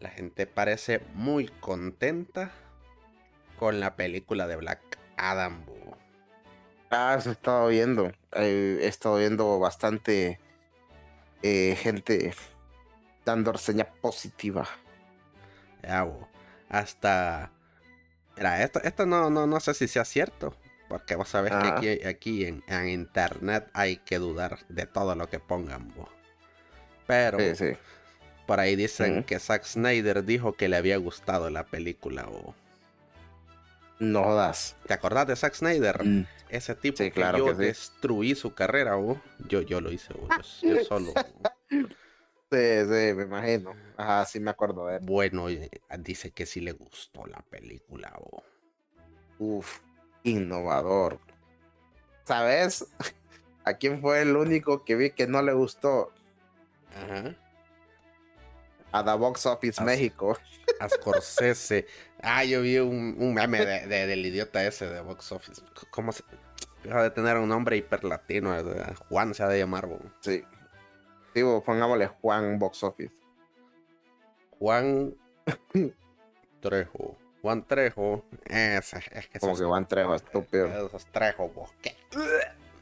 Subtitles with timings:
[0.00, 2.50] La gente parece muy contenta
[3.58, 5.64] con la película de Black Adam.
[5.66, 5.96] bo.
[6.90, 8.12] Ah, se he estado viendo.
[8.32, 10.38] Eh, he estado viendo bastante
[11.42, 12.32] eh, gente
[13.24, 14.66] dando reseña positiva.
[15.82, 16.06] Ya.
[16.68, 17.50] Hasta.
[18.36, 20.56] Mira, esto, esto no, no, no sé si sea cierto.
[20.88, 21.76] Porque vos sabés que Ajá.
[21.78, 25.92] aquí, aquí en, en internet hay que dudar de todo lo que pongan.
[25.94, 26.08] bo.
[27.06, 27.76] Pero Sí, sí.
[28.46, 32.24] Por ahí dicen que Zack Snyder dijo que le había gustado la película.
[32.24, 32.54] bo.
[33.98, 34.76] No jodas.
[34.86, 36.04] ¿Te acordás de Zack Snyder?
[36.04, 37.60] Mm, Ese tipo Sí, que claro yo que sí.
[37.60, 39.20] destruí su carrera, bo.
[39.48, 40.28] Yo, yo lo hice, bo.
[40.62, 41.14] yo, yo solo.
[41.70, 43.74] Sí, sí, me imagino.
[43.96, 45.00] Ajá, sí me acuerdo de él.
[45.04, 48.42] Bueno, eh, dice que sí le gustó la película, bo.
[49.38, 49.80] Uf,
[50.22, 51.18] innovador.
[52.24, 52.86] ¿Sabes?
[53.64, 56.12] ¿A quién fue el único que vi que no le gustó?
[56.94, 57.34] Ajá.
[58.94, 60.38] A The Box Office Ah, México.
[60.80, 61.86] A Scorsese.
[62.22, 65.62] Ah, yo vi un, un meme de- de- del idiota ese de Box Office.
[65.90, 66.22] ¿Cómo se.?
[66.82, 68.54] Deja de tener un nombre hiper latino.
[69.08, 69.98] Juan se ha de llamar, bo.
[70.20, 70.44] Sí.
[71.34, 73.14] Digo, pongámosle Juan Box Office.
[74.58, 75.14] Juan
[76.60, 77.18] Trejo.
[77.42, 78.24] Juan Trejo.
[78.46, 80.66] Ese, es que Como esos- que Juan Trejo, estúpido.
[80.86, 81.70] Esos Trejo, vos.
[81.82, 81.96] ¿Qué?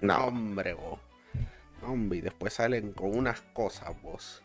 [0.00, 0.26] No.
[0.26, 1.00] Hombre, vos.
[1.82, 4.42] Hombre, y después salen con unas cosas, vos.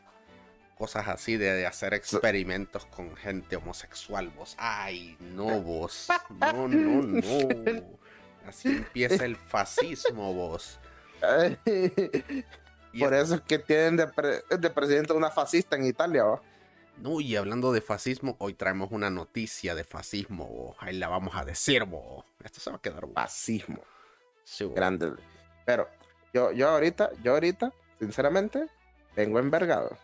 [0.77, 4.55] Cosas así de, de hacer experimentos con gente homosexual, vos.
[4.59, 6.07] Ay, no, vos.
[6.29, 7.21] No, no, no.
[8.47, 10.79] Así empieza el fascismo, vos.
[12.93, 16.41] Y Por eso es que tienen de, pre- de presidente una fascista en Italia, ¿va?
[16.97, 20.75] No, y hablando de fascismo, hoy traemos una noticia de fascismo, vos.
[20.79, 22.23] Ahí la vamos a decir, vos.
[22.43, 23.05] Esto se va a quedar.
[23.13, 23.81] Fascismo.
[24.43, 24.65] Sí.
[24.73, 25.11] Grande.
[25.65, 25.89] Pero
[26.33, 28.67] yo, yo ahorita, yo ahorita, sinceramente,
[29.15, 29.97] vengo envergado.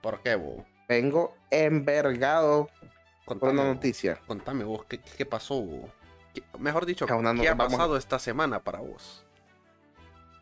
[0.00, 0.64] ¿Por qué, vos?
[0.88, 2.68] Vengo envergado
[3.24, 3.74] Contame, una vos.
[3.74, 4.20] noticia.
[4.26, 5.60] Contame vos, ¿qué, qué pasó?
[5.62, 5.90] vos?
[6.32, 9.24] ¿Qué- mejor dicho, Ah, una no- ¿qué ha vamos- pasado esta semana para vos?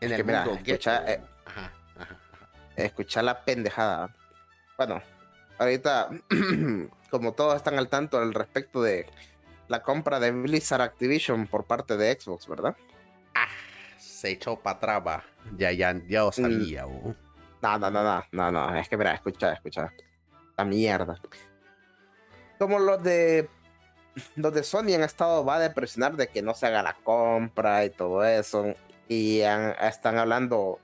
[0.01, 1.11] En Es el que mira, mundo escucha, ghetto.
[1.11, 2.49] eh, Ajá, ajá, ajá.
[2.75, 4.13] Escuchar la pendejada.
[4.77, 5.01] Bueno,
[5.57, 6.09] ahorita,
[7.09, 9.05] como todos están al tanto al respecto de
[9.67, 12.75] la compra de Blizzard Activision por parte de Xbox, ¿verdad?
[13.97, 15.23] Se echó para va.
[15.57, 16.25] Ya, ya, ya Mm.
[16.25, 17.15] lo sabía, vos.
[17.61, 19.91] No, no, no, no, no, no, es que mira, escucha, escucha.
[20.57, 21.19] La mierda.
[22.57, 23.49] Como los de
[24.35, 27.85] los de Sony han estado va de presionar de que no se haga la compra
[27.85, 28.73] y todo eso.
[29.07, 30.79] Y están hablando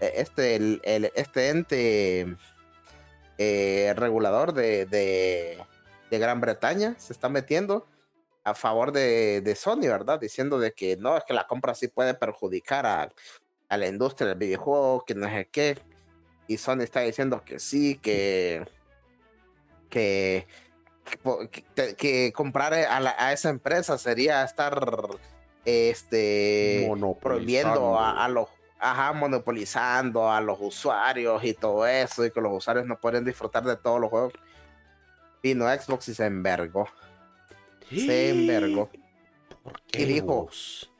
[0.00, 0.80] eh, este, el,
[1.14, 2.36] este ente
[3.38, 5.58] eh, regulador de, de,
[6.18, 7.86] Gran Bretaña se está metiendo
[8.44, 10.20] a favor de, de Sony, ¿verdad?
[10.20, 13.12] Diciendo de que no, es que la compra sí puede perjudicar a,
[13.68, 15.78] a la industria del videojuego, que no sé qué.
[16.48, 18.66] Y Sony está diciendo que sí, que
[19.90, 20.46] que,
[21.96, 24.80] que, comprar a, la- a esa empresa sería estar
[25.64, 26.90] este
[27.20, 28.48] prohibiendo a, a los
[28.78, 33.64] ajá, monopolizando a los usuarios y todo eso, y que los usuarios no pueden disfrutar
[33.64, 34.32] de todos los juegos.
[35.42, 36.88] Vino Xbox y se envergó.
[37.90, 38.90] Se envergó.
[39.62, 40.92] ¿Por Y dijo, vos?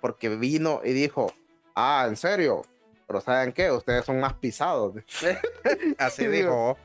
[0.00, 1.32] Porque vino y dijo,
[1.74, 2.62] ah, ¿en serio?
[3.12, 3.70] Pero ¿saben qué?
[3.70, 4.94] Ustedes son más pisados.
[5.98, 6.78] Así Sí, dijo.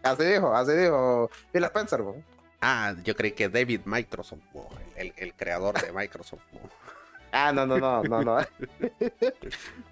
[0.00, 1.98] Así dijo, así dijo Phil Spencer.
[1.98, 2.14] ¿no?
[2.60, 4.38] Ah, yo creí que David Microsoft,
[4.94, 6.42] el, el creador de Microsoft.
[7.32, 8.38] Ah, no, no, no, no, no.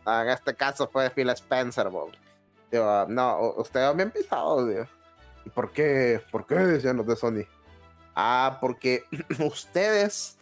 [0.06, 1.90] Ah, en este caso fue Phil Spencer.
[2.70, 4.86] Digo, no, ustedes son bien pisados, digo.
[5.44, 6.22] ¿Y por qué?
[6.30, 6.54] ¿Por qué?
[6.54, 7.44] Decían los de Sony.
[8.14, 9.04] Ah, porque
[9.40, 10.38] ustedes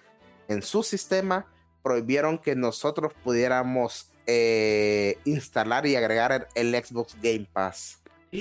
[0.46, 1.46] en su sistema
[1.82, 8.00] prohibieron que nosotros pudiéramos eh, instalar y agregar el, el Xbox Game Pass.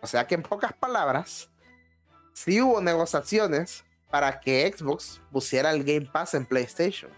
[0.00, 1.50] O sea que en pocas palabras,
[2.32, 7.10] sí hubo negociaciones para que Xbox pusiera el Game Pass en PlayStation.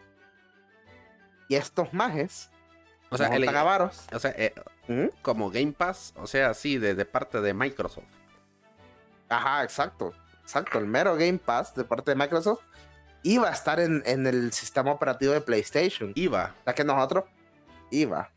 [1.49, 2.51] Y estos majes,
[3.11, 4.55] O sea, el- o sea eh,
[4.89, 5.09] ¿Mm?
[5.21, 8.09] como Game Pass, o sea, sí, de, de parte de Microsoft.
[9.29, 10.15] Ajá, exacto.
[10.43, 10.79] Exacto.
[10.79, 12.63] El mero Game Pass de parte de Microsoft
[13.23, 16.13] iba a estar en, en el sistema operativo de PlayStation.
[16.15, 16.55] Iba.
[16.65, 17.25] Sea que nosotros
[17.91, 18.31] iba.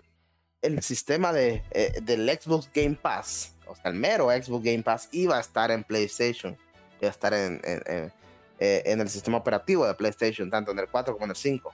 [0.62, 5.09] El sistema de, eh, del Xbox Game Pass, o sea, el mero Xbox Game Pass
[5.12, 6.57] iba a estar en PlayStation.
[7.01, 8.13] Iba a estar en, en, en-
[8.59, 11.74] eh, el sistema operativo de PlayStation, tanto en el 4 como en el 5.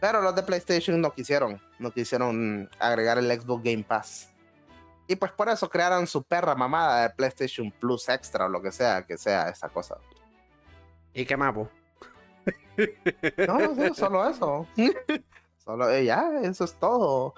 [0.00, 4.28] Pero los de PlayStation no quisieron, no quisieron agregar el Xbox Game Pass.
[5.06, 8.70] Y pues por eso crearon su perra mamada de PlayStation Plus Extra o lo que
[8.70, 9.96] sea, que sea esa cosa.
[11.14, 11.68] ¿Y qué más, vos?
[13.46, 14.66] No, no, solo eso.
[15.64, 17.34] Solo eh, ya, eso es todo.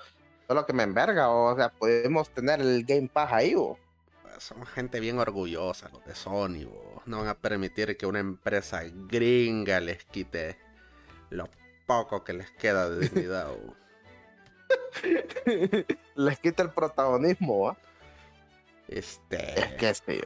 [0.46, 3.76] Solo que me enverga, o sea, podemos tener el Game Pass ahí, o.
[4.38, 7.02] son gente bien orgullosa, los de Sony, bo.
[7.04, 10.56] No van a permitir que una empresa gringa les quite
[11.30, 11.48] lo
[11.86, 13.48] poco que les queda de dignidad.
[16.14, 17.76] Les quita el protagonismo, ¿va?
[18.88, 19.60] Este.
[19.60, 20.20] Es que sí.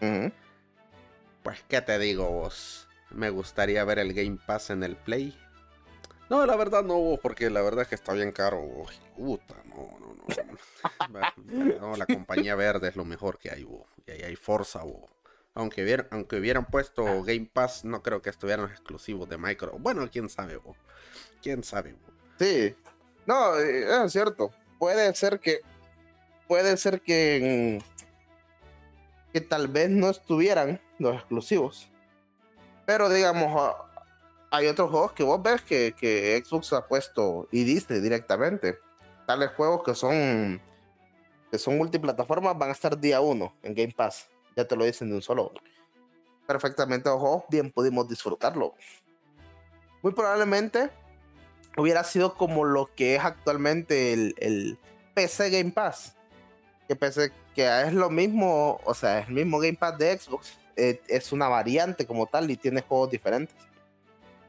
[0.00, 0.32] Ujú.
[1.42, 2.87] Pues, ¿qué te digo vos?
[3.10, 5.36] Me gustaría ver el Game Pass en el Play.
[6.28, 8.60] No, la verdad no, porque la verdad es que está bien caro.
[8.60, 9.00] vos.
[9.16, 11.78] Puta, no, no, no.
[11.80, 13.66] No, la compañía verde es lo mejor que hay.
[14.06, 14.82] Y ahí hay Forza.
[15.54, 19.80] Aunque hubieran, aunque hubieran puesto Game Pass, no creo que estuvieran exclusivos de Microsoft.
[19.80, 20.60] Bueno, quién sabe.
[21.42, 21.96] Quién sabe.
[22.38, 22.76] Sí.
[23.26, 24.50] No, eh, es cierto.
[24.78, 25.60] Puede ser que.
[26.46, 27.80] Puede ser que.
[27.80, 31.90] mm, Que tal vez no estuvieran los exclusivos.
[32.88, 33.84] Pero digamos, ah,
[34.50, 38.78] hay otros juegos que vos ves que, que Xbox ha puesto y dice directamente.
[39.26, 40.58] Tales juegos que son.
[41.50, 44.30] Que son multiplataformas van a estar día uno en Game Pass.
[44.56, 45.52] Ya te lo dicen de un solo.
[46.46, 48.74] Perfectamente juegos, bien pudimos disfrutarlo.
[50.00, 50.88] Muy probablemente
[51.76, 54.78] hubiera sido como lo que es actualmente el, el
[55.12, 56.16] PC Game Pass.
[56.88, 60.58] Que PC que es lo mismo, o sea, es el mismo Game Pass de Xbox.
[60.78, 63.56] Eh, es una variante como tal y tiene juegos diferentes.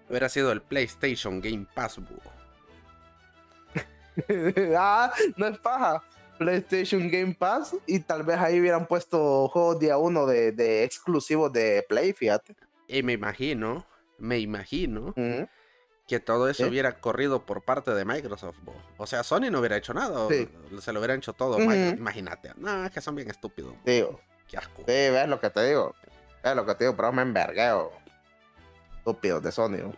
[0.07, 1.99] Hubiera sido el PlayStation Game Pass,
[4.77, 6.03] ah, no es paja.
[6.37, 11.51] PlayStation Game Pass y tal vez ahí hubieran puesto juegos día uno de, de exclusivos
[11.51, 12.55] de Play, fíjate.
[12.87, 13.85] Y me imagino,
[14.17, 15.13] me imagino
[16.07, 18.57] que todo eso hubiera corrido por parte de Microsoft.
[18.63, 18.73] bo.
[18.97, 20.27] O sea, Sony no hubiera hecho nada.
[20.29, 20.49] Sí.
[20.81, 21.61] Se lo hubiera hecho todo.
[21.61, 22.53] Imagínate.
[22.55, 23.73] No, es que son bien estúpidos.
[23.73, 23.79] bo.
[23.85, 24.77] Digo, Qué asco.
[24.79, 25.93] sí, ves lo que te digo.
[26.43, 27.91] Ves lo que te digo, pero me envergueo.
[28.97, 29.77] Estúpidos de Sony.
[29.77, 29.93] ¿no?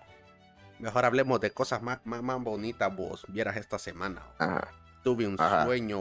[0.79, 3.25] Mejor hablemos de cosas más, más, más bonitas, vos.
[3.27, 4.23] Vieras esta semana.
[4.39, 4.67] Ajá,
[5.03, 5.65] Tuve un Ajá.
[5.65, 5.99] sueño,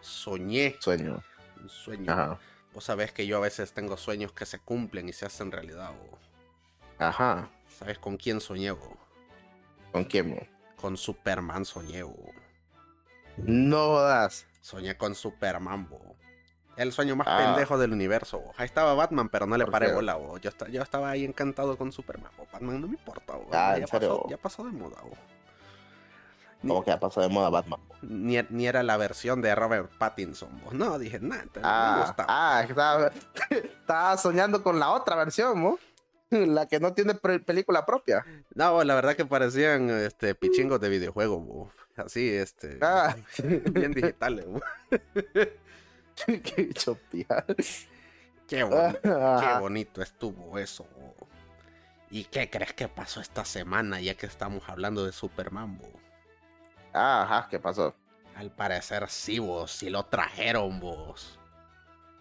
[0.00, 1.22] soñé sueño.
[1.60, 2.12] un sueño.
[2.12, 2.38] Ajá,
[2.72, 5.90] Vos sabés que yo a veces tengo sueños que se cumplen y se hacen realidad.
[5.92, 6.18] bo.
[6.98, 7.48] ajá.
[7.78, 8.70] ¿Sabes con quién soñé?
[8.72, 8.96] bo?
[9.92, 10.48] ¿Con quién?
[10.76, 12.04] Con Superman soñé.
[13.38, 14.46] No jodas.
[14.60, 16.14] Soñé con Superman, bo.
[16.80, 17.36] El sueño más Ah.
[17.52, 18.52] pendejo del universo, bo.
[18.56, 19.92] Ahí estaba Batman, pero no le ¿Por paré qué?
[19.92, 20.38] bola, bo.
[20.38, 22.46] Yo, yo estaba ahí encantado con Superman, bo.
[22.50, 23.34] Batman no me importa.
[23.52, 24.96] Ah, ya, pasó, ya pasó de moda.
[26.62, 27.80] Ni, Como que ya pasó de moda Batman.
[28.02, 30.72] ni, ni era la versión de Robert Pattinson, bo.
[30.72, 32.24] No, dije, nada, me Ah, gusta.
[32.28, 33.10] ah, estaba,
[33.50, 35.78] estaba soñando con la otra versión, ¿no?
[36.30, 38.24] La que no tiene película propia.
[38.54, 41.72] No, bo, la verdad que parecían este, pichingos de videojuego, bo.
[41.96, 42.78] Así, este.
[42.80, 43.16] Ah.
[43.42, 44.46] Bien digitales,
[46.26, 46.32] bo.
[46.42, 47.44] Qué chopia.
[48.48, 49.00] Qué bonito.
[49.02, 49.58] Qué Ajá.
[49.60, 50.86] bonito estuvo eso.
[52.10, 55.78] ¿Y qué crees que pasó esta semana ya que estamos hablando de Superman?
[55.78, 55.88] bo?
[56.92, 57.94] Ajá, ¿qué pasó?
[58.34, 61.38] Al parecer sí, vos, sí lo trajeron vos.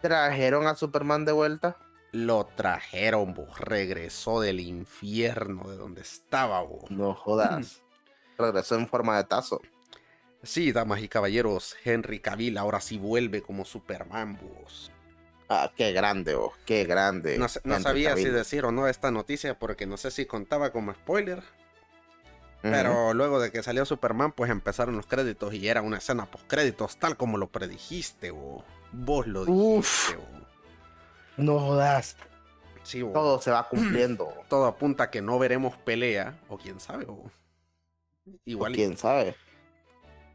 [0.01, 1.78] ¿Trajeron a Superman de vuelta?
[2.12, 6.90] Lo trajeron vos, regresó del infierno de donde estaba vos.
[6.92, 7.81] No jodas.
[8.38, 9.62] Regresó en forma de tazo.
[10.44, 14.91] Sí, damas y caballeros, Henry Cavill ahora sí vuelve como Superman vos.
[15.50, 17.38] Ah, qué grande, oh, qué grande.
[17.38, 17.47] No,
[17.80, 21.44] sabía si decir o no esta noticia porque no sé si contaba como spoiler.
[22.62, 26.45] Pero luego de que salió Superman, pues empezaron los créditos y era una escena post
[26.47, 28.63] créditos, tal como lo predijiste, vos.
[28.91, 30.25] Vos lo dijiste, vos.
[31.38, 32.17] No jodas.
[32.84, 33.13] Sí, vos.
[33.13, 34.34] Todo se va cumpliendo.
[34.50, 37.31] todo apunta a que no veremos pelea, o quién sabe, o
[38.46, 39.36] igual, ¿Quién sabe?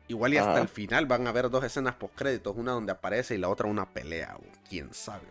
[0.09, 0.63] Igual y hasta Ajá.
[0.63, 3.69] el final van a haber dos escenas post créditos, una donde aparece y la otra
[3.69, 4.37] una pelea,
[4.69, 5.25] quién sabe.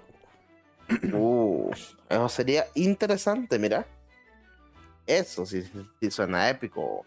[1.14, 1.72] Uh,
[2.10, 3.86] eso sería interesante, mira.
[5.08, 5.64] Eso sí,
[6.00, 7.06] sí- suena épico.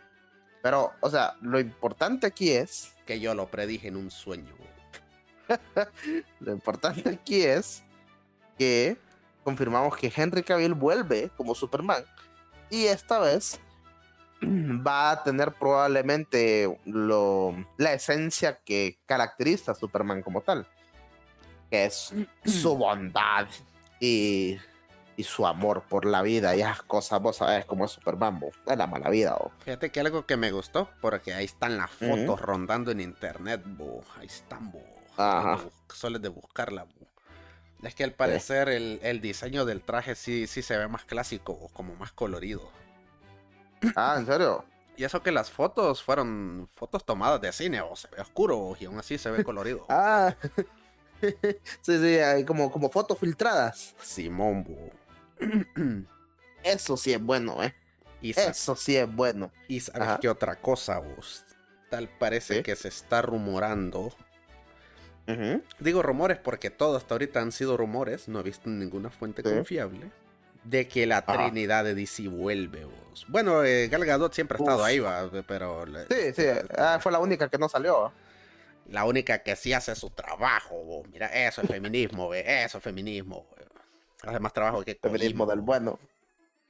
[0.62, 4.52] Pero, o sea, lo importante aquí es, Que yo lo predije en un sueño.
[6.40, 7.84] lo importante aquí es
[8.58, 8.96] que
[9.44, 12.04] confirmamos que Henry Cavill vuelve como Superman
[12.68, 13.60] y esta vez
[14.42, 20.66] va a tener probablemente lo, la esencia que caracteriza a Superman como tal,
[21.70, 22.12] que es
[22.44, 23.46] su bondad
[24.00, 24.58] y,
[25.16, 28.50] y su amor por la vida y esas cosas, vos sabés cómo es Superman, bo,
[28.66, 29.34] es la mala vida.
[29.34, 29.52] bo.
[29.60, 34.02] Fíjate que algo que me gustó, porque ahí están las fotos rondando en internet, bo.
[34.18, 34.82] ahí están, bo.
[35.16, 35.60] Ajá.
[35.88, 37.06] Solo de buscarla, bo.
[37.82, 41.52] Es que al parecer el, el diseño del traje sí, sí se ve más clásico,
[41.52, 42.70] o como más colorido.
[43.94, 44.64] Ah, ¿en serio?
[44.96, 48.86] Y eso que las fotos fueron fotos tomadas de cine, o se ve oscuro, y
[48.86, 49.84] aún así se ve colorido.
[49.90, 50.34] Ah,
[51.20, 53.94] sí, sí, hay como, como fotos filtradas.
[54.02, 54.66] Simón.
[56.62, 57.74] Eso sí es bueno, ¿eh?
[58.20, 59.50] y, Eso sí es bueno.
[59.68, 60.18] y sabes Ajá.
[60.20, 61.44] qué otra cosa, vos.
[61.90, 62.62] Tal parece ¿Sí?
[62.62, 64.12] que se está rumorando.
[65.80, 69.48] Digo rumores porque todo hasta ahorita han sido rumores, no he visto ninguna fuente Sí.
[69.54, 70.10] confiable,
[70.68, 71.32] de que la Ajá.
[71.48, 72.84] Trinidad de DC vuelve.
[72.84, 73.24] vos.
[73.28, 74.84] Bueno, eh, Gal Gadot siempre ha estado Uf.
[74.84, 76.42] ahí, va, pero Sí, sí,
[76.76, 78.12] ah, fue la única que no salió.
[78.88, 80.76] la única que sí hace su trabajo.
[80.84, 81.08] vos.
[81.10, 83.46] Mira, eso es feminismo, ve, eso es feminismo.
[83.56, 83.64] ve.
[84.22, 85.54] Hace más trabajo que Feminismo Kojima.
[85.54, 85.98] del bueno.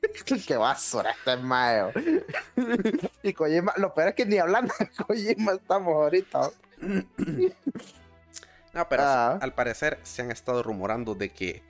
[0.47, 1.91] Qué basura este mayo.
[3.23, 6.51] y Kojima, lo peor es que ni hablando de Kojima estamos ahorita.
[8.73, 9.39] No, pero Ah.
[9.41, 11.63] al parecer se han estado rumorando de que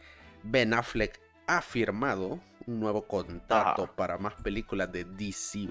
[0.43, 3.93] Ben Affleck ha firmado un nuevo contrato Ajá.
[3.95, 5.69] para más películas de DC,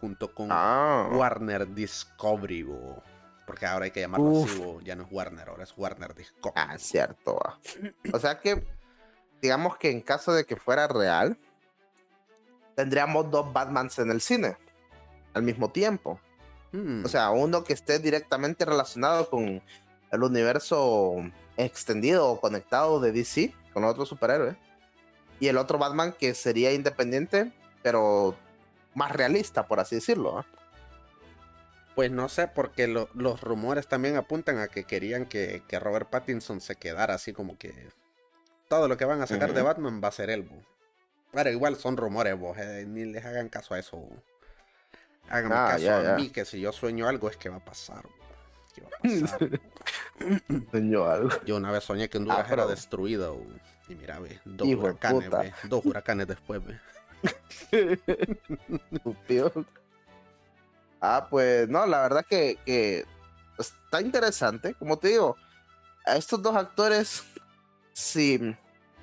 [0.00, 3.02] junto con Ah, Warner Discovery, bo.
[3.46, 4.82] porque ahora hay que llamarlo Uf.
[4.82, 6.52] ya no es Warner, ahora es Warner Discovery.
[6.56, 7.36] ah, cierto.
[7.36, 7.58] va.
[8.12, 8.64] O sea que,
[9.42, 11.36] digamos que en caso de que fuera real,
[12.74, 14.56] tendríamos dos Batmans en el cine
[15.34, 16.20] al mismo tiempo.
[16.72, 19.62] Hmm, O sea, uno que esté directamente relacionado con
[20.12, 21.14] el universo
[21.56, 24.56] extendido o conectado de DC, con otros superhéroes.
[25.40, 27.50] Y el otro Batman que sería independiente,
[27.82, 28.36] pero
[28.94, 30.38] más realista, por así decirlo.
[30.38, 30.46] ¿ah?
[31.94, 36.08] Pues no sé, porque lo- los rumores también apuntan a que querían que, que Robert
[36.10, 37.88] Pattinson se quedara así como que
[38.68, 39.62] todo lo que van a sacar de.
[39.62, 40.42] Batman va a ser él.
[40.42, 40.62] bo.
[41.32, 43.96] Pero igual son rumores, bo, eh, ni les hagan caso a eso.
[43.96, 44.10] bo.
[45.28, 48.02] Háganme Ah, caso a mí, que si yo sueño algo es que va a pasar.
[48.04, 48.10] bo.
[48.74, 49.60] Que va a pasar.
[50.48, 51.30] Enseñó algo.
[51.44, 53.30] yo una vez soñé que Honduras Ah, pero- era destruida.
[53.90, 56.78] Y mira, ve, dos Hijo huracanes, ve, dos huracanes después, ve.
[61.00, 63.04] Ah, pues no, la verdad que, que
[63.58, 64.74] está interesante.
[64.74, 65.36] Como te digo,
[66.06, 67.24] a estos dos actores,
[67.92, 68.38] si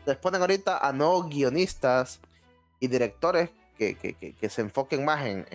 [0.06, 2.20] les ponen ahorita a nuevos guionistas
[2.80, 5.46] y directores que, que- que- que se enfoquen más en,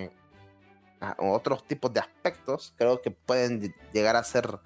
[1.18, 4.58] otros tipos de aspectos, creo que pueden ll- llegar a ser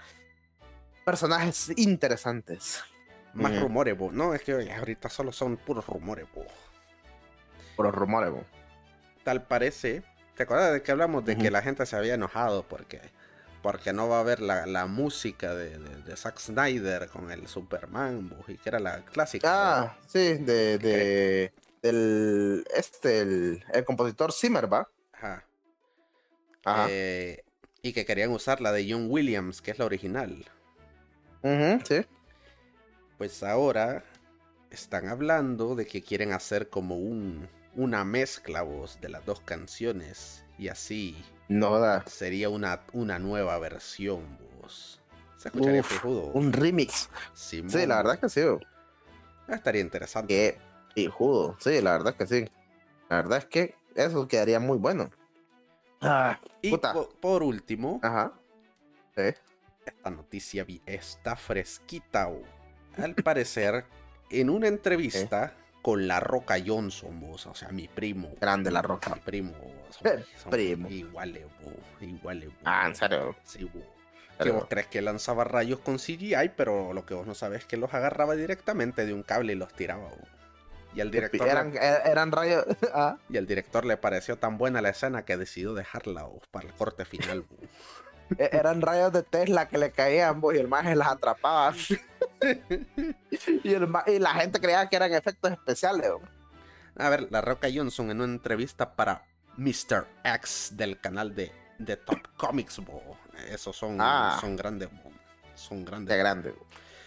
[1.05, 2.83] personajes interesantes.
[3.37, 3.97] Más rumores.
[4.13, 6.27] No, es que ahorita solo son puros rumores.
[7.77, 8.45] Por los rumores, bo.
[9.27, 10.03] tal parece.
[10.37, 13.01] ¿Te acuerdas de que hablamos de que la gente se había enojado porque,
[13.63, 17.49] porque no va a haber la, la música de, de, de Zack Snyder con el
[17.49, 19.81] Superman bo, y que era la clásica?
[19.81, 21.53] Ah, sí, de, de
[21.83, 24.89] del este el, el compositor Zimmer, ¿va?
[25.13, 25.45] Ajá.
[26.65, 26.87] Ajá.
[26.91, 27.43] Eh,
[27.83, 30.45] y que querían usar la de John Williams, que es la original.
[31.43, 32.07] Ujú, sí.
[33.19, 34.05] Pues ahora
[34.71, 40.45] están hablando de que quieren hacer como un, una mezcla voz de las dos canciones
[40.59, 41.17] y así
[41.49, 42.05] No da.
[42.07, 45.01] sería una, una nueva versión voz.
[45.39, 46.05] Se escucharía Uf.
[46.35, 47.09] Un remix.
[47.35, 47.71] Simón.
[47.71, 48.43] Sí, la verdad que sí.
[48.43, 48.61] bo.
[49.49, 50.29] Estaría interesante.
[50.35, 50.59] Que
[50.95, 51.57] pijudo.
[51.61, 52.45] Sí, la verdad que sí.
[53.09, 55.11] La verdad es que eso quedaría muy bueno.
[56.01, 56.93] Ah, Y puta.
[56.93, 58.33] po- por, último, Ajá.
[59.15, 59.23] Sí.
[59.87, 62.29] esta noticia vi- está fresquita.
[62.99, 63.85] Al parecer,
[64.31, 68.33] en una entrevista con La Roca Johnson, vos, o sea, mi primo.
[68.41, 69.15] Grande La Roca.
[69.15, 69.53] Mi primo.
[69.53, 70.89] vos, Eh, son primo.
[70.89, 72.49] Iguales, vos, iguales.
[72.49, 72.59] vos.
[72.65, 73.37] Ah, en serio.
[73.45, 73.85] Sí, vos.
[74.43, 77.65] Que vos crees que lanzaba rayos con CGI, pero lo que vos no sabes es
[77.67, 80.09] que los agarraba directamente de un cable y los tiraba.
[80.09, 80.29] vos.
[80.95, 82.65] Y al director, Eran, er- eran rayos.
[82.95, 86.67] Ah, y al director le pareció tan buena la escena que decidió dejarla vos, para
[86.67, 87.43] el corte final.
[87.43, 87.61] vos.
[88.39, 91.75] E- eran rayos de Tesla que le caían y el maje las atrapaba.
[93.63, 96.11] y, el y la gente creía que eran efectos especiales.
[96.99, 99.25] A ver, La Roca Johnson en una entrevista para
[99.57, 100.07] Mr.
[100.25, 103.17] X del canal de, de Top Comics, bo.
[103.49, 104.39] Esos son, Ah.
[104.41, 105.11] son grandes, bo.
[105.55, 106.19] Son De grandes.
[106.19, 106.55] grande.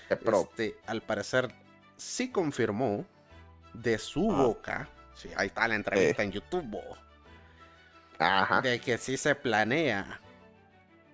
[0.10, 0.42] De pro.
[0.42, 1.54] Este, al parecer,
[1.98, 3.06] sí confirmó
[3.74, 4.44] de su Ah.
[4.44, 6.82] boca, sí, ahí está la entrevista en YouTube, bo,
[8.18, 8.62] Ajá.
[8.62, 10.20] de que sí se planea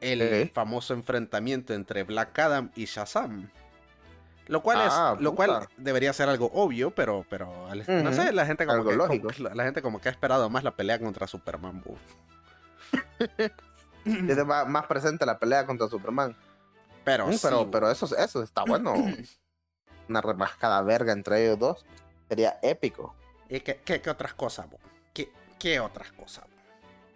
[0.06, 3.50] el famoso enfrentamiento entre Black Adam y Shazam.
[4.48, 7.52] Lo cual Ah, es, lo cual debería ser algo obvio, pero, pero
[7.88, 9.30] no sé, la gente como algo que, lógico.
[9.36, 11.84] como- la gente como que ha esperado más la pelea contra Superman.
[14.04, 16.36] Tiene más, más presente la pelea contra Superman.
[17.04, 18.94] Pero, Mm, sí, pero, pero eso, eso está bueno.
[20.10, 21.86] Una remascada verga entre ellos dos.
[22.30, 23.16] Sería épico.
[23.50, 24.70] ¿Y qué, qué- qué otras cosas?
[24.70, 24.80] bo?
[25.14, 26.46] ¿Qué, qué otras cosas?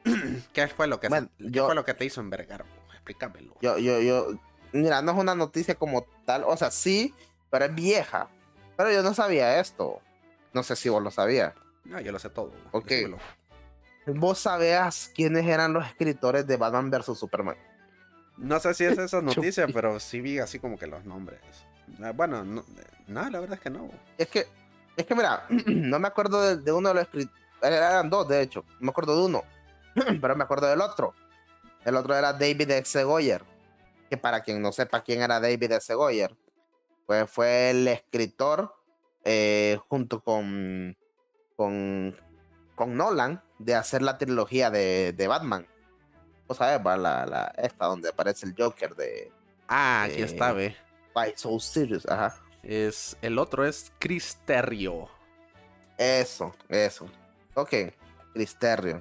[0.05, 0.11] bo?
[0.53, 2.63] ¿Qué fue lo que, se- qué fue lo que te hizo envergar?
[2.63, 2.69] bo?
[3.09, 3.55] Explícamelo.
[3.61, 4.27] Yo, yo, yo.
[4.71, 6.43] Mira, no es una noticia como tal.
[6.45, 7.13] O sea, sí,
[7.49, 8.29] pero es vieja.
[8.77, 9.99] Pero yo no sabía esto.
[10.53, 11.53] No sé si vos lo sabías.
[11.85, 12.51] No, yo lo sé todo.
[12.71, 12.85] Ok.
[12.87, 13.17] Decímelo.
[14.05, 17.57] ¿Vos sabías quiénes eran los escritores de Batman vs Superman?
[18.37, 21.39] No sé si es esa noticia, pero sí vi así como que los nombres.
[22.01, 22.63] Ah, Bueno, no,
[23.07, 23.89] no, la verdad es que no.
[24.17, 24.47] Es que,
[24.95, 27.39] es que mira, no me acuerdo de, de uno de los escritores.
[27.61, 28.63] Eran dos, de hecho.
[28.79, 29.43] No me acuerdo de uno.
[30.21, 31.13] pero me acuerdo del otro.
[31.85, 33.03] El otro era David X.
[33.03, 33.43] Goyer.
[34.09, 35.93] que para quien no sepa quién era David S.
[35.93, 36.35] Goyer,
[37.05, 38.73] pues fue el escritor
[39.23, 40.97] eh, junto con,
[41.55, 42.15] con,
[42.75, 45.67] con Nolan de hacer la trilogía de, de Batman.
[46.47, 49.31] Vos sabés, va la, la, esta donde aparece el Joker de
[49.67, 50.75] Ah, aquí Eh, está, ve.
[51.15, 52.35] Why So Serious, ajá.
[52.63, 55.07] Es, el otro es Chris Terrio.
[55.97, 57.07] Eso, eso.
[57.53, 57.73] Ok,
[58.33, 58.99] Cristerio.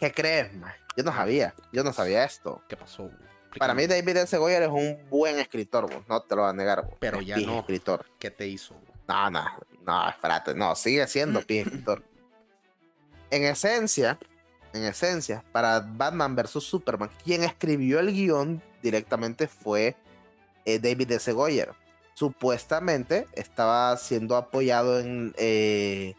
[0.00, 0.72] ¿Qué crees, man?
[0.98, 2.60] Yo no sabía, yo no sabía esto.
[2.68, 3.08] ¿Qué pasó?
[3.56, 4.36] Para mí David S.
[4.36, 6.90] Goyer es un buen escritor, no te lo voy a negar.
[6.98, 7.60] Pero Es ya no.
[7.60, 8.04] escritor.
[8.18, 8.74] ¿Qué te hizo?
[9.06, 9.44] No, no,
[9.86, 12.02] no, espérate, no, sigue siendo pije escritor.
[13.30, 14.18] En esencia,
[14.72, 16.64] en esencia, para Batman vs.
[16.64, 19.94] Superman, quien escribió el guion directamente fue
[20.64, 21.30] eh, David S.
[21.30, 21.74] Goyer.
[22.14, 25.32] Supuestamente estaba siendo apoyado en...
[25.38, 26.16] eh,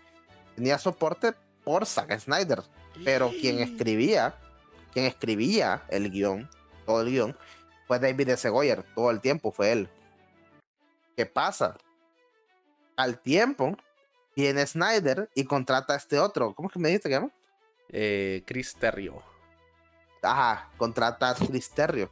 [0.56, 1.34] tenía soporte
[1.66, 2.62] por Zack Snyder,
[3.04, 4.36] pero quien escribía,
[4.92, 6.50] quien escribía el guion,
[6.86, 7.38] todo el guion,
[7.88, 8.50] fue David S.
[8.50, 9.90] Goyer, todo el tiempo fue él.
[11.16, 11.78] ¿Qué pasa?
[12.96, 13.76] Al tiempo,
[14.36, 16.54] viene Snyder y contrata a este otro.
[16.54, 17.32] ¿Cómo es que me dijiste que llama?
[17.90, 19.22] Eh, Chris Terrio.
[20.22, 22.12] Ajá, contrata a Chris Terrio.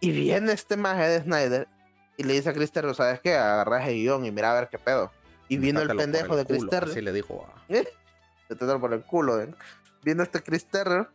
[0.00, 1.68] Y viene este maje de Snyder
[2.16, 3.34] y le dice a Chris Terrio, ¿sabes qué?
[3.34, 5.12] Agarra ese guion y mira a ver qué pedo.
[5.48, 6.92] Y vino el pendejo de Chris culo, Terrio.
[6.92, 7.72] Así le dijo a...
[8.48, 9.54] Métetelo por el culo, ¿eh?
[10.02, 11.08] Vino este Chris Terrio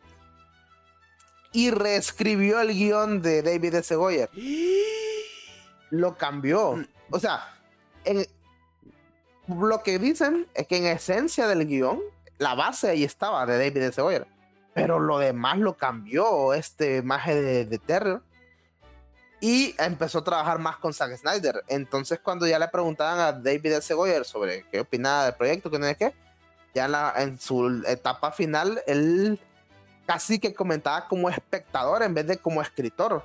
[1.55, 3.95] y reescribió el guion de David S.
[3.95, 4.29] Goyer.
[5.89, 6.85] Lo cambió.
[7.12, 7.57] O sea,
[8.03, 8.27] en-
[9.47, 12.01] lo que dicen es que en esencia del guion,
[12.39, 14.01] la base ahí estaba de David S.
[14.01, 14.27] Goyer.
[14.74, 18.21] Pero lo demás lo cambió este maje de, de Terror.
[19.39, 21.63] Y empezó a trabajar más con Zack Snyder.
[21.67, 23.93] Entonces, cuando ya le preguntaban a David S.
[23.93, 26.13] Goyer sobre qué opinaba del proyecto, que no es qué,
[26.74, 29.39] ya en, la- en su etapa final, él
[30.05, 33.24] casi que comentaba como espectador en vez de como escritor.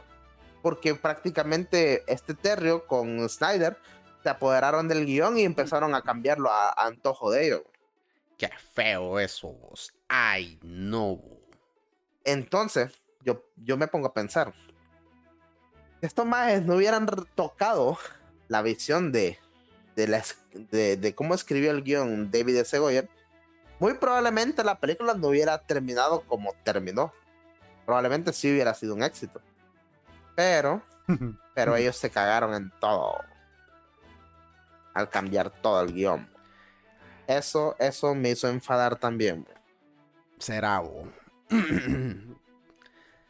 [0.62, 3.78] Porque prácticamente este Terrio con Snyder
[4.22, 7.62] se apoderaron del guion y empezaron a cambiarlo a, a antojo de ellos.
[8.36, 9.92] Qué feo eso, vos.
[10.08, 11.20] Ay, no.
[12.24, 14.54] Entonces, yo, yo me pongo a pensar.
[16.00, 17.98] Estos majes no hubieran tocado
[18.48, 19.38] la visión de,
[19.96, 20.24] de, la
[20.54, 22.78] de, de cómo escribió el guion David S.
[22.78, 23.08] Goyer,
[23.80, 27.12] muy probablemente la película no hubiera terminado como terminó.
[27.86, 29.40] Probablemente sí hubiera sido un éxito.
[30.36, 30.82] Pero,
[31.54, 33.16] pero ellos se cagaron en todo.
[34.94, 36.28] Al cambiar todo el guion.
[37.26, 39.46] Eso, eso me hizo enfadar también.
[40.38, 40.82] Será.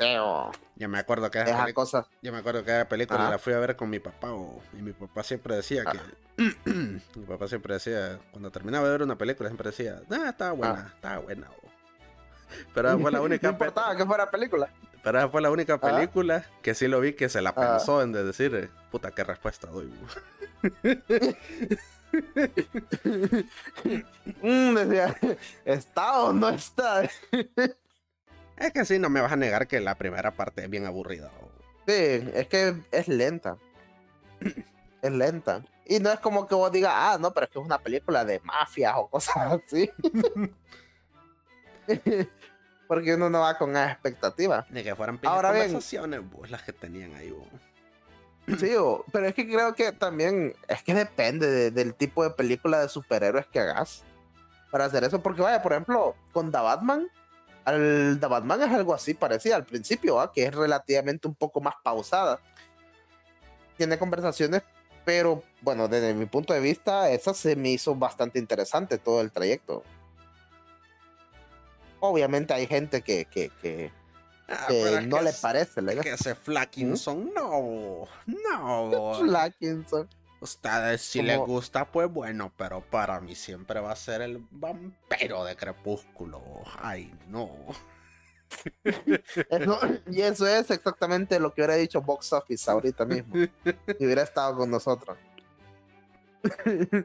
[0.00, 2.06] Pero Ya me acuerdo que esa, cosa.
[2.22, 3.30] ya me acuerdo que esa película Ajá.
[3.32, 4.28] la fui a ver con mi papá
[4.72, 6.00] y mi papá siempre decía que
[6.64, 10.90] mi papá siempre decía cuando terminaba de ver una película siempre decía ah estaba buena
[10.94, 11.68] estaba buena bo".
[12.74, 14.70] pero fue la única no importaba que fuera película.
[15.02, 15.82] pero esa fue la única Ajá.
[15.86, 19.66] película que sí lo vi que se la pensó en de decir puta qué respuesta
[19.66, 20.06] doy bo".
[24.42, 25.16] Mm, decía,
[25.64, 27.08] ¿está o no está?
[28.60, 31.30] Es que sí no me vas a negar que la primera parte es bien aburrida.
[31.86, 31.92] Sí,
[32.34, 33.56] es que es lenta.
[35.02, 35.64] Es lenta.
[35.86, 38.22] Y no es como que vos digas, ah, no, pero es que es una película
[38.22, 39.34] de mafias o cosas
[39.66, 39.90] así.
[42.86, 44.66] Porque uno no va con esa expectativa.
[44.68, 47.46] de que fueran Ahora Ahora bien- conversaciones bo, las que tenían ahí bo.
[48.58, 52.30] Sí, o- pero es que creo que también es que depende de- del tipo de
[52.30, 54.04] película de superhéroes que hagas
[54.70, 55.22] para hacer eso.
[55.22, 57.08] Porque vaya, por ejemplo, con The Batman,
[57.64, 60.32] al The Batman es algo así parecido al principio, ¿va?
[60.32, 62.40] que es relativamente un poco más pausada.
[63.76, 64.62] Tiene conversaciones,
[65.04, 69.30] pero bueno, desde mi punto de vista, esa se me hizo bastante interesante todo el
[69.32, 69.82] trayecto.
[72.00, 73.92] Obviamente hay gente que, que, que-
[74.52, 75.96] Ah, que no que le es- parece, ¿le?
[76.00, 79.14] que ese Flackinson no no.
[79.20, 80.08] Flackinson.
[80.40, 85.44] Ustedes si les gusta, pues bueno, pero para mí siempre va a ser el vampiro
[85.44, 86.42] de Crepúsculo.
[86.80, 87.50] Ay, no.
[89.50, 89.78] Eso-
[90.10, 93.34] y eso es exactamente lo que hubiera dicho Box Office ahorita mismo.
[93.34, 95.16] si hubiera estado con nosotros.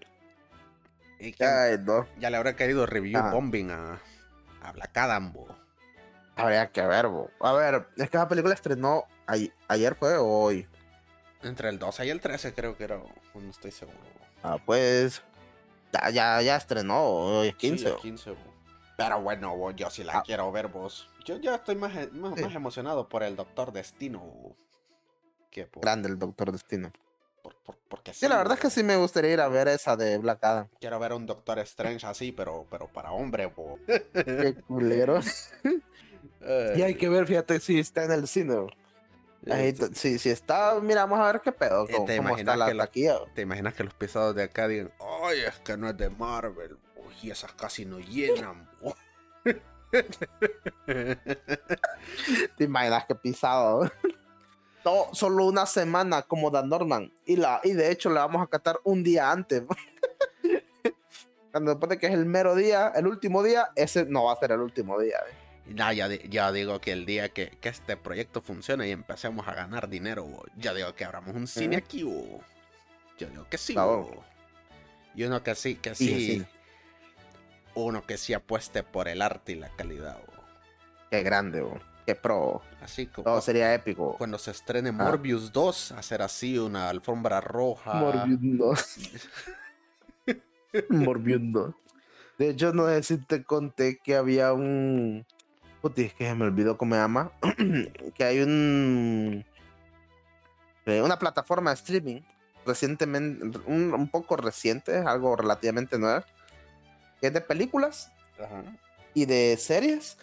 [1.19, 2.05] Y que Ay, no.
[2.19, 3.31] ya le habrá querido review Ajá.
[3.31, 4.01] bombing a,
[4.61, 5.47] a Black Adam, bo.
[6.35, 7.31] Habría que ver, bo.
[7.39, 10.67] A ver, es que la película estrenó ay- ayer fue o hoy.
[11.45, 13.97] Entre el 12 y el 13 creo que era, no estoy seguro.
[14.43, 15.21] Ah, pues.
[15.93, 17.85] Ya, ya, ya estrenó, hoy es 15.
[17.85, 18.37] Sí, el 15, bo.
[18.97, 20.23] Pero bueno, bo, yo sí la Ah.
[20.25, 21.07] quiero ver, vos.
[21.25, 22.43] Yo ya estoy más, e- más, Sí.
[22.43, 24.55] más emocionado por el Doctor Destino bo,
[25.51, 26.91] que por, Grande el Doctor Destino.
[27.43, 28.39] por- por- porque Sí, la bo.
[28.39, 30.67] verdad es que sí me gustaría ir a ver esa de Black Adam.
[30.79, 33.51] Quiero ver un Doctor Strange así, pero, pero para hombre.
[34.13, 35.19] Qué culero.
[36.75, 38.67] y hay que ver, fíjate, si está en el cine.
[39.45, 41.85] Este, si, si está, mira, vamos a ver qué pedo.
[41.87, 43.15] Eh, Cómo, ¿te cómo está imaginas la que la- taquilla.
[43.35, 44.91] ¿Te imaginas que los pesados de acá digan,
[45.23, 48.95] ay, es que no es de Marvel, bo, y esas casi no llenan, bo"?
[52.57, 53.89] ¿Te imaginas que pisado?
[54.83, 57.11] No, solo una semana como Dan Norman.
[57.25, 59.63] Y, la, y de hecho le vamos a catar un día antes.
[61.51, 64.37] Cuando después de que es el mero día, el último día, ese no va a
[64.37, 65.17] ser el último día.
[65.17, 65.33] ¿eh?
[65.67, 69.55] Nada, ya, ya digo que el día que, que este proyecto funcione y empecemos a
[69.55, 72.41] ganar dinero, bo, ya digo que abramos un cine aquí, bo.
[73.17, 74.23] Yo digo que sí, bo.
[75.15, 76.45] Y uno que sí, que Sí, sí, sí.
[77.73, 80.33] uno que sí apueste por el arte y la calidad, bo.
[81.09, 81.79] Qué grande, bo.
[82.05, 82.61] qué pro.
[82.81, 84.15] Así como Todo sería épico.
[84.17, 84.91] cuando se estrene Ah.
[84.91, 87.93] Morbius 2, hacer así una alfombra roja.
[87.95, 88.75] Morbiundo.
[90.89, 91.75] Morbiundo.
[92.37, 95.25] De hecho, no sé si te conté que había un.
[95.85, 97.31] Puti, es que me olvidó cómo se llama.
[98.15, 99.45] que hay un.
[100.87, 102.21] eh, una plataforma de streaming
[102.65, 106.25] recientemente, un, un poco reciente, algo relativamente nuevo,
[107.21, 108.11] que es de películas
[108.43, 108.63] Ajá.
[109.13, 110.17] y de series,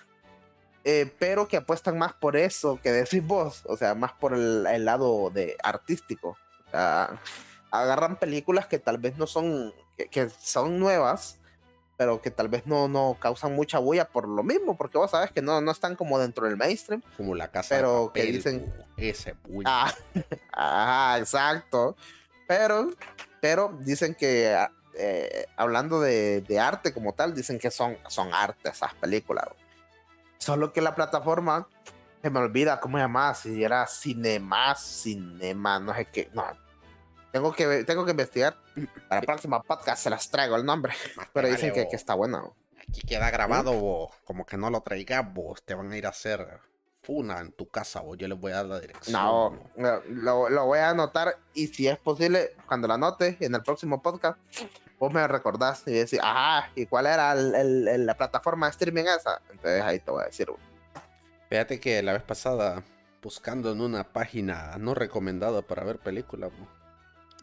[0.82, 4.66] eh, pero que apuestan más por eso que decís vos, o sea, más por el,
[4.66, 6.36] el lado de artístico.
[6.66, 7.20] O sea,
[7.70, 11.38] agarran películas que tal vez no son, que, que son nuevas,
[12.02, 15.30] pero que tal vez no, no causan mucha bulla por lo mismo, porque vos sabes
[15.30, 17.00] que no, no están como dentro del mainstream.
[17.16, 19.62] Como la casa Pero de que papel, dicen- bo, ese bull.
[19.68, 19.94] Ah,
[20.52, 21.96] ajá, exacto.
[22.48, 22.90] Pero,
[23.40, 24.52] pero dicen que
[24.94, 29.44] eh, hablando de, de arte como tal, dicen que son, son arte esas películas.
[29.44, 29.56] bro.
[30.38, 31.68] Solo que la plataforma
[32.20, 36.30] se me olvida cómo se llamaba, si era Cinema, Cinema, no sé qué.
[36.34, 36.42] No.
[37.32, 38.56] Tengo que, tengo que investigar.
[39.08, 40.92] Para el próximo podcast se las traigo el nombre.
[41.16, 41.90] Más te Pero vale, dicen que, bo.
[41.90, 42.38] que está buena.
[42.40, 42.54] bro.
[42.88, 44.10] Aquí queda grabado, bo.
[44.24, 45.62] Como que no lo traigas, vos.
[45.62, 46.46] Te van a ir a hacer
[47.02, 48.16] funa en tu casa, vos.
[48.18, 49.12] Yo les voy a dar la dirección.
[49.14, 49.58] No,
[50.08, 54.00] lo, lo voy a anotar y si es posible, cuando lo anote en el próximo
[54.02, 54.38] podcast,
[54.98, 58.70] vos me recordás y decís, ajá, ¿y cuál era el- el- el- la plataforma de
[58.72, 59.40] streaming esa?
[59.50, 60.48] Entonces ahí te voy a decir.
[61.48, 62.82] Fíjate que la vez pasada,
[63.22, 66.66] buscando en una página no recomendada para ver películas, bo,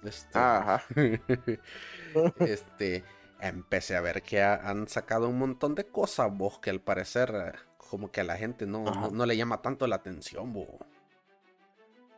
[0.03, 0.81] este, Ajá.
[2.39, 3.03] este,
[3.39, 7.33] empecé a ver que ha- han sacado un montón de cosas, vos, que al parecer
[7.35, 10.67] eh, como que a la gente no, no, no le llama tanto la atención, vos.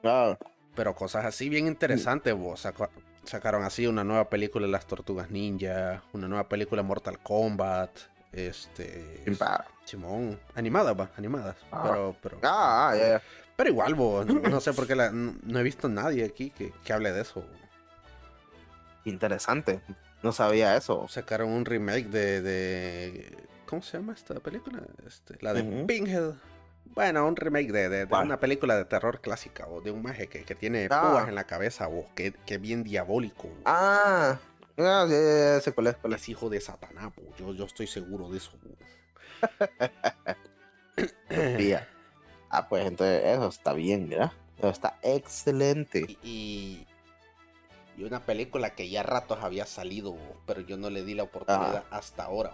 [0.04, 0.38] Ah,
[0.76, 2.62] Pero cosas así bien interesantes, vos.
[2.66, 2.90] Saca-
[3.24, 7.92] sacaron así una nueva película de las Tortugas Ninja, una nueva película de Mortal Kombat,
[8.32, 9.24] este...
[9.26, 11.58] impa- Simón, animadas, va, animadas.
[11.72, 11.84] Ah.
[11.90, 13.22] Pero, pero, ah, ah,
[13.56, 16.72] pero igual, vos, no, no sé por qué la- no, he visto nadie aquí que,
[16.84, 17.46] que hable de eso.
[19.06, 19.82] Interesante.
[20.24, 21.08] No sabía eso.
[21.08, 24.82] Sacaron un remake de, de ¿cómo se llama esta película?
[25.08, 25.88] Este, la de Ujú.
[25.88, 26.34] Pinhead.
[26.94, 30.44] Bueno, un remake de, de- una película de terror clásica o de un maje que,
[30.44, 31.02] que tiene Ah.
[31.12, 33.48] púas en la cabeza o que, que bien diabólico.
[33.48, 33.56] bo.
[33.66, 34.38] Ah,
[34.78, 36.22] ah, ya sé cuál es, cuál es.
[36.22, 37.34] es hijo de Satanás, bo.
[37.38, 38.52] yo, yo estoy seguro de eso.
[42.54, 44.34] Ah, pues entonces eso está bien, mira.
[44.58, 46.18] Eso está excelente.
[46.22, 46.88] Y, y,
[48.02, 51.84] y una película que ya ratos había salido, pero yo no le di la oportunidad
[51.92, 52.52] hasta ahora.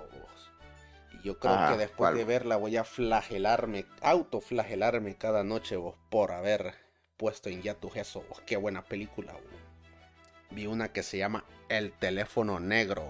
[1.14, 2.16] Y yo creo Ajá, que después ¿cuál?
[2.16, 6.76] de verla voy a flagelarme, autoflagelarme cada noche vos por haber
[7.16, 8.26] puesto en Yatus eso.
[8.28, 8.36] bo.
[8.46, 9.34] Qué buena película.
[10.52, 13.10] Vi una que se llama El teléfono negro.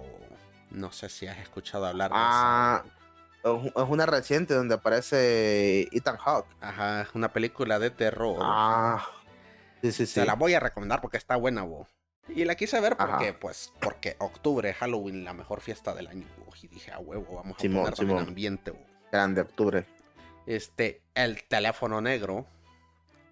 [0.69, 2.83] No sé si has escuchado hablar de Ah,
[3.43, 3.71] esa.
[3.81, 6.55] Es una reciente donde aparece Ethan Hawke.
[6.61, 8.37] Ajá, es una película de terror.
[8.41, 9.03] Ah,
[9.81, 10.13] sí, sí, sí.
[10.13, 11.87] Se la voy a recomendar porque está buena, bo.
[12.29, 13.17] Y la quise ver Ajá.
[13.17, 16.25] porque, pues, porque octubre, Halloween, la mejor fiesta del año.
[16.61, 18.23] Y dije, a huevo, vamos a Simón, ponernos en Simón.
[18.27, 18.79] ambiente, bo.
[19.11, 19.85] Grande octubre.
[20.45, 22.45] Este, El teléfono negro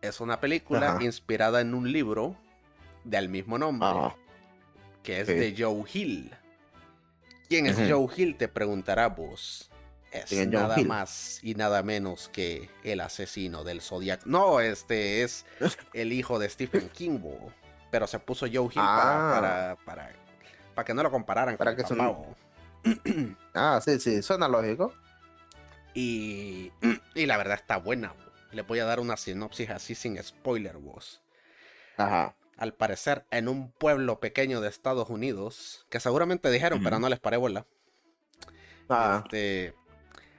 [0.02, 1.04] es una película Ajá.
[1.04, 2.36] inspirada en un libro
[3.04, 4.16] del mismo nombre, Ajá.
[5.04, 5.34] que es Sí.
[5.34, 6.32] de Joe Hill.
[7.50, 7.78] ¿Quién es.
[7.78, 8.38] Joe Hill?
[8.38, 9.70] Te preguntará vos.
[10.12, 10.88] Es ¿Quién es Joe nada Hill?
[10.88, 14.26] más y nada menos que el asesino del Zodiac.
[14.26, 15.46] No, este es
[15.94, 17.52] el hijo de Stephen King, bo.
[17.92, 19.32] Pero se puso Joe Hill Ah.
[19.36, 20.16] para, para, para,
[20.74, 22.36] para que no lo compararan Para con que el son-.
[23.54, 24.94] Ah, sí, sí, suena lógico.
[25.94, 26.72] Y,
[27.16, 28.10] y la verdad está buena.
[28.10, 28.26] bo.
[28.52, 31.22] Le voy a dar una sinopsis así sin spoiler, vos.
[31.98, 32.36] Ajá.
[32.58, 37.20] Al parecer, en un pueblo pequeño de Estados Unidos, que seguramente dijeron, pero no les
[37.20, 37.66] paré bola,
[38.90, 39.74] Ah, este,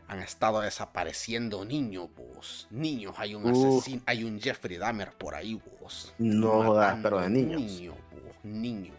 [0.08, 2.68] han estado desapareciendo niños, vos.
[2.70, 3.78] Niños, hay un Uh.
[3.78, 6.14] asesino, hay un Jeffrey Dahmer por ahí, vos.
[6.18, 7.60] No jodas, pero de niños.
[7.60, 8.96] Niños, vos, niños.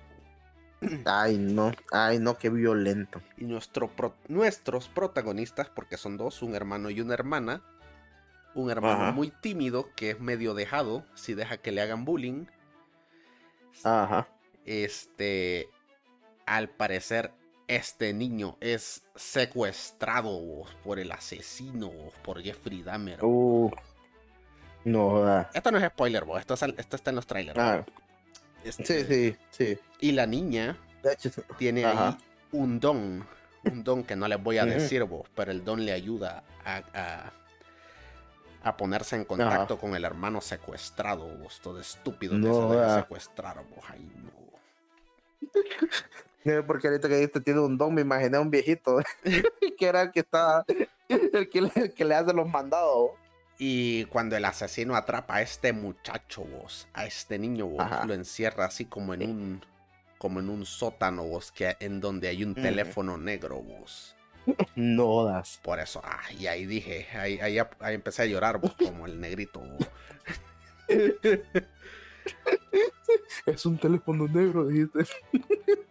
[1.05, 1.71] Ay, no.
[1.91, 3.21] Ay, no, qué violento.
[3.37, 7.63] Y nuestro pro- nuestros protagonistas, porque son dos, un hermano y una hermana,
[8.53, 9.11] un hermano Ajá.
[9.11, 12.45] muy tímido que es medio dejado si deja que le hagan bullying.
[13.83, 14.27] Ajá.
[14.65, 15.69] Este,
[16.45, 17.31] al parecer,
[17.67, 23.23] este niño es secuestrado vos, por el asesino, vos, por Jeffrey Dahmer.
[23.23, 23.71] Uh.
[24.85, 25.49] No joda.
[25.53, 27.59] Esto no es spoiler, vos, esto, es al- esto está en los trailers.
[27.59, 27.85] Ah,
[28.63, 29.79] Este, sí, sí, sí.
[29.99, 30.77] Y la niña
[31.57, 32.09] tiene Ajá.
[32.09, 32.17] ahí
[32.53, 33.27] un don,
[33.65, 36.81] un don que no les voy a decir vos, pero el don le ayuda a,
[36.93, 37.33] a,
[38.63, 42.95] a ponerse en contacto con el hermano secuestrado, vos, todo estúpido que No, se deja
[42.95, 42.99] ah.
[43.01, 44.31] secuestrar, vos, ay, no.
[46.65, 48.99] Porque ahorita que dijiste tiene un don, me imaginé a un viejito
[49.77, 50.65] que era el que está,
[51.09, 53.11] el que le, el que le hace los mandados.
[53.59, 58.05] Y cuando el asesino atrapa a este muchacho, vos, a este niño, vos, Ajá.
[58.05, 59.61] lo encierra así como en un
[60.17, 64.15] como en un sótano, vos, que en donde hay un teléfono negro, vos.
[64.75, 65.59] No das.
[65.61, 69.19] Por eso, ah, y ahí dije, ahí, ahí, ahí empecé a llorar, vos, como el
[69.19, 69.87] negrito, vos.
[73.45, 75.05] Es un teléfono negro, dijiste.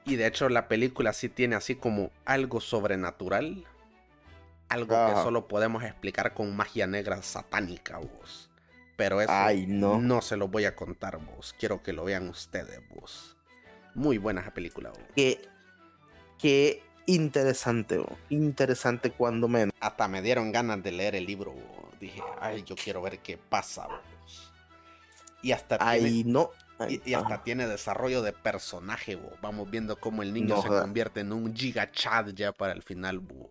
[0.05, 3.64] Y de hecho la película sí tiene así como algo sobrenatural.
[4.68, 8.51] Algo que solo podemos explicar con magia negra satánica, vos.
[8.96, 10.01] Pero eso Ay, no.
[10.01, 11.55] no se lo voy a contar, vos.
[11.59, 13.37] Quiero que lo vean ustedes, vos.
[13.94, 14.99] Muy buena esa película, vos.
[15.14, 15.49] Qué,
[16.38, 19.75] qué interesante, oh, interesante cuando menos.
[19.81, 21.99] Hasta me dieron ganas de leer el libro, vos.
[22.01, 24.01] Dije, ay, yo quiero ver qué pasa, vos.
[25.42, 26.51] Y hasta tiene, no.
[26.79, 27.44] Ay, y, y hasta ajá.
[27.44, 29.33] tiene desarrollo de personaje, vos.
[29.40, 30.83] Vamos viendo cómo el niño No se joda.
[30.83, 33.49] convierte en un giga chad ya para el final, vos.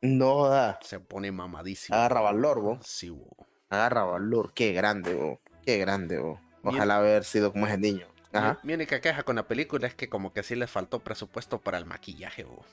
[0.00, 0.78] No da.
[0.82, 1.96] Se pone mamadísimo.
[1.96, 2.78] Agarra valor, vos.
[2.86, 3.28] Sí, vos.
[3.70, 4.52] Agarra valor.
[4.54, 5.38] Qué grande, vos.
[5.64, 6.40] Qué grande, vos.
[6.64, 8.06] Ojalá haber sido como ese niño.
[8.32, 8.58] Mi, Ajá.
[8.62, 11.78] mi única queja con la película es que como que sí le faltó presupuesto para
[11.78, 12.66] el maquillaje, vos.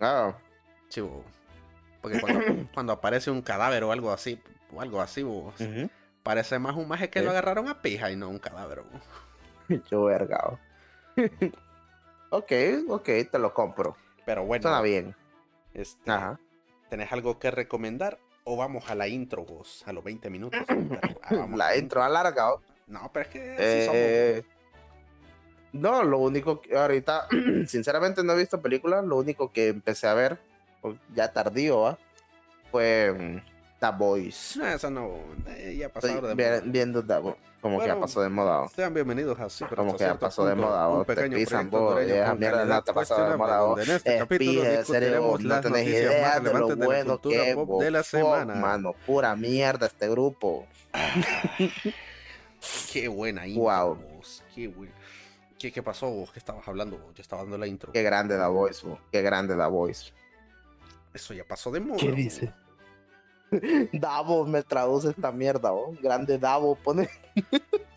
[0.00, 0.36] Ah,
[0.88, 1.24] Sí, vos.
[2.00, 2.40] Porque cuando,
[2.74, 4.40] cuando aparece un cadáver o algo así,
[4.72, 5.22] o algo así.
[6.22, 8.82] Parece más un maje que lo agarraron a pija y no un cadáver.
[9.90, 10.58] Yo vergao.
[12.30, 12.52] ok,
[12.88, 13.96] ok, te lo compro.
[14.24, 15.14] Pero bueno, Suena bien.
[15.74, 16.38] este, Ajá.
[16.88, 18.18] ¿tenés algo que recomendar?
[18.44, 20.60] O vamos a la intro, vos, a los 20 minutos.
[20.66, 22.62] Pero, ah, La intro alargado.
[22.86, 24.44] No, pero es que así somos, Eh,
[25.72, 27.28] no, lo único que ahorita,
[27.66, 30.38] sinceramente no he visto películas, lo único que empecé a ver,
[31.14, 31.98] ya tardío, ¿va?
[32.72, 34.56] fue mm, The Boys.
[34.58, 35.10] No, eso no,
[35.48, 36.60] eh, ya pasó Estoy de moda.
[36.64, 38.68] viendo The Boys, como que ya Bueno, pasó de moda.
[38.68, 41.70] Sean bienvenidos a Super Como que ya pasó de moda, un vos te pequeño pisan,
[41.70, 43.88] vos, esa con mierda no te pasó de moda, vos.
[43.88, 46.86] En este capítulo discutiremos no las tenés noticias idea más de lo relevantes de la
[46.86, 48.54] bueno que pop de la semana.
[48.54, 50.66] mano, pura mierda este grupo.
[52.92, 53.94] Qué buena intro, Wow.
[54.16, 54.92] vos, Qué buena.
[55.58, 56.30] ¿Qué, ¿Qué pasó vos?
[56.32, 57.14] ¿Qué estabas hablando vos?
[57.14, 57.92] Yo estaba dando la intro.
[57.92, 60.12] Qué grande The Voice, vos, qué grande The Voice.
[61.14, 61.98] Eso ya pasó de moda.
[61.98, 62.40] ¿Qué vos.
[63.92, 65.92] Davos me traduce esta mierda, ¿o?
[66.00, 67.08] Grande Davos, pone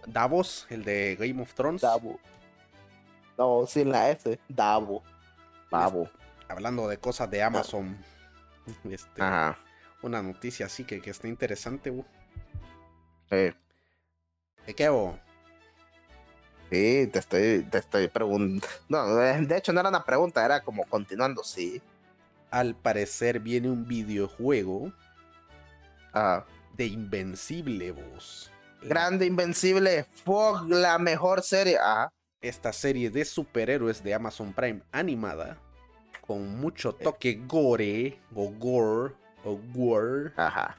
[0.08, 1.82] Davos, el de Game of Thrones.
[1.82, 2.18] Davos.
[3.38, 4.40] No, sin la S.
[4.48, 5.02] Davo.
[5.72, 6.10] Davo.
[6.48, 7.98] Hablando de cosas de Amazon.
[8.90, 9.60] Este, Ajá.
[10.04, 12.06] Una noticia así que, que está interesante, vos.
[13.30, 13.54] Sí,
[14.66, 15.16] ¿De qué vos?
[16.72, 18.66] sí, te estoy, te estoy preguntando.
[18.88, 21.82] No, de hecho no era una pregunta, era como continuando, sí.
[22.52, 24.94] Al parecer viene un videojuego
[26.14, 26.46] Ajá.
[26.78, 28.52] de Invencible, vos.
[28.82, 31.78] Grande Invencible, Fog, la mejor serie.
[31.78, 32.10] Ajá.
[32.42, 35.58] esta serie de superhéroes de Amazon Prime animada
[36.26, 40.76] con mucho toque gore o gore o gore Ajá.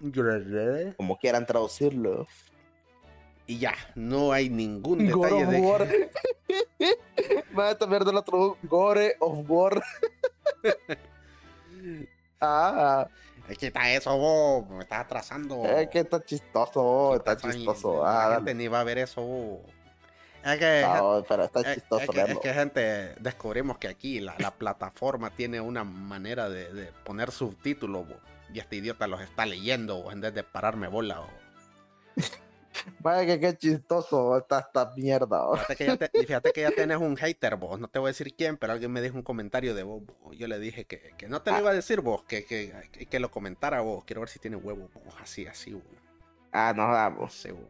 [0.97, 2.27] Como quieran traducirlo.
[3.47, 6.11] y ya no hay ningún detalle de Gore.
[7.59, 9.83] Va a mierda lo tradujo Gore of War.
[12.41, 13.07] ah,
[13.49, 17.53] es que está eso vos me estás atrasando es que está chistoso, está Estás ahí,
[17.53, 18.03] chistoso.
[18.03, 19.61] la Ah, gente ni va a ver eso vos.
[20.45, 24.21] es que no, pero está Es, es chistoso que, es que, gente, descubrimos que aquí
[24.21, 28.17] la, la plataforma tiene una manera de, de poner subtítulos bo,
[28.53, 31.21] y este idiota los está leyendo bo, en vez de pararme bola.
[31.21, 31.29] bo.
[33.01, 35.47] Vaya que qué chistoso está esta mierda.
[35.57, 37.79] Fíjate que, ya te- y fíjate que ya tienes un hater, vos.
[37.79, 40.03] No te voy a decir quién, pero alguien me dijo un comentario de vos.
[40.05, 40.33] bo.
[40.33, 41.61] Yo le dije que, que no te lo Ah.
[41.61, 42.73] iba a decir vos, que, que,
[43.09, 44.05] que, lo comentara vos.
[44.05, 45.03] Quiero ver si tiene huevo, bo.
[45.23, 45.83] así, así, bo.
[46.53, 47.35] Ah, no, vamos.
[47.35, 47.61] Así, bo.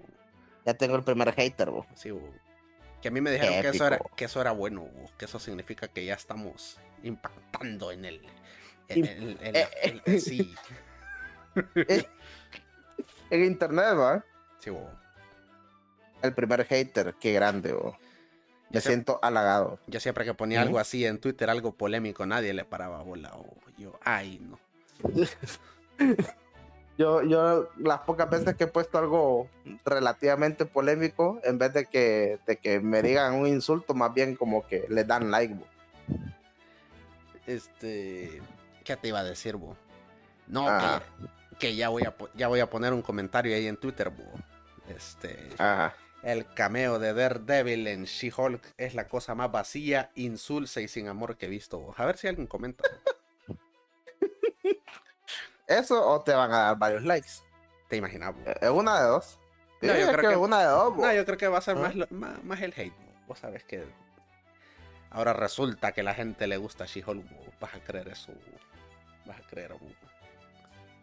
[0.65, 1.87] Ya tengo el primer hater, bo.
[1.93, 2.21] Así, bo.
[3.03, 5.39] Que a mí me dijeron que eso, era, que eso era bueno, bo, que eso
[5.39, 8.23] significa que ya estamos impactando en el.
[8.89, 10.55] En, en eh, en- sí,
[13.31, 14.25] En internet, va.
[14.65, 14.89] Sí, bo.
[16.23, 17.93] El primer hater, qué grande, bo.
[18.71, 19.79] Yo, Me siempre, siento halagado.
[19.87, 23.33] yo siempre que ponía algo así en Twitter, algo polémico, nadie le paraba bola.
[23.35, 23.45] o
[23.77, 24.59] yo, ay, no.
[26.97, 29.49] Yo, yo las pocas veces que he puesto algo
[29.85, 34.65] relativamente polémico, en vez de que, de que me digan un insulto, más bien como
[34.65, 35.55] que le dan like.
[35.55, 35.67] bo.
[37.47, 38.41] Este.
[38.85, 39.77] ¿Qué te iba a decir, bo?
[40.47, 41.03] No, Ajá.
[41.59, 44.23] que, que ya, voy a, ya voy a poner un comentario ahí en Twitter, bo.
[44.89, 45.49] Este.
[45.59, 45.95] Ajá.
[46.23, 51.37] El cameo de Daredevil en She-Hulk es la cosa más vacía, insulsa y sin amor
[51.37, 51.79] que he visto.
[51.79, 51.95] bo.
[51.99, 52.83] A ver si alguien comenta.
[55.67, 57.31] ¿Eso o te van a dar varios likes?
[57.89, 58.35] ¿Te imaginas?
[58.35, 58.41] bo?
[58.51, 59.39] Eh, Es una de dos.
[59.83, 60.97] No, yo es creo que- una de dos.
[60.97, 61.81] No, yo creo que va a ser ¿Ah?
[61.81, 62.95] más, lo- más, más el hate.
[63.27, 63.85] Vos sabes que
[65.11, 67.25] ahora resulta que la gente le gusta She-Hulk.
[67.61, 68.33] Vas a creer eso.
[69.27, 69.73] Vas a creer.
[69.75, 69.87] bo.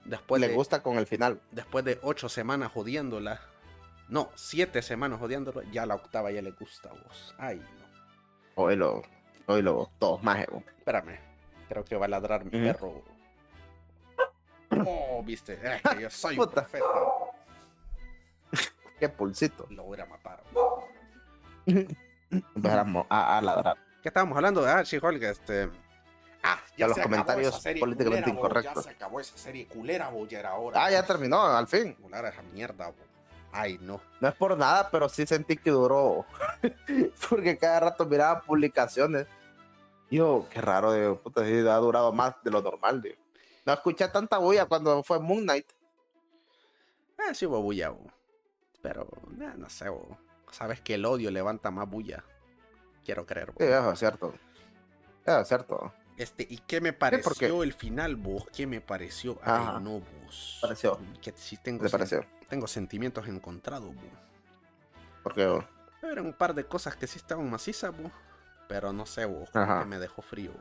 [0.05, 1.39] Después le de, gusta con el final.
[1.51, 3.39] después de ocho semanas jodiéndola.
[4.11, 5.63] No, siete semanas jodiéndola.
[5.71, 7.33] Ya la octava ya le gusta a vos.
[7.39, 7.85] Ay, no.
[8.55, 9.01] Hoy lo,
[9.47, 10.45] hoy lo, todos más.
[10.47, 10.61] bo.
[10.77, 11.17] Espérame.
[11.69, 13.01] Creo que va a ladrar mi perro.
[14.85, 15.53] Oh, viste.
[15.63, 16.61] Es que yo soy un Puta.
[16.65, 16.85] profeta.
[18.99, 19.65] Qué pulsito.
[19.69, 20.43] Lo voy a matar.
[22.29, 23.77] Empezamos a, a ladrar.
[24.01, 24.65] ¿Qué estábamos hablando?
[24.65, 25.69] Ah, She-Hulk, este.
[26.43, 28.75] Ah, Ya los se acabó comentarios esa políticamente culera, bo, incorrectos.
[28.75, 30.83] Ya se acabó esa serie culera, bo, ya era hora.
[30.83, 31.93] Ah, ya terminó, al fin.
[31.93, 33.10] Culera esa mierda, bo.
[33.51, 34.01] Ay, no.
[34.19, 36.25] No es por nada, pero sí sentí que duró.
[37.29, 39.27] Porque cada rato miraba publicaciones.
[40.09, 43.15] Yo, qué raro, digo, puta, sí, ha durado más de lo normal, digo.
[43.65, 45.67] No escuché tanta bulla cuando fue Moon Knight.
[47.17, 48.07] Ah, sí hubo bulla, bo.
[48.81, 50.17] Pero, nah, no sé, bo.
[50.51, 52.23] Sabes que el odio levanta más bulla.
[53.05, 53.57] Quiero creer, bo.
[53.59, 54.33] Sí, eso es cierto.
[55.25, 55.93] Eso es cierto.
[56.17, 58.45] Este, ¿y qué me pareció porque- el final, vos?
[58.55, 59.39] ¿Qué me pareció?
[59.41, 59.77] Ajá.
[59.77, 60.59] Ay, no, vos.
[60.61, 60.99] Pareció.
[61.21, 62.25] Que sí ¿Qué tengo, te sen- pareció?
[62.49, 64.01] tengo sentimientos encontrados, bo.
[65.23, 65.63] Porque
[66.03, 68.11] Eran un par de cosas que sí estaban macizas, bo.
[68.67, 69.79] Pero no sé, Ajá.
[69.81, 70.51] que me dejó frío.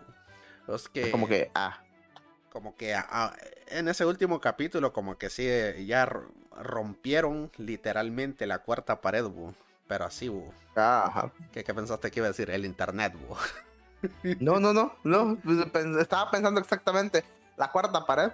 [0.68, 1.10] Es que...
[1.10, 1.80] como que, ah,
[2.50, 3.36] como que ah, ah,
[3.68, 6.04] en ese último capítulo como que sí eh, ya
[6.56, 9.54] rompieron literalmente la cuarta pared, bu.
[9.88, 10.52] pero así, bu.
[10.76, 11.32] ah, ajá.
[11.52, 12.50] ¿Qué, qué pensaste que iba a decir?
[12.50, 13.34] El internet, bu.
[14.40, 15.36] No, no, no, no.
[15.42, 15.58] pues,
[15.98, 17.24] Estaba pensando exactamente
[17.56, 18.30] la cuarta pared.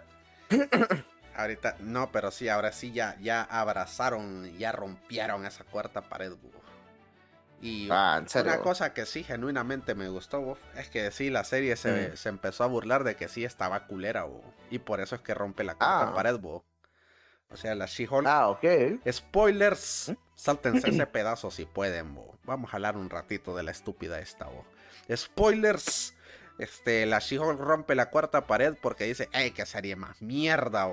[1.36, 6.50] Ahorita, no, pero sí, ahora sí ya, ya abrazaron, ya rompieron esa cuarta pared, bu.
[7.60, 8.52] Y Ah, en serio.
[8.52, 12.16] una cosa que sí genuinamente me gustó, bu, es que sí, la serie se, Mm.
[12.16, 15.34] se empezó a burlar de que sí estaba culera, bu, y por eso es que
[15.34, 16.14] rompe la cuarta Ah.
[16.14, 16.36] pared.
[16.42, 18.64] O sea, la She-Hulk Ah, ok.
[19.10, 20.08] Spoilers.
[20.10, 20.16] ¿Mm?
[20.34, 22.34] Sáltense ese pedazo si pueden, bo.
[22.44, 24.64] Vamos a hablar un ratito de la estúpida esta, bo.
[25.14, 26.14] Spoilers.
[26.58, 30.88] Este, la She-Hulk rompe la cuarta pared porque dice, ¡ay, qué serie más mierda!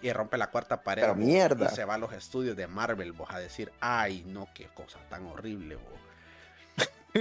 [0.00, 1.02] Y rompe la cuarta pared.
[1.02, 1.66] Pero mierda.
[1.72, 4.98] Y se va a los estudios de Marvel, bo, a decir, ¡ay, no, qué cosa
[5.10, 5.76] tan horrible,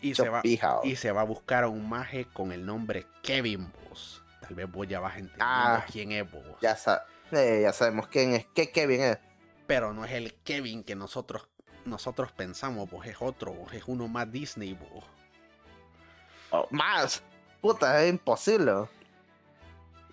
[0.00, 3.72] y, se va, y se va a buscar a un maje con el nombre Kevin,
[3.88, 4.22] vos.
[4.40, 5.84] Tal vez vos ya vas entendiendo Ah.
[5.90, 6.44] quién es, vos.
[6.60, 8.46] Ya, sa- eh, ya sabemos quién es.
[8.54, 9.18] ¿Qué Kevin es?
[9.66, 11.48] Pero no es el Kevin que nosotros,
[11.86, 15.04] nosotros pensamos, pues es otro, vos, es uno más Disney, vos.
[16.50, 17.22] Oh, más.
[17.60, 18.72] Puta, es imposible.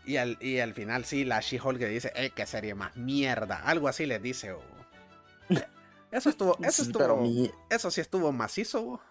[0.05, 3.61] Y al, y al final sí, la She-Hulk le dice, eh, qué serie más mierda.
[3.65, 4.61] Algo así les dice, bo.
[6.11, 9.01] Eso estuvo, eso Sí, estuvo, Pero mi- eso sí estuvo macizo.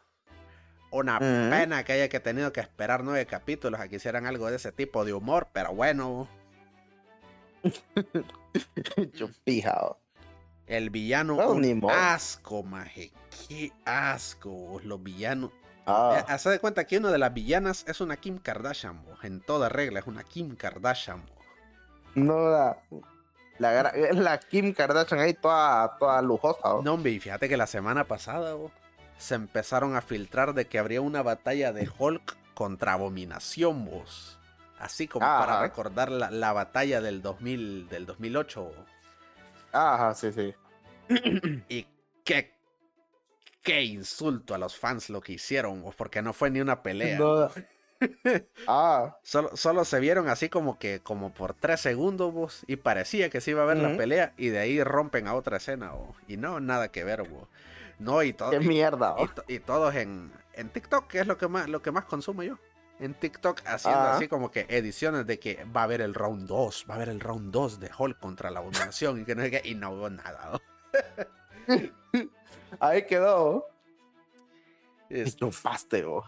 [0.91, 1.51] Una Ujú.
[1.51, 4.73] pena que haya que tenido que esperar nueve capítulos a que hicieran algo de ese
[4.73, 6.29] tipo de humor, pero bueno, bo.
[9.13, 9.77] Chupija.
[9.85, 9.99] oh.
[10.67, 13.13] el villano, Bueno, un asco, maje,
[13.49, 15.51] qué asco, los villanos.
[15.87, 19.17] Ah, Eh, Hace de cuenta que una de las villanas es una Kim Kardashian, bo.
[19.23, 21.25] en toda regla es una Kim Kardashian.
[21.27, 21.35] bo.
[22.15, 22.79] no la,
[23.59, 26.61] la, es la Kim Kardashian ahí toda, toda lujosa.
[26.65, 26.83] oh.
[26.83, 28.71] No, hombre, y fíjate que la semana pasada bo,
[29.19, 34.39] se empezaron a filtrar de que habría una batalla de Hulk contra Abominación, vos.
[34.79, 38.63] Así como para recordar la, la batalla del, 2000, del 2008.
[38.65, 38.75] bo.
[39.73, 40.55] Ajá, sí, sí.
[41.69, 41.87] Y
[42.25, 42.56] qué,
[43.67, 47.19] qué insulto a los fans lo que hicieron, porque no fue ni una pelea.
[47.19, 47.51] No.
[48.69, 53.31] Ah, Solo, solo se vieron así como que como por tres segundos vos, y parecía
[53.31, 53.97] que se iba a ver la Ujú.
[53.97, 57.49] pelea y de ahí rompen a otra escena vos, y no nada que ver vos.
[57.99, 59.15] no y todo qué y, mierda.
[59.17, 59.25] oh.
[59.25, 62.05] y to- y todos en, en TikTok que es lo que más lo que más
[62.05, 62.59] consumo yo
[63.01, 64.17] en TikTok haciendo Ah.
[64.17, 67.09] así como que ediciones de que va a haber el round 2 va a haber
[67.09, 69.91] el round 2 de Hulk contra la abominación y que no sé qué, y no
[69.93, 70.61] hubo nada.
[72.81, 73.67] Ahí quedó.
[75.09, 76.25] Es- Chupaste, oh.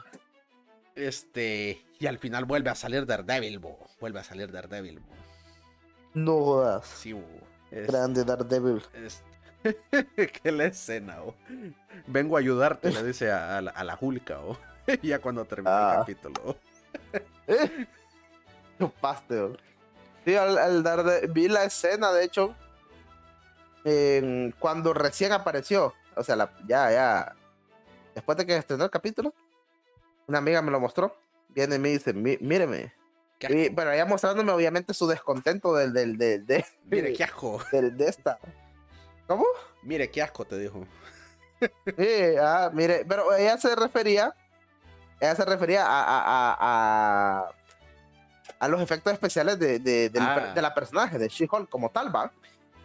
[0.95, 5.09] este y al final vuelve a salir Daredevil bo, vuelve a salir Daredevil bo.
[6.15, 6.87] No jodas.
[6.87, 7.25] sí bo.
[7.71, 8.83] Es- Grande Daredevil.
[8.95, 9.23] Es-
[10.43, 11.19] que la escena.
[12.07, 14.57] Vengo a ayudarte, le dice a, a la, a la oh.
[15.03, 15.97] ya cuando termina el Ah.
[15.99, 16.35] capítulo.
[16.45, 16.57] oh.
[20.25, 22.55] Sí, al, al Darede- vi la escena, de hecho,
[24.61, 25.95] cuando recién apareció.
[26.19, 27.37] O sea, la- ya, ya.
[28.15, 29.33] Después de que estrenó el capítulo,
[30.27, 31.17] una amiga me lo mostró.
[31.51, 32.93] Viene y me dice, "Mi- míreme.
[33.41, 37.61] Y, bueno, ella mostrándome obviamente su descontento del, del, del- de, Mire, qué asco.
[37.73, 38.39] del- de esta.
[39.27, 39.45] ¿Cómo?
[39.83, 40.85] Mire, qué asco, te dijo.
[41.97, 44.33] Sí, ah, mire, pero ella se refería,
[45.19, 46.21] ella se refería a, a,
[46.53, 46.57] a,
[47.41, 47.49] a,
[48.61, 50.53] a los efectos especiales de, de, del Ah.
[50.55, 52.31] de la personaje, de She-Hulk como tal, va.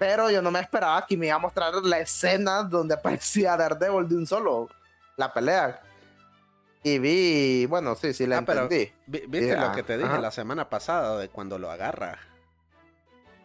[0.06, 4.06] Pero yo no me esperaba que me iba a mostrar la escena donde aparecía Daredevil
[4.10, 4.68] de un solo,
[5.16, 5.82] la pelea.
[6.84, 8.92] Y vi, bueno, sí, sí la Ah, pero- entendí.
[9.08, 10.20] Vi- ¿Viste Ya, lo que te dije ajá.
[10.20, 12.20] la semana pasada de cuando lo agarra?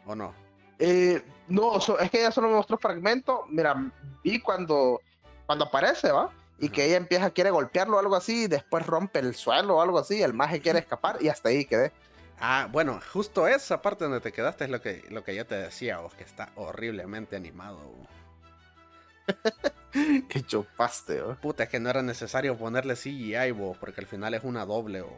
[0.05, 0.35] ¿O no?
[0.81, 3.45] Eh, no, so- es que ella solo me mostró fragmento.
[3.49, 3.77] Mira,
[4.25, 5.01] vi cuando,
[5.47, 6.31] cuando aparece, ¿va?
[6.59, 6.75] Y Ajá.
[6.75, 10.01] que ella empieza, quiere golpearlo o algo así, y después rompe el suelo o algo
[10.01, 11.93] así, el maje quiere escapar y hasta ahí quedé.
[12.41, 15.57] Ah, bueno, justo esa parte donde te quedaste es lo que, lo que yo te
[15.57, 17.79] decía, vos, que está horriblemente animado.
[17.79, 18.09] vos.
[20.29, 21.35] Que chupaste, ¿va?
[21.37, 25.03] Puta, es que no era necesario ponerle CGI, vos, porque al final es una doble,
[25.03, 25.13] vos.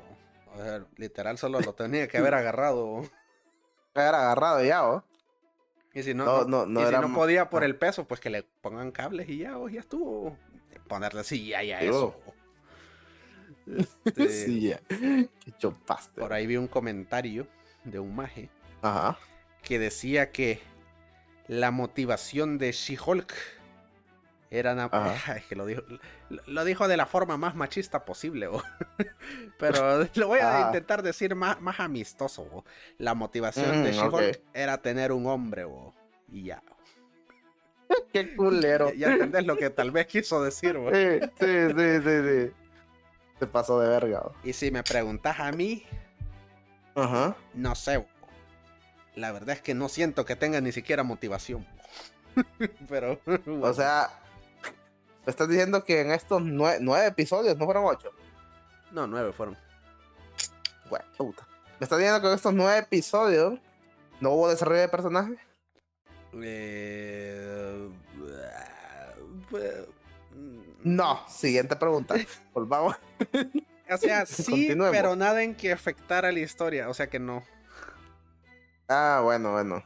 [0.54, 2.86] O sea, literal solo lo tenía que haber agarrado.
[2.86, 3.10] vos.
[3.94, 5.04] Era agarrado ya, ¿va?
[5.92, 8.30] Y si no, No, no, no, y si no podía por el peso, pues que
[8.30, 10.36] le pongan cables y ya, vos, ya estuvo.
[10.88, 12.16] Ponerle CGI a eso.
[12.24, 12.34] vos.
[13.76, 14.74] Este, Sí,
[15.58, 16.20] chupaste.
[16.20, 17.46] Por ahí vi un comentario
[17.84, 18.48] de un maje
[18.82, 19.18] Ajá.
[19.62, 20.60] que decía que
[21.48, 23.32] la motivación de She-Hulk
[24.50, 25.36] era na- Ajá.
[25.36, 25.82] es que lo dijo
[26.46, 28.62] lo, dijo de la forma más machista posible bo.
[29.58, 30.66] pero lo voy a Ajá.
[30.68, 32.64] intentar decir más, más amistoso bo.
[32.98, 35.94] la motivación de Mm, She-Hulk era tener un hombre bo.
[36.28, 36.62] y ya
[38.12, 38.90] Qué culero.
[38.92, 40.90] ya, ya entendés lo que tal vez quiso decir bo.
[40.94, 41.46] Sí, sí,
[41.76, 42.52] sí, sí, sí.
[43.40, 44.22] Se pasó de verga.
[44.44, 45.84] y si me preguntas a mí
[46.94, 47.34] Ajá.
[47.54, 48.06] no sé
[49.16, 51.66] la verdad es que no siento que tenga ni siquiera motivación
[52.88, 53.18] pero
[53.60, 54.08] O sea,
[55.26, 58.10] me estás diciendo que en estos nue- nueve episodios, no fueron ocho.
[58.92, 59.56] no nueve fueron
[61.16, 61.46] puta.
[61.78, 63.58] Me estás diciendo que en estos nueve episodios
[64.20, 65.36] no hubo desarrollo de personaje.
[66.34, 67.88] Eh,
[70.82, 71.26] No.
[71.28, 72.14] Siguiente pregunta.
[72.54, 72.96] Volvamos.
[73.90, 76.88] O sea, sí, pero nada en que afectara la historia.
[76.88, 77.42] O sea que no.
[78.88, 79.84] Ah, bueno, bueno.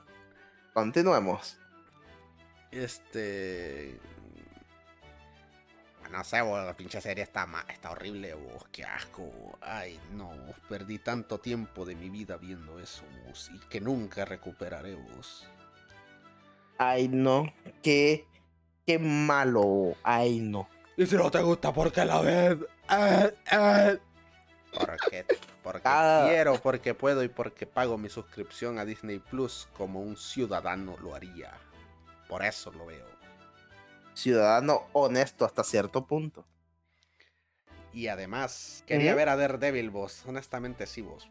[0.72, 1.58] Continuemos.
[2.70, 3.98] Este.
[6.10, 8.64] No sé, bo, la pinche serie está, ma- está horrible, vos.
[8.70, 9.58] Qué asco.
[9.60, 10.30] Ay, no.
[10.68, 13.50] Perdí tanto tiempo de mi vida viendo eso, vos.
[13.52, 15.48] Y que nunca recuperaré, vos.
[16.78, 17.52] Ay, no.
[17.82, 18.26] Qué,
[18.86, 19.96] qué malo.
[20.02, 20.68] Ay, no.
[20.96, 22.56] Y si no te gusta, ¿por qué la ves?
[22.88, 23.92] Ah, ah.
[24.72, 25.24] Porque,
[25.62, 26.26] porque Ah.
[26.28, 31.14] quiero, porque puedo y porque pago mi suscripción a Disney Plus como un ciudadano lo
[31.14, 31.52] haría.
[32.28, 33.06] Por eso lo veo.
[34.14, 36.44] Ciudadano honesto hasta cierto punto.
[37.92, 40.24] Y además, quería ver a Daredevil, vos.
[40.26, 41.28] Honestamente, sí, vos.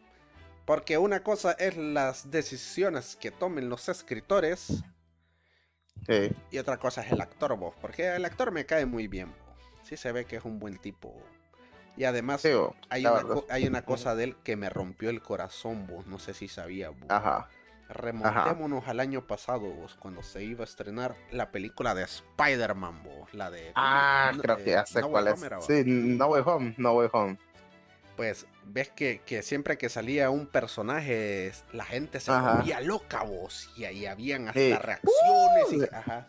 [0.65, 4.83] Porque una cosa es las decisiones que tomen los escritores
[6.07, 6.31] Sí.
[6.51, 7.75] y otra cosa es el actor, vos.
[7.81, 9.33] Porque el actor me cae muy bien.
[9.95, 11.13] Sí se ve que es un buen tipo.
[11.95, 15.21] Y además, Sí, bo, hay, una, hay una cosa de él que me rompió el
[15.21, 16.07] corazón, vos.
[16.07, 17.09] No sé si sabía, vos.
[17.09, 17.47] Ajá.
[17.89, 23.31] Remontémonos al año pasado, vos, cuando se iba a estrenar la película de Spider-Man, vos.
[23.35, 23.71] La de.
[23.75, 25.43] Ah, no, creo eh, que ya sé No Way cuál es.
[25.43, 25.61] Era.
[25.61, 27.37] Sí, No Way Home, No Way Home.
[28.15, 32.55] Pues ves que, que siempre que salía un personaje, la gente se Ajá.
[32.55, 33.69] volvía loca, vos.
[33.75, 34.73] Y ahí habían hasta Sí.
[34.73, 35.73] reacciones.
[35.73, 35.87] y- Uh.
[35.91, 36.27] ajá.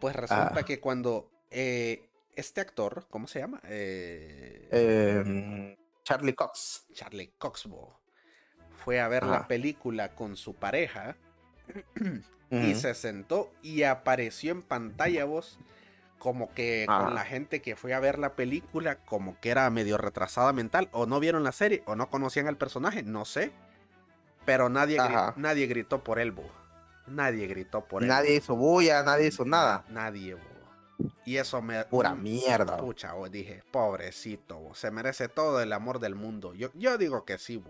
[0.00, 0.62] Pues resulta Ah.
[0.64, 2.07] que cuando eh,
[2.38, 3.60] este actor, ¿cómo se llama?
[3.64, 6.86] Eh, Eh, Charlie Cox.
[6.92, 7.98] Charlie Coxbo
[8.84, 9.48] fue a ver la Ajá.
[9.48, 11.16] película con su pareja
[12.50, 15.58] y se sentó y apareció en pantalla vos
[16.18, 19.98] como que con la gente que fue a ver la película como que era medio
[19.98, 23.52] retrasada mental o no vieron la serie o no conocían al personaje, no sé.
[24.44, 26.50] Pero nadie, gri- nadie gritó por él, bo.
[27.06, 28.08] Nadie gritó por él.
[28.08, 29.84] Nadie hizo bulla, nadie hizo nada.
[29.90, 30.40] Nadie, bo.
[31.28, 31.84] Y eso me...
[31.84, 32.78] Pura mierda.
[32.78, 36.54] Pucha, bo, dije, pobrecito, se merece todo el amor del mundo.
[36.54, 37.62] Yo, yo digo que sí.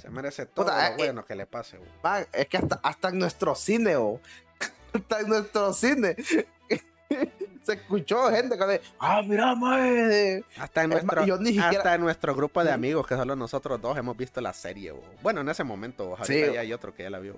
[0.00, 1.80] Se merece todo Puta, lo eh, bueno que le pase.
[2.04, 4.20] Man, es que hasta, hasta en nuestro cine, bo.
[4.94, 6.14] hasta en nuestro cine.
[7.62, 10.44] Se escuchó gente que dice, ah, mira, mae.
[10.56, 13.80] Hasta en, nuestro, yo ni siquiera- hasta en nuestro grupo de amigos, que solo nosotros
[13.80, 14.94] dos hemos visto la serie.
[15.22, 16.52] Bueno, en ese momento, bo, ahorita Sí.
[16.54, 17.34] ya hay otro que ya la vio.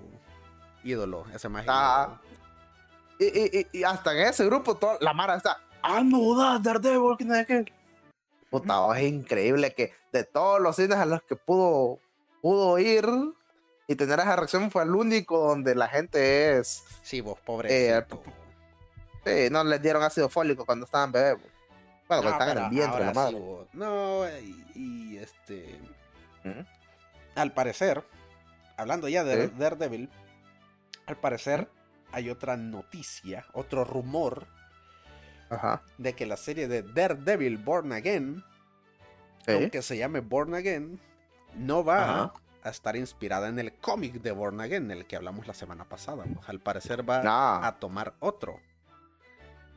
[0.83, 1.65] Ídolo, ese más.
[3.19, 6.59] Y, y, y, y hasta en ese grupo, toda la mara está, ah, no, da,
[6.59, 7.65] Daredevil, que.
[8.49, 11.99] Puta, oh, es increíble que de todos los cines a los que pudo,
[12.41, 13.05] pudo ir,
[13.87, 16.83] y tener esa reacción fue el único donde la gente es.
[17.03, 18.05] Sí, vos, pobre.
[19.25, 21.37] sí, no les dieron ácido fólico cuando estaban bebés.
[22.07, 23.39] Bueno, cuando estaban en el vientre, la madre.
[23.73, 24.23] no,
[24.75, 25.79] y, este.
[27.35, 28.03] Al parecer,
[28.77, 30.09] hablando ya de Daredevil,
[31.05, 31.69] al parecer
[32.11, 34.47] hay otra noticia, otro rumor
[35.97, 38.43] de que la serie de Daredevil Born Again,
[39.47, 40.99] aunque se llame Born Again,
[41.55, 45.53] no va a estar inspirada en el cómic de Born Again, del que hablamos la
[45.53, 46.25] semana pasada.
[46.45, 47.67] Al parecer va ah.
[47.67, 48.59] a tomar otro.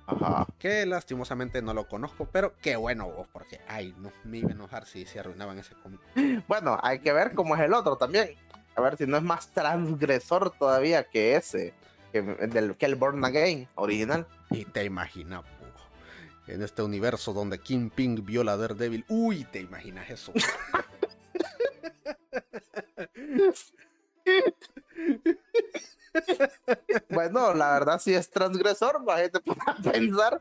[0.07, 0.47] Ajá.
[0.59, 4.53] Que lastimosamente no lo conozco, pero qué bueno vos, porque ay, no me iba a
[4.53, 6.01] enojar si se arruinaban ese cómic.
[6.49, 8.31] Bueno, hay que ver cómo es el otro también.
[8.75, 11.73] A ver si no es más transgresor todavía que ese,
[12.13, 14.27] que, del, que el Born Again original.
[14.51, 15.43] Y te imaginas,
[16.47, 19.05] en este universo donde Ping viola a Daredevil.
[19.09, 20.33] Uy, te imaginas eso.
[27.09, 29.61] bueno, la verdad sí es transgresor, la gente puede
[29.91, 30.41] pensar.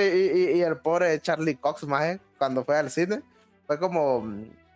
[0.00, 3.22] y, el pobre Charlie Cox, más cuando fue al cine,
[3.66, 4.26] fue como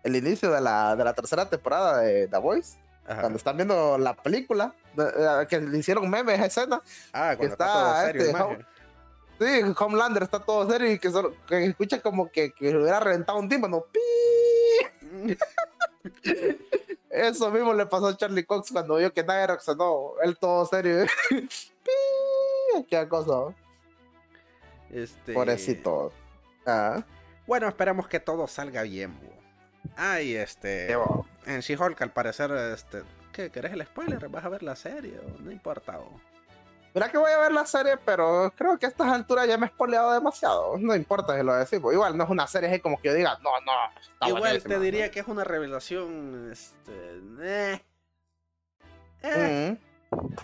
[0.03, 2.82] el inicio de la, de la tercera temporada de The Voice.
[3.05, 6.83] Cuando están viendo la película, eh, que le hicieron memes esa escena.
[7.13, 8.67] Ah, cuando está, todo serio, este,
[9.41, 11.11] Sí, Homelander está todo serio y que,
[11.49, 13.87] que escucha como que, que hubiera reventado un tímpano.
[17.11, 20.13] Eso mismo le pasó a Charlie Cox cuando vio que nadie reaccionó.
[20.23, 21.07] Él todo serio.
[22.89, 23.55] Qué cosa.
[24.91, 25.33] Este...
[25.35, 26.13] Pobrecito.
[26.65, 27.03] Ah.
[27.47, 29.19] Bueno, esperamos que todo salga bien.
[29.97, 30.93] Ay, este.
[31.47, 33.03] En She-Hulk, al parecer, este.
[33.33, 33.51] ¿Qué?
[33.51, 34.29] ¿Querés el spoiler?
[34.29, 35.19] ¿Vas a ver la serie?
[35.41, 35.99] no importa.
[36.95, 39.67] Mira que voy a ver la serie, pero creo que a estas alturas ya me
[39.67, 40.77] he spoileado demasiado.
[40.77, 41.93] No importa si lo decimos.
[41.95, 44.29] Igual no es una serie como que yo diga, no, no.
[44.29, 46.51] Igual te diría que es una revelación.
[46.53, 46.93] Este.
[47.41, 47.83] Eh.
[49.23, 49.79] Eh.
[50.11, 50.35] Mm.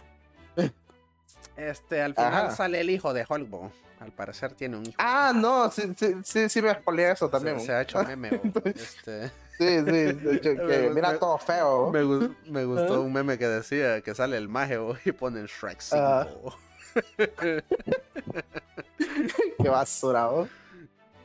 [1.58, 3.48] Este, al final sale el hijo de Hulk.
[4.00, 4.94] Al parecer tiene un hijo.
[4.98, 7.60] Ah, no, sí, sí, sí, sí me spoileé eso también.
[7.60, 8.40] Se, ha hecho meme.
[8.64, 9.32] este...
[9.58, 11.90] Sí, sí, que mira todo feo.
[11.90, 12.04] Me,
[12.48, 16.58] me gustó un meme que decía que sale el mago y ponen Shrek 5.
[19.60, 20.30] Qué basura,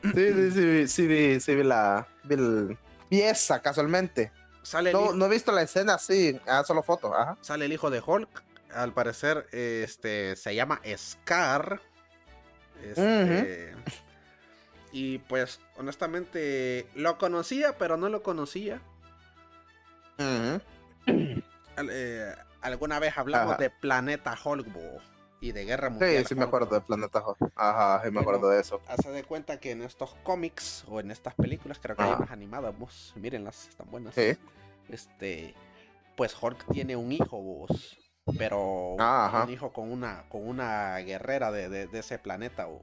[0.02, 2.76] Sí, sí, sí, sí, vi, sí, vi la, vi
[3.08, 4.32] pieza casualmente.
[4.62, 7.12] Sale no, no he visto la escena así, ah, solo fotos.
[7.16, 7.38] Ajá.
[7.40, 8.42] Sale el hijo de Hulk.
[8.74, 11.80] Al parecer, este se llama Scar.
[12.82, 13.74] Este,
[14.92, 18.80] y pues, honestamente, lo conocía, pero no lo conocía.
[21.76, 24.68] Eh, alguna vez hablamos de Planeta Hulk
[25.40, 26.22] y de Guerra Mundial.
[26.22, 27.52] Sí, sí me acuerdo de Planeta Hulk.
[27.56, 28.80] Ajá, sí me acuerdo de eso.
[28.86, 32.30] Hace de cuenta que en estos cómics o en estas películas, creo que hay más
[32.30, 33.12] animadas, vos.
[33.16, 34.14] Mírenlas, están buenas.
[34.14, 34.38] Sí.
[34.88, 35.54] Este,
[36.16, 37.98] pues Hulk tiene un hijo, vos.
[38.38, 42.68] Pero un hijo con una, con una guerrera de, de, ese planeta.
[42.68, 42.80] O...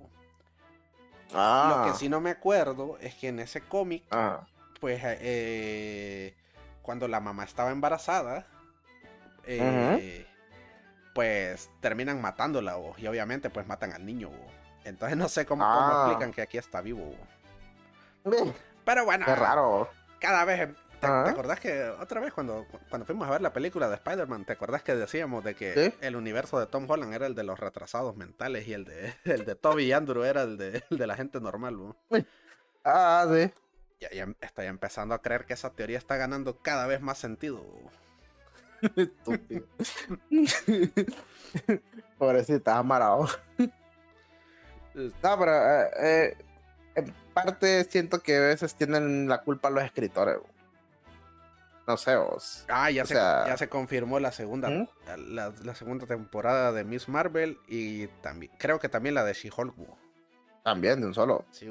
[1.30, 1.96] Lo que ah.
[1.98, 4.46] sí no me acuerdo es que en ese cómic, ah.
[4.80, 6.36] pues eh,
[6.84, 8.46] cuando la mamá estaba embarazada,
[9.46, 10.28] eh,
[11.16, 14.30] pues terminan matándola y obviamente pues matan al niño.
[14.84, 16.04] Entonces no sé cómo, ah.
[16.06, 17.16] explican que aquí está vivo.
[18.86, 19.90] Pero bueno, es raro.
[20.20, 20.70] Cada vez
[21.02, 24.54] ¿Te, acordás que otra vez cuando, cuando fuimos a ver la película de Spider-Man, ¿te
[24.54, 28.16] acordás que decíamos de que el universo de Tom Holland era el de los retrasados
[28.16, 31.96] mentales y el de, el de Toby y Andrew era el de, la gente normal?
[32.84, 33.52] Ah, sí.
[34.00, 37.66] Ya, estoy empezando a creer que esa teoría está ganando cada vez más sentido.
[38.96, 39.66] Estúpido.
[42.20, 43.28] Pobrecita, amarado.
[44.94, 46.38] no, pero eh, eh,
[46.94, 50.38] en parte siento que a veces tienen la culpa los escritores.
[51.92, 52.64] No sé, vos.
[52.70, 54.70] Ah, ya, se, ya se confirmó la segunda,
[55.18, 59.76] la, segunda temporada de Miss Marvel y también, creo que también la de She-Hulk.
[60.64, 61.44] También, de un solo.
[61.52, 61.68] Sí,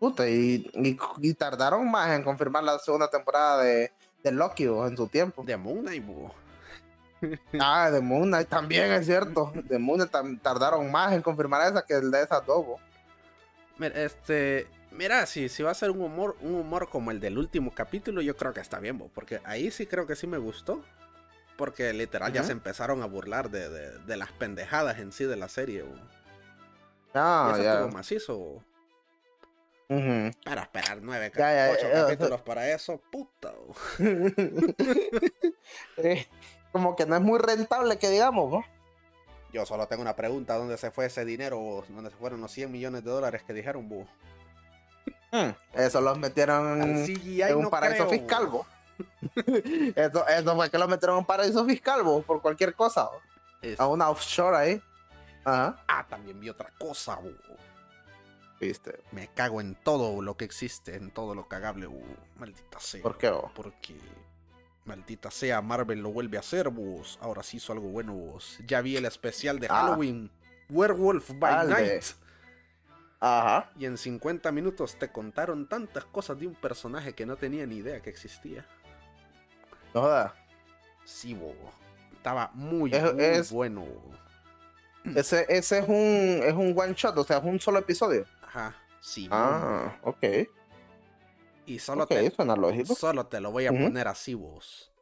[0.00, 3.92] Puta, y, y, tardaron más en confirmar la segunda temporada de,
[4.24, 5.44] de Loki en su tiempo.
[5.44, 6.02] De Moon Knight,
[7.60, 9.52] Ah, de Moon Knight también es cierto.
[9.54, 12.80] De Moon Knight tardaron más en confirmar esa que el de esas dos.
[13.76, 17.38] Mira, este, Mira, si, si va a ser un humor, un humor como el del
[17.38, 20.82] último capítulo, yo creo que está bien, porque ahí sí creo que sí me gustó.
[21.56, 25.84] Porque literal ya se empezaron a burlar de, las pendejadas en sí de la serie.
[27.14, 28.64] Ah, y eso macizo.
[30.44, 33.52] Para esperar nueve, ocho capítulos para eso, puta.
[36.72, 38.64] como que no es muy rentable que digamos, ¿no?
[39.52, 41.84] Yo solo tengo una pregunta, ¿dónde se fue ese dinero?
[41.90, 44.08] ¿Dónde se fueron los 100 millones de dólares que dijeron, búho?
[45.32, 48.48] Hmm, eso los metieron en un paraíso fiscal,
[49.96, 53.08] Esto, esto fue que lo metieron a un paraíso fiscal, bo, por cualquier cosa.
[53.78, 54.82] A una offshore ahí.
[55.44, 55.82] Ajá.
[55.88, 57.30] Ah, también vi otra cosa, bo.
[58.60, 59.00] Viste.
[59.10, 62.00] Me cago en todo lo que existe, en todo lo cagable, bo.
[62.36, 63.02] Maldita sea.
[63.02, 63.50] ¿Por qué, bo?
[63.54, 63.96] Porque,
[64.84, 67.18] maldita sea, Marvel lo vuelve a hacer, vos.
[67.22, 68.58] Ahora sí hizo algo bueno, vos.
[68.66, 69.82] Ya vi el especial de Ah.
[69.86, 70.30] Halloween.
[70.68, 71.72] Werewolf by Alde.
[71.72, 72.04] Night.
[73.24, 73.70] Ajá.
[73.78, 77.76] Y en 50 minutos te contaron tantas cosas de un personaje que no tenía ni
[77.76, 78.66] idea que existía.
[79.94, 80.32] No.
[81.04, 81.70] Sí, bobo.
[82.12, 83.86] Estaba muy, Es- muy es- bueno.
[85.16, 88.24] Ese, ese es un es un one shot, o sea, es un solo episodio.
[88.42, 88.74] Ajá.
[89.00, 89.28] Sí.
[89.32, 90.24] Ah, ok.
[91.66, 92.94] Y solo, te, suena lógico.
[92.94, 93.84] solo te lo voy a Ujú.
[93.84, 94.92] poner así, vos.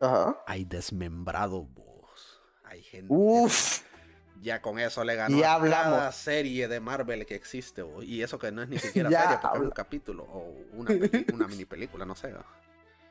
[0.00, 0.38] Ajá.
[0.46, 2.40] Hay desmembrado, vos.
[2.64, 3.06] Hay gente.
[3.08, 3.80] Uf.
[4.46, 5.98] Ya con eso le ganó Ya a hablamos.
[5.98, 7.82] cada serie de Marvel que existe.
[7.82, 8.00] bo.
[8.00, 10.94] Y eso que no es ni siquiera serie, porque es un capítulo o una,
[11.34, 12.32] una mini película, no sé.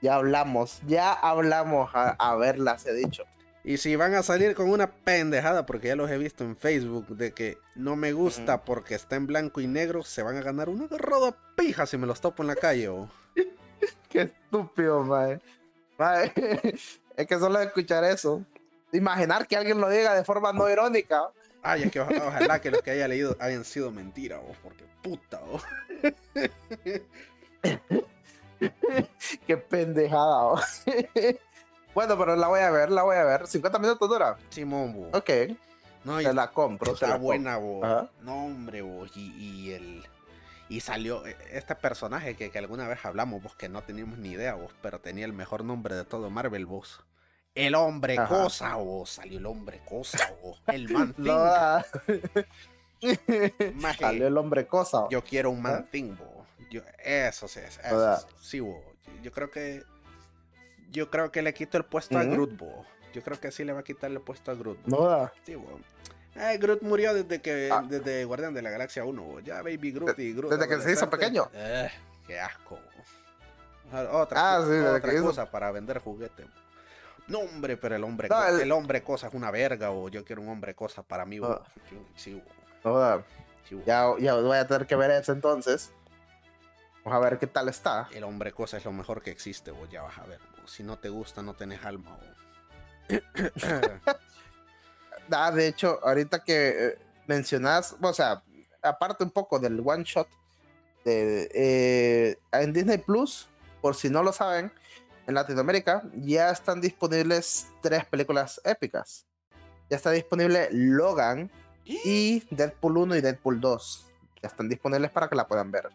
[0.02, 3.24] Ya hablamos, ya hablamos a, a verlas, he dicho.
[3.66, 7.08] Y si van a salir con una pendejada, porque ya los he visto en Facebook,
[7.18, 10.70] de que no me gusta porque está en blanco y negro, se van a ganar
[10.70, 12.90] una agarrada pija si me los topo en la calle.
[14.10, 15.42] Qué estúpido, mae.
[15.98, 16.32] Mae,
[17.18, 18.46] Es que solo escuchar eso.
[18.96, 21.30] Imaginar que alguien lo diga de forma no irónica.
[21.62, 24.84] Ay, es que oja- ojalá que los que haya leído hayan sido mentira, bo, porque
[25.02, 25.40] puta.
[25.40, 25.60] bo.
[29.48, 30.44] Qué pendejada.
[30.46, 30.60] oh.
[31.94, 33.48] bueno, pero la voy a ver, la voy a ver.
[33.48, 34.38] 50 minutos dura.
[34.50, 35.18] Simón, bo.
[35.18, 35.30] Ok,
[36.04, 36.94] No, te la compro.
[36.94, 37.56] Está la buena.
[37.56, 38.10] Ajá.
[38.22, 39.06] No, hombre, bo.
[39.16, 40.04] Y, y el.
[40.68, 44.30] Y salió eh, este personaje que, que alguna vez hablamos, vos, que no teníamos ni
[44.32, 47.04] idea, vos, pero tenía el mejor nombre de todo Marvel, vos.
[47.56, 48.28] El hombre Ajá.
[48.28, 49.10] cosa, vos.
[49.12, 50.62] Salió el hombre cosa, vos.
[50.68, 51.84] El man ah.
[53.76, 55.08] Maje, Salió el hombre cosa.
[55.10, 56.46] Yo quiero un man thing, bo.
[56.70, 58.26] Yo, eso sí, eso, ¿Verdad?
[58.42, 58.62] sí.
[59.24, 59.84] Yo creo que.
[60.92, 62.24] Yo creo que le quito el puesto a.
[62.24, 62.86] Groot, bo.
[63.14, 64.80] Yo creo que sí le va a quitar el puesto a Groot.
[64.86, 65.10] bo.
[65.10, 65.32] No.
[65.46, 65.80] Sí, bo.
[66.36, 67.84] Eh, Groot murió desde que Ah.
[67.88, 69.40] desde Guardián de la Galaxia 1, bo.
[69.40, 70.52] ya Baby Groot y Groot.
[70.54, 71.50] desde que se hizo pequeño.
[71.54, 71.90] Eh,
[72.28, 72.78] qué asco.
[74.12, 76.46] Otra, Ah, sí, otra que hizo- cosa para vender juguetes.
[77.28, 78.72] No, hombre, pero el hombre, No, el- el...
[78.72, 81.40] hombre cosa es una verga, o yo quiero un hombre cosa para mí,
[82.16, 82.42] Sí.
[83.68, 83.82] Sí.
[83.86, 85.92] Ya, ya voy a tener que ver eso entonces.
[87.04, 88.08] Vamos a ver qué tal está.
[88.14, 90.40] El hombre cosa es lo mejor que existe, vos ya vas a ver.
[90.62, 90.68] bo.
[90.68, 92.18] Si no te gusta, no tenés alma.
[95.32, 98.44] Ah, de hecho, ahorita que eh, mencionas, o sea,
[98.84, 100.28] aparte un poco del one shot,
[101.04, 103.48] de, eh, en Disney Plus,
[103.82, 104.72] por si no lo saben,
[105.28, 109.26] en Latinoamérica ya están disponibles tres películas épicas.
[109.90, 111.52] Ya está disponible Logan
[111.84, 114.12] y Deadpool 1 y Deadpool 2.
[114.42, 115.90] Ya están disponibles para que la puedan ver.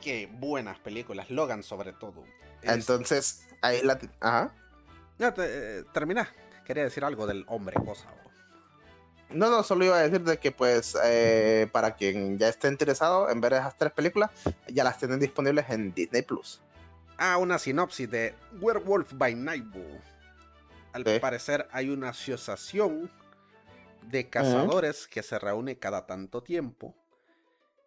[0.00, 2.24] Qué buenas películas, Logan sobre todo.
[2.62, 3.98] Es- Entonces, ahí la...
[4.20, 4.54] Ajá.
[5.18, 6.28] No, te- eh, termina.
[6.64, 8.08] Quería decir algo del hombre cosa.
[9.30, 13.30] No, no, solo iba a decir de que pues eh, para quien ya esté interesado
[13.30, 14.30] en ver esas tres películas,
[14.68, 16.60] ya las tienen disponibles en Disney Plus.
[17.24, 19.64] Ah, una sinopsis de Werewolf by Night.
[19.72, 19.80] bo.
[20.92, 23.08] Al parecer hay una asociación
[24.10, 26.96] de cazadores que se reúne cada tanto tiempo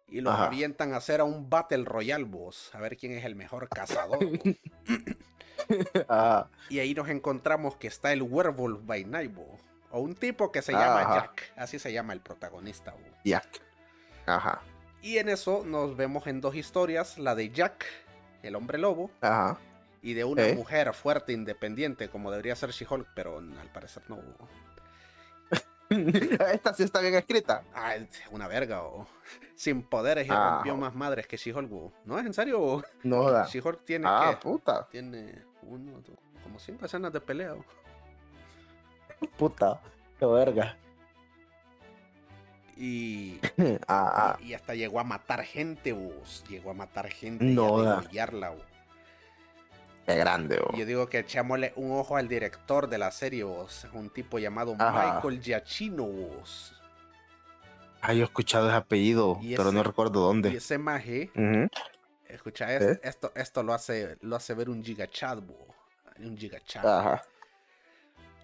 [0.08, 0.46] y los Ajá.
[0.46, 2.70] avientan a hacer a un Battle Royale, boss.
[2.74, 4.18] A ver quién es el mejor cazador.
[6.08, 9.58] Ah, Y ahí nos encontramos que está el Werewolf by Night, bo.
[9.90, 11.02] o un tipo que se llama.
[11.16, 12.92] Jack, así se llama el protagonista.
[12.92, 13.00] bo.
[13.24, 13.60] Jack.
[14.26, 14.60] Ajá.
[15.02, 17.84] Y en eso nos vemos en dos historias, la de Jack,
[18.42, 19.58] el hombre lobo, Ajá.
[20.02, 20.54] y de una ¿Eh?
[20.54, 24.18] mujer fuerte, independiente, como debería ser She-Hulk, pero al parecer no.
[26.52, 27.62] Esta sí está bien escrita.
[27.74, 27.94] Ah,
[28.32, 29.06] una verga, o
[29.54, 30.54] sin poderes y Ah.
[30.56, 31.70] rompió más madres que She-Hulk.
[32.04, 32.82] ¿No es en serio?
[33.04, 33.46] No joda.
[33.46, 34.36] She-Hulk tiene Ah, ¿qué?
[34.48, 34.86] puta.
[34.90, 37.54] Tiene uno, dos, como cinco escenas de pelea.
[39.38, 39.80] Puta.
[40.18, 40.76] Qué verga.
[42.82, 43.40] Y
[43.88, 44.38] Ah, ah.
[44.40, 46.44] Y, y hasta llegó a matar gente, vos.
[46.48, 47.96] Llegó a matar gente No y a da.
[48.00, 48.62] degollarla, vos.
[50.06, 50.60] Qué grande.
[50.74, 53.86] Y Yo digo que echémosle un ojo al director de la serie, vos.
[53.92, 55.14] Un tipo llamado Ajá.
[55.14, 56.72] Michael Giacchino, vos.
[58.02, 60.56] Ah, yo he escuchado ese apellido, Y pero no recuerdo Y dónde.
[60.56, 61.30] ese maje,
[62.28, 63.00] escucha, es- ¿Eh?
[63.02, 65.74] esto, esto lo hace, lo hace ver un gigachad, vos.
[66.18, 66.86] Un gigachad.
[66.86, 67.22] Ajá.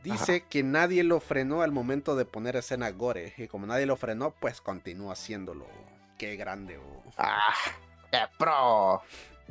[0.03, 3.35] Dice que nadie lo frenó al momento de poner escena gore.
[3.37, 5.67] Y como nadie lo frenó, pues continúa haciéndolo.
[6.19, 7.15] Qué grande, vos.
[7.19, 7.55] Ah,
[8.11, 9.03] qué pro.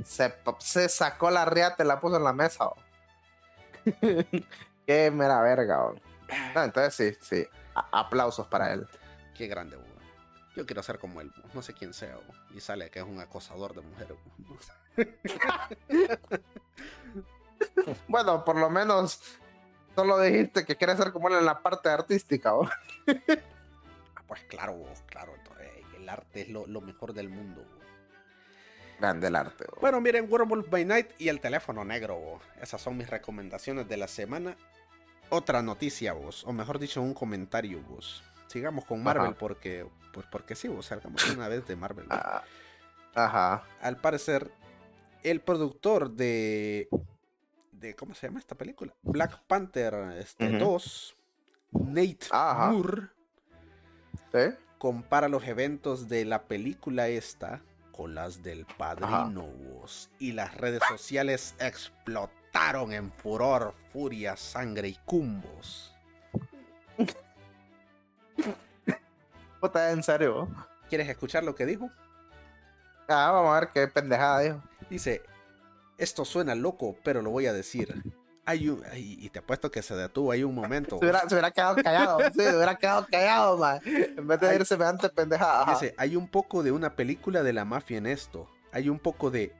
[0.03, 2.65] Se, se sacó la riata y la puso en la mesa.
[2.65, 2.75] oh.
[4.85, 5.85] qué mera verga.
[5.85, 5.95] oh.
[6.55, 7.47] No, entonces sí, sí.
[7.75, 8.87] A- aplausos para él.
[9.35, 9.89] Qué grande, weón.
[10.55, 11.49] Yo quiero ser como él, weón.
[11.53, 12.37] no sé quién sea, weón.
[12.55, 14.17] Y sale que es un acosador de mujeres,
[14.97, 16.19] weón.
[18.07, 19.21] Bueno, por lo menos
[19.95, 22.67] solo dijiste que quieres ser como él en la parte artística, ¿o?
[24.15, 25.33] Ah, pues claro, vos, claro.
[25.37, 25.67] entonces,
[25.97, 27.61] el arte es lo, lo mejor del mundo.
[27.61, 27.81] vos.
[28.99, 29.65] Grande el arte.
[29.75, 29.79] ¿o?
[29.81, 32.17] Bueno, miren, Werewolf by Night y el teléfono negro.
[32.17, 32.41] vos.
[32.61, 34.55] Esas son mis recomendaciones de la semana.
[35.29, 38.23] Otra noticia, vos, o mejor dicho, un comentario, vos.
[38.47, 39.37] Sigamos con Marvel Ajá.
[39.37, 42.05] porque, pues porque sí, vos, salgamos una vez de Marvel.
[42.07, 42.17] vos.
[42.21, 42.43] Ah,
[43.15, 43.63] ajá.
[43.81, 44.51] Al parecer,
[45.23, 46.89] el productor de,
[47.81, 47.95] de.
[47.95, 48.93] ¿Cómo se llama esta película?
[49.01, 50.59] Black Panther este, Ujú.
[50.59, 51.15] 2,
[51.71, 52.69] Nate Ajá.
[52.71, 53.09] Moore,
[54.31, 54.55] ¿Sí?
[54.77, 57.61] compara los eventos de la película esta
[57.91, 64.95] con las del Padrino vos, y las redes sociales explotaron en furor, furia, sangre y
[65.05, 65.93] cumbos.
[69.75, 70.47] En serio.
[70.89, 71.91] ¿Quieres escuchar lo que dijo?
[73.07, 74.63] Ah, vamos a ver qué pendejada dijo.
[74.89, 75.21] Dice,
[76.01, 78.01] esto suena loco, pero lo voy a decir.
[78.43, 80.97] Hay un, ay, y te apuesto que se detuvo ahí un momento.
[80.97, 82.19] Se hubiera, se hubiera quedado callado.
[82.33, 83.79] Sí, se hubiera quedado callado, man.
[83.85, 84.55] En vez de Ay.
[84.55, 85.61] ir semejante pendejada.
[85.61, 85.73] ajá.
[85.73, 88.49] Dice, hay un poco de una película de la mafia en esto.
[88.71, 89.53] Hay un poco de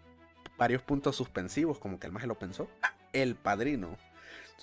[0.58, 2.68] varios puntos suspensivos, como que el maje lo pensó.
[3.14, 3.98] El padrino.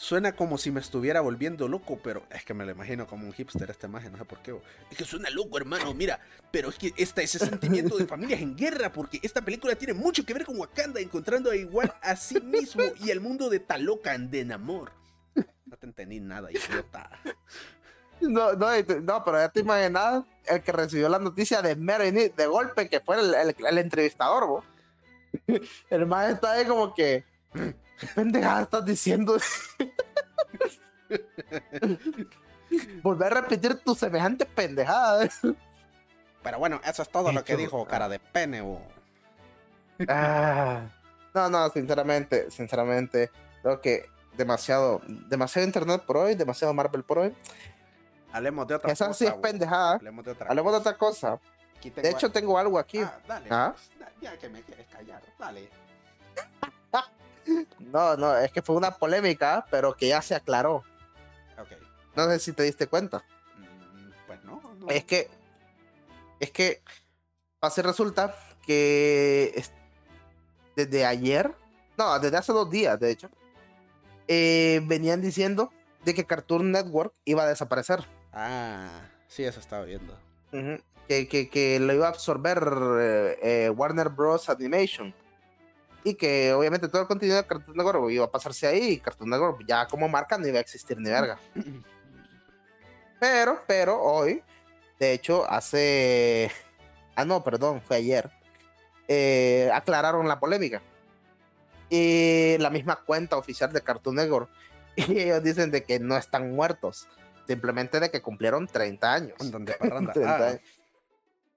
[0.01, 3.33] Suena como si me estuviera volviendo loco, pero es que me lo imagino como un
[3.33, 4.57] hipster este maje, no sé por qué.
[4.93, 6.21] Es que suena loco, hermano, mira.
[6.53, 10.25] Pero es que está ese sentimiento de familias en guerra, porque esta película tiene mucho
[10.25, 14.31] que ver con Wakanda, encontrando a igual a sí mismo y el mundo de Talocan
[14.31, 14.93] de Namor.
[15.67, 17.11] No te entendí nada, idiota.
[18.21, 21.75] No, no, y te- no, pero ya te imaginas el que recibió la noticia de
[21.75, 24.65] mero ini- de golpe, que fue el, entrevistador, ¿bo?
[25.91, 27.25] El man está ahí como que.
[27.99, 29.37] ¿Qué pendejada estás diciendo?
[33.03, 35.29] Volver a repetir tu semejante pendejada.
[36.43, 37.89] Pero bueno, eso es todo lo que dijo ah.
[37.89, 38.63] cara de pene.
[40.09, 40.83] Ah.
[41.35, 43.31] No, no, sinceramente, sinceramente,
[43.63, 47.35] creo que demasiado, demasiado internet por hoy, demasiado Marvel por hoy.
[48.33, 49.19] Hablemos de otra Esa cosa.
[49.19, 49.95] sí es pendejada.
[49.95, 51.35] Hablemos de otra Hablemos de cosa.
[51.35, 52.99] otra De hecho, tengo algo aquí.
[52.99, 53.49] Ah, dale.
[53.51, 53.75] Ah.
[53.99, 55.69] pues, ya que me quieres callar, dale.
[57.79, 60.85] No, no, es que fue una polémica, pero que ya se aclaró.
[61.59, 61.69] Ok.
[62.17, 63.25] No sé si te diste cuenta.
[63.57, 64.89] Mm, pues no, no.
[64.89, 65.29] Es que,
[66.41, 66.83] es que,
[67.61, 68.35] así resulta
[68.67, 69.73] que es-
[70.77, 71.53] desde ayer,
[71.97, 73.31] no, desde hace dos días, de hecho,
[74.29, 75.73] eh, venían diciendo
[76.05, 78.05] de que Cartoon Network iba a desaparecer.
[78.33, 78.89] Ah,
[79.27, 80.17] sí, eso estaba viendo.
[81.09, 82.59] Que, que, que lo iba a absorber
[83.01, 84.49] eh, eh, Warner Bros.
[84.51, 85.15] Animation.
[86.05, 88.93] Y que obviamente todo el contenido de Cartoon Network iba a pasarse ahí.
[88.93, 91.39] Y Cartoon Network ya como marca no iba a existir ni verga.
[93.21, 94.43] Pero, pero hoy,
[95.01, 96.51] de hecho, hace.
[97.17, 98.31] Ah, no, perdón, fue ayer.
[99.09, 100.81] eh, aclararon la polémica.
[101.91, 104.49] Y la misma cuenta oficial de Cartoon Network.
[104.97, 107.09] Y ellos dicen de que no están muertos.
[107.49, 109.33] Simplemente de que cumplieron 30 años.
[109.41, 110.13] Andan de parranda.
[110.13, 110.61] 30 Ah, años.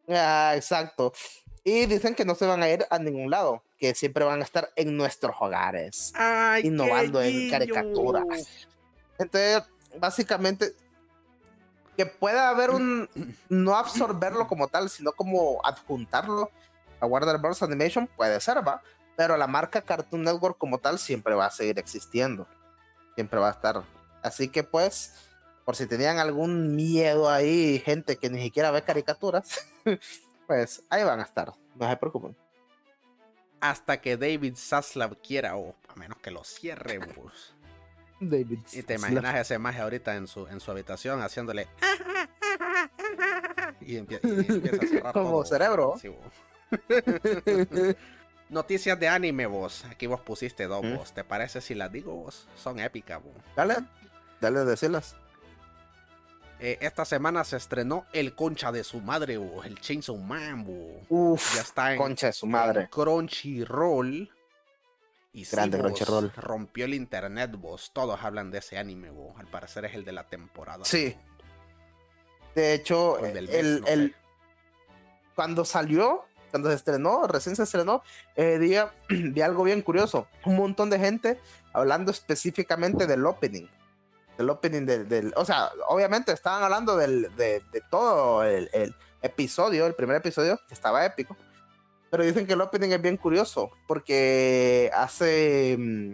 [0.10, 1.14] Ah, exacto.
[1.64, 4.44] Y dicen que no se van a ir a ningún lado, que siempre van a
[4.44, 8.68] estar en nuestros hogares, Ay, innovando en caricaturas.
[9.20, 9.64] Entonces,
[10.00, 10.74] básicamente,
[11.96, 13.08] que pueda haber un,
[13.50, 16.50] no absorberlo como tal, sino como adjuntarlo
[17.00, 17.62] a Warner Bros.
[17.62, 18.82] Animation, puede ser, va.
[19.16, 22.48] Pero la marca Cartoon Network como tal siempre va a seguir existiendo.
[23.16, 23.84] Siempre va a estar.
[24.24, 25.14] Así que pues,
[25.66, 29.60] por si tenían algún miedo ahí, gente que ni siquiera ve caricaturas,
[30.48, 31.52] pues ahí van a estar.
[31.76, 32.36] No se preocupen.
[33.60, 37.54] Hasta que David Zaslav quiera, o a menos que lo cierre, vos.
[38.20, 38.60] David.
[38.74, 41.68] Y te imaginas ese maje ahorita en su, en su habitación haciéndole.
[43.82, 45.46] Y, empie- y empieza a cerrar Como todo.
[45.46, 45.96] cerebro.
[46.00, 46.12] Sí.
[48.50, 49.86] Noticias de anime, vos.
[49.90, 50.96] Aquí vos pusiste dos, ¿Mm?
[50.98, 51.14] vos.
[51.14, 52.48] ¿Te parece si las digo, vos?
[52.56, 53.34] Son épicas, vos.
[53.56, 53.76] Dale,
[54.40, 55.16] dale decirlas.
[56.64, 59.40] Eh, esta semana se estrenó El Concha de su Madre.
[59.66, 60.64] El Chainsaw Man.
[61.10, 62.88] Uf, Ya está en, concha de su madre.
[62.90, 64.30] Crunchyroll.
[65.34, 66.32] Y Grande Crunchyroll.
[66.36, 67.90] Rompió el internet, vos.
[67.94, 69.34] Todos hablan de ese anime, vos.
[69.40, 70.86] Al parecer es el de la temporada.
[70.86, 71.16] Sí.
[72.54, 74.16] De hecho, el del mes, el, no el- sé.
[75.36, 78.04] cuando salió, cuando se estrenó, recién se estrenó,
[78.36, 80.28] eh, vi algo bien curioso.
[80.46, 81.40] Un montón de gente
[81.74, 83.66] hablando específicamente del opening.
[84.42, 85.08] Del opening del.
[85.08, 90.16] del- o sea, obviamente estaban hablando del, de, de todo el, el episodio, el primer
[90.18, 91.38] episodio, que estaba épico.
[92.10, 96.14] Pero dicen que el opening es bien curioso porque hace mm,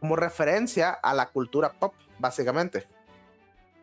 [0.00, 2.88] como referencia a la cultura pop, básicamente.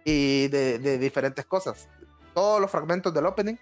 [0.04, 1.88] Y de, de diferentes cosas.
[2.34, 3.56] Todos los fragmentos del opening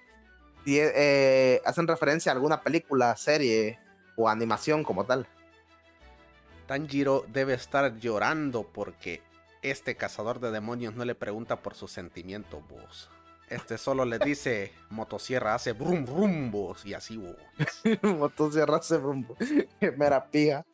[0.66, 3.80] y, eh, hacen referencia a alguna película, serie
[4.18, 5.28] o animación como tal.
[6.66, 9.22] Tanjiro debe estar llorando porque
[9.64, 13.10] este cazador de demonios no le pregunta por sus sentimientos, vos.
[13.50, 17.38] Este solo le dice motosierra hace brum brum vos y así vos.
[18.04, 19.28] motosierra hace brum
[19.98, 20.66] mera pija.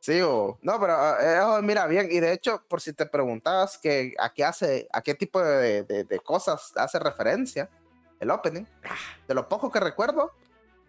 [0.00, 0.58] Sí, o...
[0.62, 4.34] no, pero eh, oh, mira bien, y de hecho, por si te preguntabas que a
[4.34, 7.70] qué hace, a qué tipo de, de, cosas hace referencia
[8.18, 8.96] el opening, ah.
[9.28, 10.32] de lo poco que recuerdo,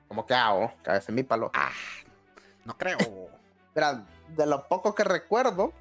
[0.08, 1.52] como que hago, que a veces mi palo.
[1.54, 1.70] Ah,
[2.66, 2.98] no creo.
[3.76, 5.74] mira, de lo poco que recuerdo,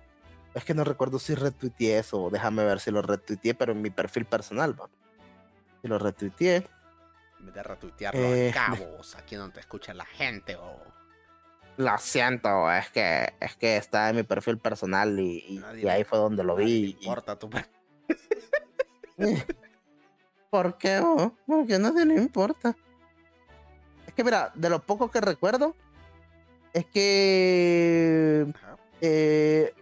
[0.54, 3.90] es que no recuerdo si retuiteé eso, déjame ver si lo retuiteé, pero en mi
[3.90, 4.88] perfil personal, ¿va?
[5.80, 6.66] Si lo retuiteé.
[7.38, 10.78] En vez de retuitearlo eh, cabos, aquí donde te escucha la gente, o.
[11.78, 16.18] Lo siento, es que, es que está en mi perfil personal y, y, ahí fue
[16.18, 16.92] donde lo vi.
[16.94, 17.48] No importa tu
[20.50, 21.00] ¿Por qué?
[21.02, 21.34] Oh?
[21.46, 22.76] Porque a nadie le importa.
[24.06, 25.74] Es que mira, de lo poco que recuerdo,
[26.74, 28.52] es que
[29.00, 29.74] eh,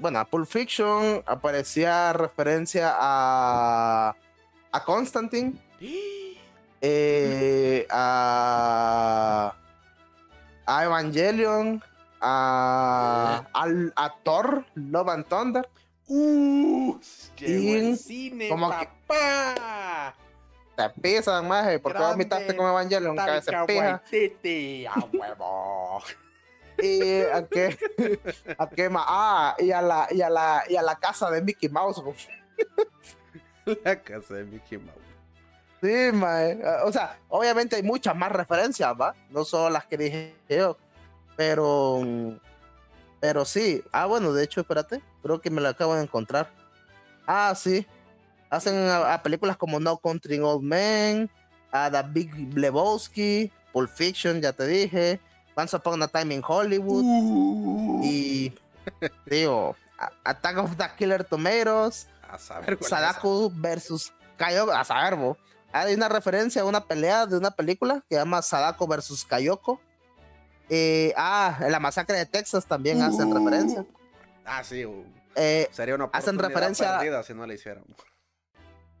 [0.00, 4.14] bueno, a Pulp Fiction aparecía referencia a
[4.72, 5.54] a Constantine,
[6.80, 9.54] eh, a
[10.66, 11.82] a Evangelion,
[12.20, 15.68] a, al, a Thor, Love and Thunder.
[16.06, 16.98] Uh,
[17.38, 20.14] y cine, como papá.
[20.76, 24.02] Que te pisan, maje, porque vos imitaste con Evangelion, se pija.
[24.90, 26.02] a huevo.
[26.82, 27.78] Y a qué,
[28.58, 31.42] a qué más, ah, y a la, y a la, y a la casa de
[31.42, 32.02] Mickey Mouse.
[33.84, 35.04] la casa de Mickey Mouse.
[35.84, 36.58] Sí, mae.
[36.84, 39.14] O sea, obviamente hay muchas más referencias, ¿va?
[39.28, 40.78] No solo las que dije yo.
[41.36, 42.00] Pero.
[43.20, 43.84] Pero sí.
[43.92, 45.02] Ah, bueno, de hecho, espérate.
[45.22, 46.48] Creo que me lo acabo de encontrar.
[47.26, 47.86] Ah, sí.
[48.48, 51.28] Hacen a, películas como No Country Old Men,
[51.70, 55.20] a The Big Lebowski, Pulp Fiction, ya te dije.
[55.56, 57.04] Once Upon a Time in Hollywood.
[57.04, 58.00] Uh.
[58.02, 58.52] Y.
[59.26, 59.76] digo,
[60.24, 62.08] Attack of the Killer Tomatoes.
[62.28, 64.72] A saber Sadako versus Kayoko.
[64.72, 65.36] A saber, bo.
[65.72, 69.80] Hay una referencia a una pelea de una película que se llama Sadako versus Kayoko.
[70.68, 73.34] Eh, ah, la masacre de Texas también hacen uh.
[73.34, 73.84] referencia.
[74.44, 74.84] Ah, sí.
[75.36, 77.84] Eh, sería una hacen referencia perdida si no la hicieran.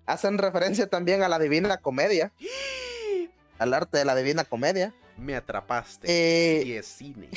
[0.06, 2.32] Hacen referencia también a la Divina Comedia.
[3.58, 4.92] al arte de la Divina Comedia.
[5.16, 6.06] Me atrapaste.
[6.08, 7.30] Eh, y es cine.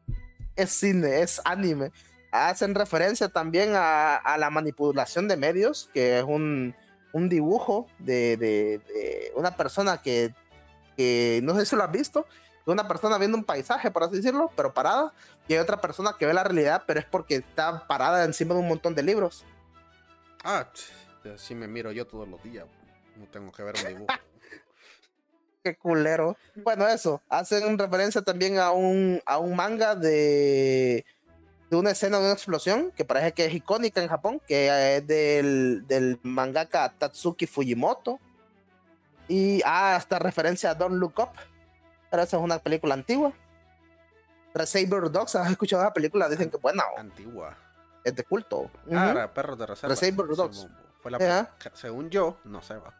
[0.56, 1.92] es cine, es anime.
[2.30, 6.74] Hacen referencia también a, a la manipulación de medios, que es un,
[7.12, 10.34] un dibujo de, una persona que,
[11.42, 12.26] no sé si lo has visto,
[12.66, 15.12] de una persona viendo un paisaje, por así decirlo, pero parada,
[15.46, 18.60] y hay otra persona que ve la realidad, pero es porque está parada encima de
[18.60, 19.44] un montón de libros.
[20.44, 20.68] Ah,
[21.34, 22.66] así me miro yo todos los días,
[23.16, 24.12] no tengo que ver un dibujo.
[25.68, 26.36] Qué culero.
[26.54, 31.04] Bueno, eso, hacen referencia también a un, a un manga de
[31.70, 35.06] de una escena de una explosión que parece que es icónica en Japón, que es
[35.06, 38.18] del, del mangaka Tatsuki Fujimoto.
[39.28, 41.32] Y ah, hasta referencia a Don't Look Up.
[42.10, 43.32] Pero esa es una película antigua.
[44.54, 46.28] Reservoir Dogs, ¿has escuchado esa película?
[46.30, 46.84] Dicen que buena.
[46.96, 47.54] Antigua.
[48.02, 48.70] Es de culto.
[48.90, 49.94] Ah, Perros de Reserva.
[50.34, 50.66] Dogs.
[51.02, 52.94] Fue la, Según yo, no sé, va.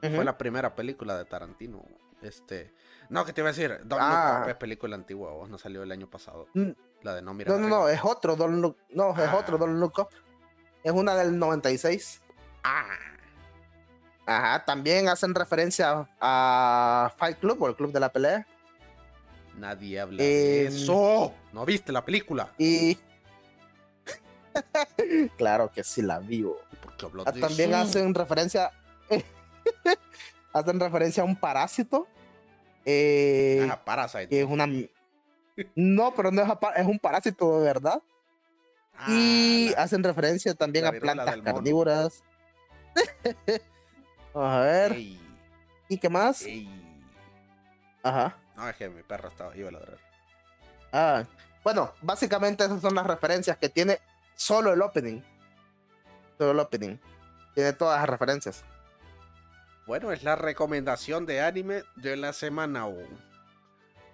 [0.00, 1.84] Fue la primera película de Tarantino.
[2.22, 2.72] Este.
[3.08, 4.46] No, que te iba a decir, Don't Look Up ah.
[4.48, 6.48] es película antigua, vos no salió el año pasado.
[6.54, 6.70] Mm,
[7.02, 7.54] la de no mirar.
[7.54, 9.58] No, no, no, es otro Don't Look, no, es otro ah.
[9.58, 10.08] Don't Look Up.
[10.82, 12.20] Es una del 96.
[12.64, 12.84] Ah.
[14.26, 18.46] Ajá, también hacen referencia a Fight Club o el club de la pelea.
[19.56, 21.32] Nadie habla de eso.
[21.52, 22.52] ¿No viste la película?
[22.58, 22.98] Y.
[25.36, 26.58] claro que sí la vivo.
[27.24, 28.72] Ah, también hacen referencia.
[30.58, 32.06] Hacen referencia a un parásito.
[32.84, 34.28] Eh, ah, Parasite.
[34.28, 34.66] Que es una,
[35.74, 38.02] no, pero no es, es un parásito de verdad.
[39.08, 42.22] y ah, hacen referencia también a plantas carnívoras.
[44.34, 44.96] a ver.
[45.88, 46.44] ¿Y qué más?
[48.02, 48.36] Ajá.
[48.56, 49.98] No, es que mi perro estaba, iba a ladrar.
[50.92, 51.24] Ah,
[51.62, 53.98] bueno, básicamente esas son las referencias que tiene
[54.34, 55.20] solo el opening.
[56.38, 56.96] Solo el opening.
[57.54, 58.64] Tiene todas las referencias.
[59.86, 62.86] Bueno, es la recomendación de anime de la semana.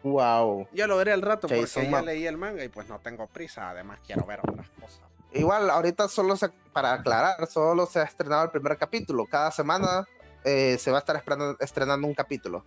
[0.02, 0.68] Wow.
[0.72, 3.70] Yo lo veré al rato porque ya leí el manga y pues no tengo prisa.
[3.70, 5.00] Además, quiero ver otras cosas.
[5.32, 9.24] Igual, ahorita solo se, para aclarar, solo se ha estrenado el primer capítulo.
[9.24, 10.06] Cada semana
[10.44, 11.22] eh, se va a estar
[11.60, 12.66] estrenando, un capítulo.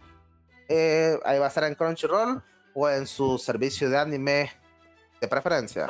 [0.68, 2.42] Eh, ahí va a estar en Crunchyroll
[2.74, 4.52] o en su servicio de anime
[5.22, 5.88] de preferencia.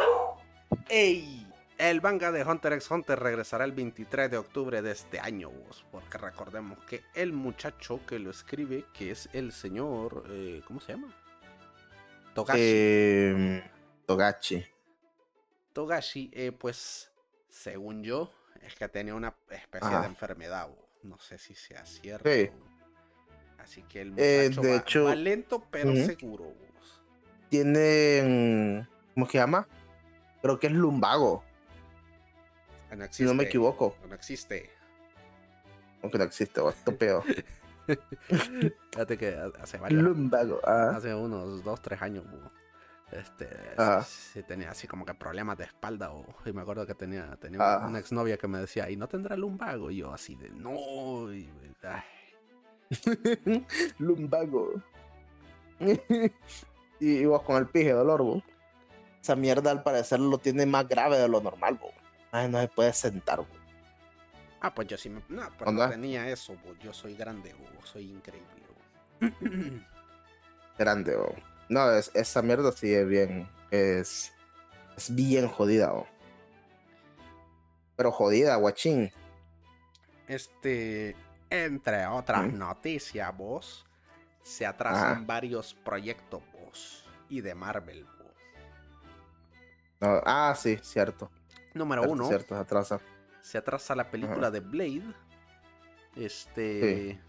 [0.90, 1.45] ¡Ey!
[1.78, 5.52] El manga de Hunter x Hunter regresará el 23 de octubre de este año,
[5.92, 10.94] porque recordemos que el muchacho que lo escribe, que es el señor, eh, ¿cómo se
[10.94, 11.14] llama?
[12.34, 12.62] Togashi.
[12.62, 13.62] Em,
[14.06, 14.66] Togachi.
[15.74, 17.12] Togashi, eh, pues,
[17.50, 20.70] según yo, es que tenía una especie de enfermedad.
[20.70, 20.88] bo.
[21.04, 22.30] No sé si sea cierto.
[22.30, 22.50] Sí.
[23.60, 26.46] Así que el Eh, muchacho de va, hecho- va lento, pero seguro.
[26.46, 27.02] vos.
[27.50, 28.88] Tienen.
[29.14, 29.68] ¿Cómo se llama?
[30.42, 31.44] Creo que es lumbago,
[33.02, 33.96] Ah, si no me equivoco.
[34.08, 34.70] No existe.
[36.02, 37.24] Aunque no existe, estúpido.
[38.92, 40.60] Fíjate que hace varios lumbago.
[40.66, 40.94] Ah.
[40.96, 42.52] hace unos dos, tres años, bo,
[43.12, 44.04] este, Ajá.
[44.04, 47.62] sí tenía así como que problemas de espalda, o, y me acuerdo que tenía, tenía
[47.62, 47.88] Ajá.
[47.88, 49.92] una exnovia que me decía, ¿y no tendrá lumbago?
[49.92, 51.50] Y yo así de, no, y,
[51.84, 52.02] ay,
[54.00, 54.74] lumbago.
[55.80, 58.44] y, y vos con el pije dolor, bo.
[59.22, 61.92] Esa mierda al parecer lo tiene más grave de lo normal, bo.
[62.36, 63.46] Ay, no se puede sentar.
[64.60, 68.12] Ah, pues yo sí me, no, pues no tenía eso, yo soy grande, bo, soy
[68.12, 68.50] increíble.
[70.78, 71.34] Grande, bo.
[71.70, 73.48] No, es, esa mierda sí es bien.
[73.72, 74.34] Es.
[74.98, 76.08] Es bien jodida, bo.
[77.96, 79.14] Pero jodida, guachín.
[80.28, 81.16] Este,
[81.50, 82.58] entre otras Mm.
[82.58, 83.86] noticias, vos,
[84.44, 85.24] se atrasan Ajá.
[85.26, 88.06] varios proyectos, vos, y de Marvel.
[90.02, 91.32] No, ah, sí, cierto.
[91.76, 93.00] Número uno, Cierto, se atrasa.
[93.42, 95.04] se atrasa la película de Blade.
[96.16, 97.12] Este.
[97.14, 97.20] Sí.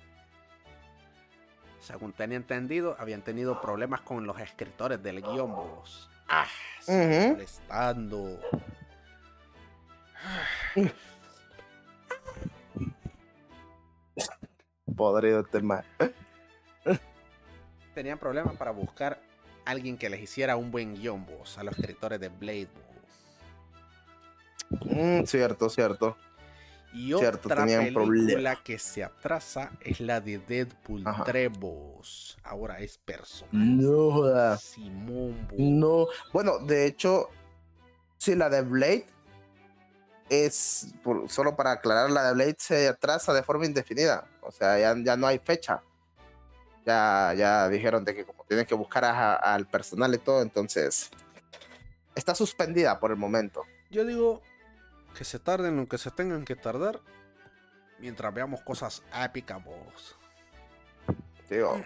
[1.80, 6.08] Según tenía entendido, habían tenido problemas con los escritores del guion, vos.
[6.28, 6.46] Ah,
[6.80, 7.32] sí, Ujú.
[7.32, 8.40] molestando.
[14.96, 15.84] Podrido este tema.
[17.94, 19.20] Tenían problemas para buscar
[19.64, 22.68] alguien que les hiciera un buen guion, vos, a los escritores de Blade.
[24.70, 26.16] Mm, cierto, cierto.
[26.92, 28.58] Y Cierto, otra película problemas.
[28.60, 31.24] que se atrasa es la de Deadpool Ajá.
[31.24, 32.38] 3, vos.
[32.42, 33.50] Ahora es personal.
[33.76, 34.62] No jodas.
[34.62, 35.46] Simón.
[35.58, 36.06] No.
[36.32, 37.28] Bueno, de hecho,
[38.16, 39.06] sí, la de Blade
[40.30, 44.26] es, por- solo para aclarar, la de Blade se atrasa de forma indefinida.
[44.40, 45.82] O sea, ya, ya no hay fecha.
[46.86, 51.10] Ya, ya dijeron de que como tienen que buscar al personal y todo, entonces
[52.14, 53.62] está suspendida por el momento.
[53.90, 54.40] Yo digo
[55.16, 57.00] que se tarden lo que se tengan que tardar
[57.98, 60.18] mientras veamos cosas épicas, vos.
[61.48, 61.82] Digo,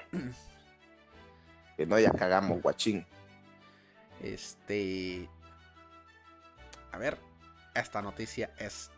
[1.77, 3.07] que no ya cagamos, guachín.
[4.21, 5.29] Este.
[6.93, 7.19] A ver,
[7.75, 8.91] esta noticia es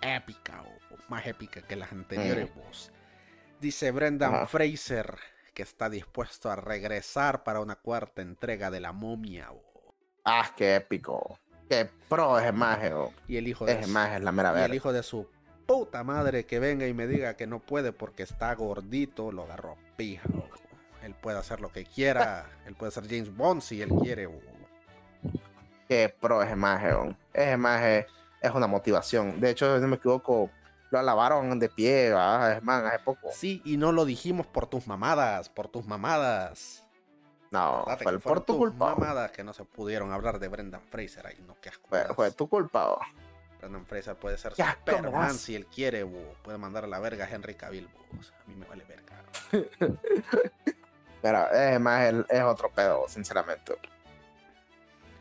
[0.00, 2.92] épica o más épica que las anteriores, vos.
[3.60, 4.46] Dice Brendan Ajá.
[4.46, 5.18] Fraser
[5.52, 9.64] que está dispuesto a regresar para una cuarta entrega de la momia, vos.
[10.24, 11.38] Ah, qué épico.
[11.70, 13.12] Qué pro es maje, oh.
[13.28, 15.28] Y el hijo de Es su- maje, es la mera y el hijo de su
[15.66, 19.76] puta madre que venga y me diga que no puede porque está gordito, lo agarró
[19.96, 20.28] pija.
[21.04, 22.50] Él puede hacer lo que quiera.
[22.66, 24.28] él puede ser James Bond si él quiere.
[25.88, 27.14] Qué pro es maje, oh.
[27.32, 28.06] Ese maje
[28.40, 29.40] es una motivación.
[29.40, 30.50] De hecho, si no me equivoco,
[30.90, 32.56] lo alabaron de pie, ¿verdad?
[32.56, 33.28] es man, hace poco.
[33.32, 36.84] Sí, y no lo dijimos por tus mamadas, por tus mamadas.
[37.50, 38.94] No, Acordate fue fueron tu culpa.
[38.94, 41.26] mamadas que no se pudieron hablar de Brendan Fraser.
[41.26, 41.88] Ay, no, qué asco.
[41.88, 42.90] Fue, fue tu culpa.
[42.92, 43.00] oh.
[43.58, 46.04] Brendan Fraser puede ser me Superman si él quiere.
[46.04, 46.34] bo.
[46.42, 47.88] Puede mandar a la verga a Henry Cavill.
[48.18, 49.24] O sea, a mí me vale verga.
[51.22, 53.76] Pero ese maje es, es otro pedo, sinceramente.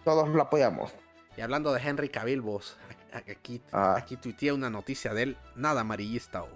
[0.06, 0.94] Todos lo apoyamos.
[1.36, 2.78] Y hablando de Henry Cavill, vos,
[3.14, 3.96] aquí, Ah.
[3.98, 6.42] aquí tuiteé una noticia de él, nada amarillista.
[6.42, 6.48] bo.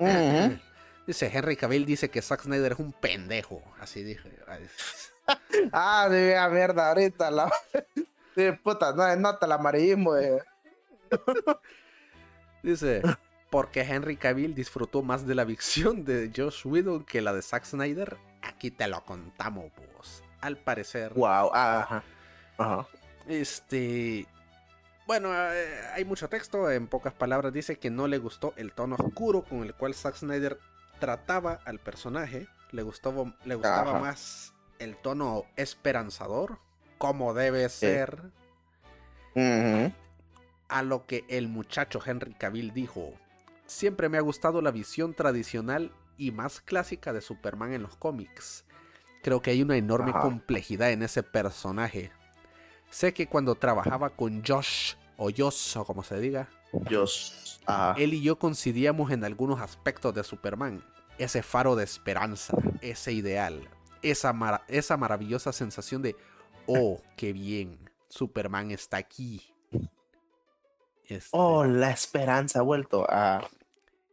[0.00, 0.58] Ujú.
[1.06, 3.62] Dice, Henry Cavill dice que Zack Snyder es un pendejo.
[3.80, 4.30] Así dije.
[5.72, 7.50] Ah, diga mierda, ahorita la.
[8.36, 10.42] Sí, puta, no es nota el amarillismo de.
[12.62, 13.00] Dice,
[13.50, 17.64] porque Henry Cavill disfrutó más de la visión de Josh Whedon que la de Zack
[17.64, 18.18] Snyder.
[18.42, 20.22] Aquí te lo contamos, vos.
[20.42, 22.04] Al parecer, Wow, ajá.
[22.58, 22.86] Ajá.
[23.26, 24.26] este...
[25.06, 26.70] Bueno, eh, hay mucho texto.
[26.70, 30.16] En pocas palabras dice que no le gustó el tono oscuro con el cual Zack
[30.16, 30.58] Snyder
[30.98, 32.48] trataba al personaje.
[32.72, 34.00] Le, gustó, le gustaba Ajá.
[34.00, 36.58] más el tono esperanzador,
[36.98, 38.30] como debe ser.
[40.68, 43.12] A lo que el muchacho Henry Cavill dijo,
[43.66, 48.64] siempre me ha gustado la visión tradicional y más clásica de Superman en los cómics.
[49.22, 50.20] Creo que hay una enorme Ajá.
[50.20, 52.10] complejidad en ese personaje.
[52.90, 57.60] Sé que cuando trabajaba con Josh, o Josh, o como se diga, Dios.
[57.66, 57.94] Ajá.
[57.98, 60.84] él y yo coincidíamos en algunos aspectos de Superman.
[61.18, 63.68] Ese faro de esperanza, ese ideal,
[64.02, 66.14] esa, esa maravillosa sensación de,
[66.66, 69.42] oh, qué bien, Superman está aquí.
[71.08, 73.48] Este, Oh, la esperanza ha vuelto a.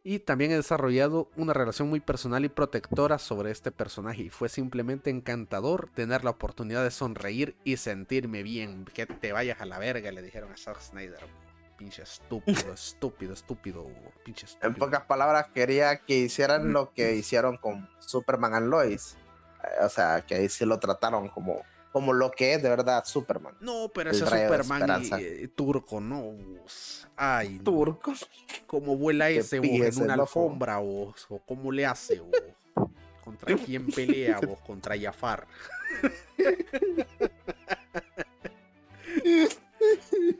[0.02, 4.22] Y también he desarrollado una relación muy personal y protectora sobre este personaje.
[4.22, 8.84] Y fue simplemente encantador tener la oportunidad de sonreír y sentirme bien.
[8.84, 11.20] Que te vayas a la verga, le dijeron a Zack Snyder.
[11.76, 13.86] Pinche estúpido, estúpido, estúpido,
[14.24, 14.68] pinche estúpido.
[14.70, 19.16] En pocas palabras, quería que hicieran lo que hicieron con Superman and Lois.
[19.62, 21.62] Eh, O sea, que ahí sí lo trataron como,
[21.92, 23.56] como lo que es de verdad Superman.
[23.60, 26.22] No, pero ese Superman y- y turco, no.
[26.22, 27.08] vos.
[27.16, 27.64] Ay, no.
[27.64, 28.12] Turco.
[28.66, 30.22] ¿Cómo vuela ese vos, en una loco.
[30.40, 31.26] alfombra vos?
[31.28, 32.90] ¿O cómo le hace vos?
[33.24, 34.60] ¿Contra quién pelea vos?
[34.60, 35.46] Contra Jafar.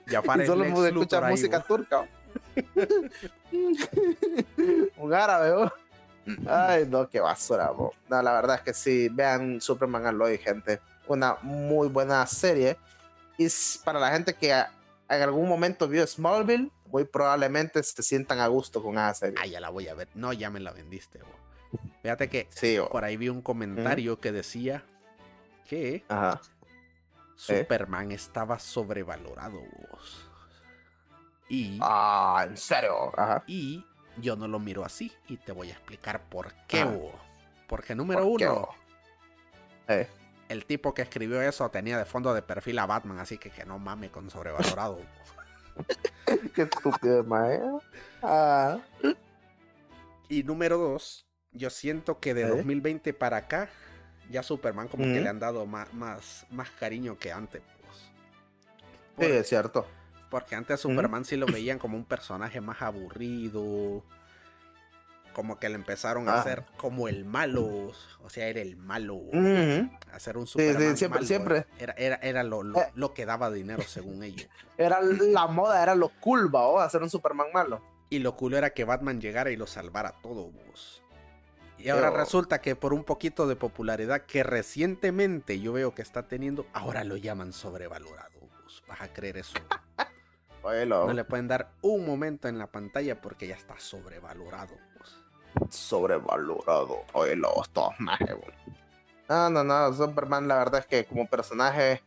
[0.07, 2.07] Jafar Y solo pude escuchar ahí, música turca.
[4.97, 5.71] Un árabe.
[6.47, 7.93] Ay, no, qué basura, bo.
[8.09, 10.81] No, la verdad es que sí, vean Superman Lois, gente.
[11.07, 12.77] Una muy buena serie.
[13.37, 13.49] Y
[13.85, 18.83] para la gente que en algún momento vio Smallville, muy probablemente se sientan a gusto
[18.83, 19.37] con esa serie.
[19.41, 20.09] Ah, ya la voy a ver.
[20.15, 21.81] No, ya me la vendiste, vos.
[22.03, 22.89] Fíjate que Sí, bo.
[22.89, 24.85] por ahí vi un comentario que decía
[25.69, 26.41] que Ajá.
[27.37, 29.61] Superman estaba sobrevalorado,
[29.91, 30.31] vos.
[31.49, 33.13] Y, Ah, en serio.
[33.19, 33.43] Ajá.
[33.47, 33.85] y
[34.19, 35.13] yo no lo miro así.
[35.29, 36.85] Y te voy a explicar por qué, Ah.
[36.87, 37.15] vos.
[37.67, 38.69] Porque número ¿Por qué, uno?
[39.89, 40.09] Eh,
[40.49, 43.65] el tipo que escribió eso tenía de fondo de perfil a Batman, así que que
[43.65, 45.01] no mame con sobrevalorado.
[46.55, 47.61] qué estúpido, mae.
[48.23, 48.79] Ah.
[50.29, 52.49] y número dos, yo siento que de ¿Eh?
[52.49, 53.69] 2020 para acá,
[54.31, 57.63] ya Superman como que le han dado más, más, más cariño que antes.
[59.17, 59.29] pues.
[59.29, 59.87] Sí, es cierto.
[60.31, 64.03] Porque antes a Superman sí lo veían como un personaje más aburrido.
[65.33, 66.41] Como que le empezaron a Ah.
[66.41, 67.93] hacer como el malo.
[68.23, 69.21] O sea, era el malo.
[70.13, 71.67] Hacer un sí, Superman siempre- malo, siempre.
[71.79, 72.93] Era, era, era lo, lo, Eh.
[72.95, 74.49] lo que daba dinero según ellos.
[74.79, 76.85] Era la moda, era lo cool, ¿va?
[76.85, 77.81] hacer un Superman malo.
[78.11, 81.01] Y lo cool era que Batman llegara y lo salvara todo, vos.
[81.85, 86.01] Y ahora Pero- resulta que por un poquito de popularidad que recientemente yo veo que
[86.01, 88.41] está teniendo, ahora lo llaman sobrevalorado.
[88.41, 88.83] vos.
[88.89, 89.55] Vas a creer eso.
[90.65, 94.75] No le pueden dar un momento en la pantalla porque ya está sobrevalorado.
[95.69, 97.05] sobrevalorado.
[97.13, 98.19] Oílo, todos más.
[99.29, 99.93] No, no, no.
[99.93, 102.03] Superman, la verdad es que como personaje.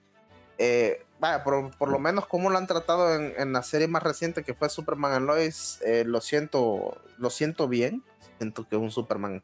[0.57, 4.01] eh, vaya, por, por lo menos como lo han tratado en, en la serie más
[4.01, 8.03] reciente que fue Superman and Lois, eh, lo siento, lo siento bien.
[8.39, 9.43] Siento que es un Superman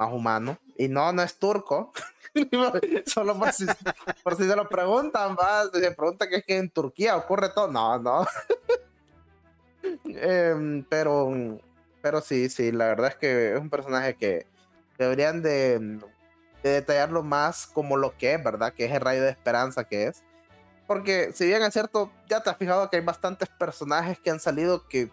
[0.00, 0.58] más humano.
[0.76, 1.92] Y no, no es turco.
[3.06, 3.66] Solo por si,
[4.22, 5.64] por si se lo preguntan, va.
[5.70, 7.68] Se pregunta que es que en Turquía ocurre todo.
[7.68, 8.26] No, no.
[10.04, 11.58] Em, pero,
[12.02, 14.46] pero sí, sí, la verdad es que es un personaje que
[14.98, 15.78] deberían de,
[16.62, 18.74] de detallarlo más como lo que es, ¿verdad?
[18.74, 20.22] Que es el rayo de esperanza que es.
[20.86, 24.38] Porque si bien es cierto, ya te has fijado que hay bastantes personajes que han
[24.38, 25.10] salido que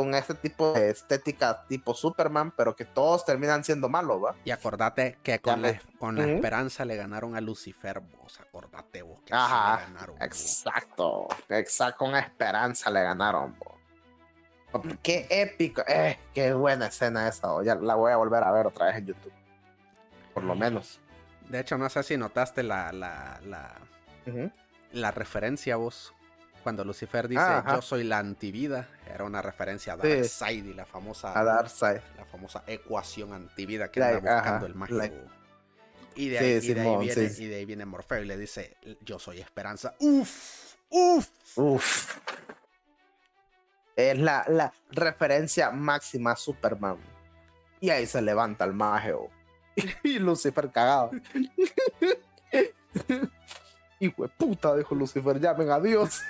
[0.00, 4.34] con este tipo de estética tipo Superman, pero que todos terminan siendo malos, ¿va?
[4.46, 6.32] Y acordate que con, la, con la Ujú.
[6.36, 8.40] esperanza le ganaron a Lucifer, vos.
[8.40, 10.16] Acordate vos que Ajá, sí le ganaron.
[10.16, 10.24] vos.
[10.26, 13.54] Exacto, exacto, con esperanza le ganaron.
[13.58, 13.78] bo.
[15.02, 18.68] Qué épico, eh, qué buena escena esa, oh, ya la voy a volver a ver
[18.68, 19.32] otra vez en YouTube.
[20.32, 20.98] Por lo menos.
[21.50, 23.74] De hecho, no sé si notaste la, la, la,
[24.92, 26.14] la referencia vos.
[26.62, 30.08] Cuando Lucifer dice Ah, yo soy la antivida, era una referencia a Sí.
[30.08, 32.00] Darkseid y la famosa, A Darkseid.
[32.18, 34.98] la famosa ecuación antivida que Like, anda buscando ajá, el mágico.
[34.98, 35.16] like.
[36.16, 37.44] Y de, Sí, ahí, y de Simón, viene, sí.
[37.44, 39.94] y de ahí viene Morfeo y le dice, yo soy esperanza.
[40.00, 41.28] Uf, uf.
[41.56, 42.16] Uf.
[43.96, 46.98] Es la, la referencia máxima a Superman.
[47.80, 49.28] Y ahí se levanta el magio.
[50.02, 51.10] Y Lucifer cagado.
[54.00, 56.20] Hijo de puta, dijo Lucifer, llamen a Dios.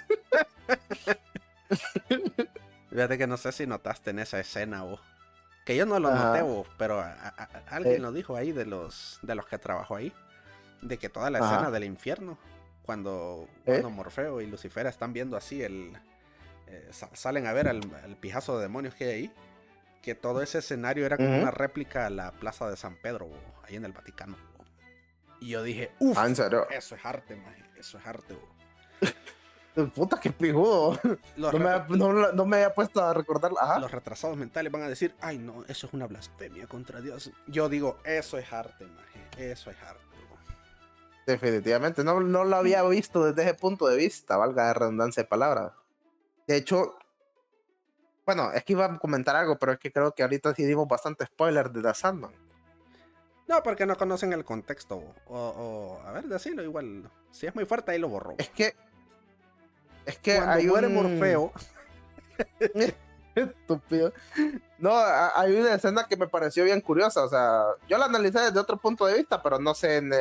[2.90, 5.00] Fíjate que no sé si notaste en esa escena vos.
[5.64, 6.26] Que yo no lo Ajá.
[6.30, 7.98] noté vos, pero a- a- a- alguien Eh.
[8.00, 10.12] lo dijo ahí de los, de los que trabajó ahí.
[10.82, 11.52] De que toda la Ajá.
[11.52, 12.38] escena del infierno,
[12.82, 13.78] cuando, ¿Eh?
[13.80, 15.96] cuando Morfeo y Lucifer están viendo así el...
[16.66, 19.32] eh, sa- salen a ver al, al pijazo de demonios que hay ahí.
[20.02, 23.28] Que todo ese escenario era como una réplica a la plaza de San Pedro,
[23.62, 24.36] ahí en el Vaticano.
[25.40, 26.18] Y yo dije, uff,
[26.70, 28.34] eso es arte, maje, eso es arte.
[28.34, 28.44] vos".
[29.94, 30.98] Puta, qué pijudo.
[31.36, 33.52] No me, re- no, no me había puesto a recordar.
[33.58, 33.78] Ajá.
[33.78, 37.30] los retrasados mentales van a decir, ay no, eso es una blasfemia contra Dios.
[37.46, 40.02] Yo digo, eso es arte, maje, eso es arte.
[40.28, 40.38] vos".
[41.26, 45.28] Definitivamente, no, no lo había visto desde ese punto de vista, valga la redundancia de
[45.28, 45.72] palabras.
[46.46, 46.96] De hecho,
[48.26, 50.86] bueno, es que iba a comentar algo, pero es que creo que ahorita sí dimos
[50.88, 52.32] bastante spoiler de The Sandman.
[53.50, 55.02] No, porque no conocen el contexto.
[55.26, 57.10] O, o, a ver, decirlo igual.
[57.32, 58.36] Si es muy fuerte, ahí lo borro.
[58.38, 58.76] Es que.
[60.06, 60.94] Es que Cuando hay muere un...
[60.94, 61.52] Morfeo,
[63.34, 64.12] Estúpido.
[64.78, 67.24] No, hay una escena que me pareció bien curiosa.
[67.24, 70.12] O sea, yo la analicé desde otro punto de vista, pero no sé en,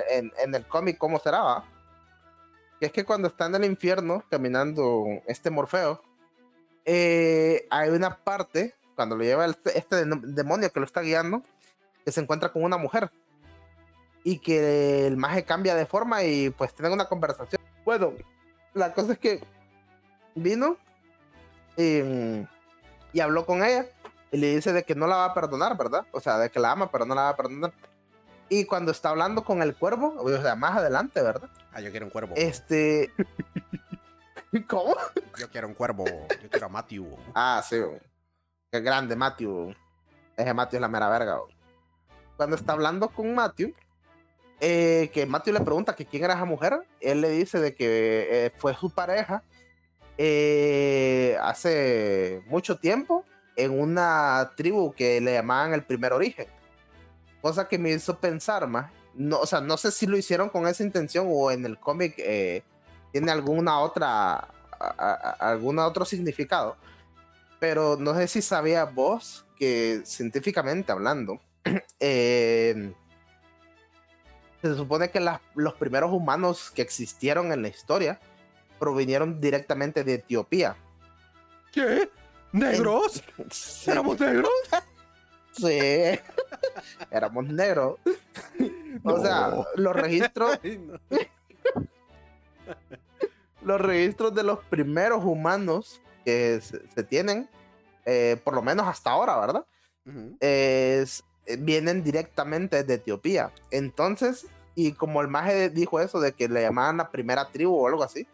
[0.55, 1.43] el cómic cómo será.
[1.43, 1.65] ¿va?
[2.79, 6.01] Que es que cuando está en el infierno caminando este Morfeo,
[6.83, 11.43] eh, hay una parte, cuando lo lleva este demonio que lo está guiando,
[12.09, 13.11] que se encuentra con una mujer.
[14.23, 17.61] Y que el maje cambia de forma y pues tienen una conversación.
[17.85, 18.13] Bueno,
[18.73, 19.43] la cosa es que
[20.33, 20.77] vino
[21.77, 22.01] y,
[23.13, 23.85] y habló con ella
[24.31, 26.05] y le dice de que no la va a perdonar, ¿verdad?
[26.11, 27.71] O sea, de que la ama, pero no la va a perdonar.
[28.49, 31.49] Y cuando está hablando con el cuervo, o sea, más adelante, ¿verdad?
[31.71, 32.33] Ah, yo quiero un cuervo.
[32.35, 33.13] Este.
[34.67, 34.95] ¿Cómo?
[35.37, 36.05] Yo quiero un cuervo.
[36.41, 37.15] Yo quiero a Matthew.
[37.35, 37.77] Ah, sí.
[38.71, 39.75] Qué grande, Matthew.
[40.35, 41.37] Ese Matthew es la mera verga.
[42.39, 43.73] Cuando está hablando con Matthew,
[44.61, 48.45] eh, que Matthew le pregunta que quién era esa mujer, él le dice de que
[48.45, 49.43] eh, fue su pareja
[50.17, 53.25] eh, hace mucho tiempo
[53.57, 56.47] en una tribu que le llamaban el primer origen.
[57.41, 58.89] Cosa que me hizo pensar más.
[59.13, 62.15] No, o sea, no sé si lo hicieron con esa intención o en el cómic
[63.11, 64.47] tiene alguna otra,
[65.41, 66.77] alguna otro significado.
[67.59, 71.41] Pero no sé si sabías vos que científicamente hablando,
[71.99, 72.93] eh,
[74.61, 75.25] se supone que
[75.55, 78.19] los primeros humanos que existieron en la historia
[78.77, 80.75] provinieron directamente de Etiopía.
[81.71, 82.09] ¿Qué?
[82.51, 83.23] ¿Negros?
[83.87, 84.51] ¿Éramos negros?
[85.51, 85.79] Sí,
[87.11, 87.99] éramos negros.
[89.03, 90.59] O sea, los registros.
[93.61, 97.49] los registros de los primeros humanos que se, tienen,
[98.05, 99.65] eh, por lo menos hasta ahora, ¿verdad?
[100.39, 101.23] es,
[101.57, 103.51] vienen directamente de Etiopía.
[103.71, 107.87] Entonces, y como el maje dijo eso de que le llamaban la primera tribu o
[107.87, 108.27] algo así,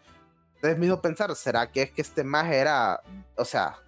[0.56, 3.02] entonces me hizo pensar, ¿será que es que este maje era,
[3.36, 3.78] o sea,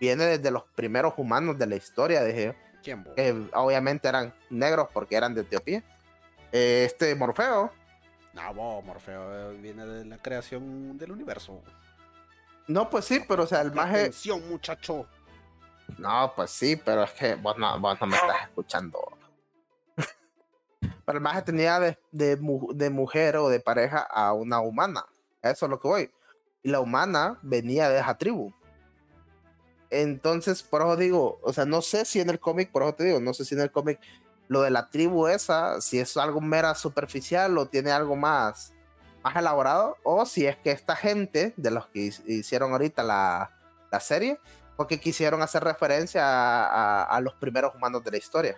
[0.00, 2.22] viene desde los primeros humanos de la historia?
[2.22, 5.82] Dije, ¿Quién, que obviamente eran negros porque eran de Etiopía.
[6.52, 7.72] Eh, este Morfeo.
[8.34, 11.62] No, Morfeo viene de la creación del universo.
[12.68, 14.00] No, pues sí, pero o sea, el maje.
[14.00, 15.06] Atención, muchacho.
[15.96, 19.00] No, pues sí, pero es que vos no, vos no me estás escuchando.
[21.04, 25.06] pero el maje tenía de, de, mujer o de pareja a una humana.
[25.42, 26.10] Eso es lo que voy.
[26.62, 28.52] Y la humana venía de esa tribu.
[29.90, 33.04] Entonces, por eso digo, o sea, no sé si en el cómic, por eso te
[33.04, 33.98] digo, no sé si en el cómic
[34.48, 38.74] lo de la tribu esa, si es algo mera superficial o tiene algo más,
[39.22, 43.50] más elaborado, o si es que esta gente de los que hicieron ahorita la,
[43.90, 44.38] la serie
[44.78, 46.22] porque quisieron hacer referencia
[47.04, 48.56] a, los primeros humanos de la historia.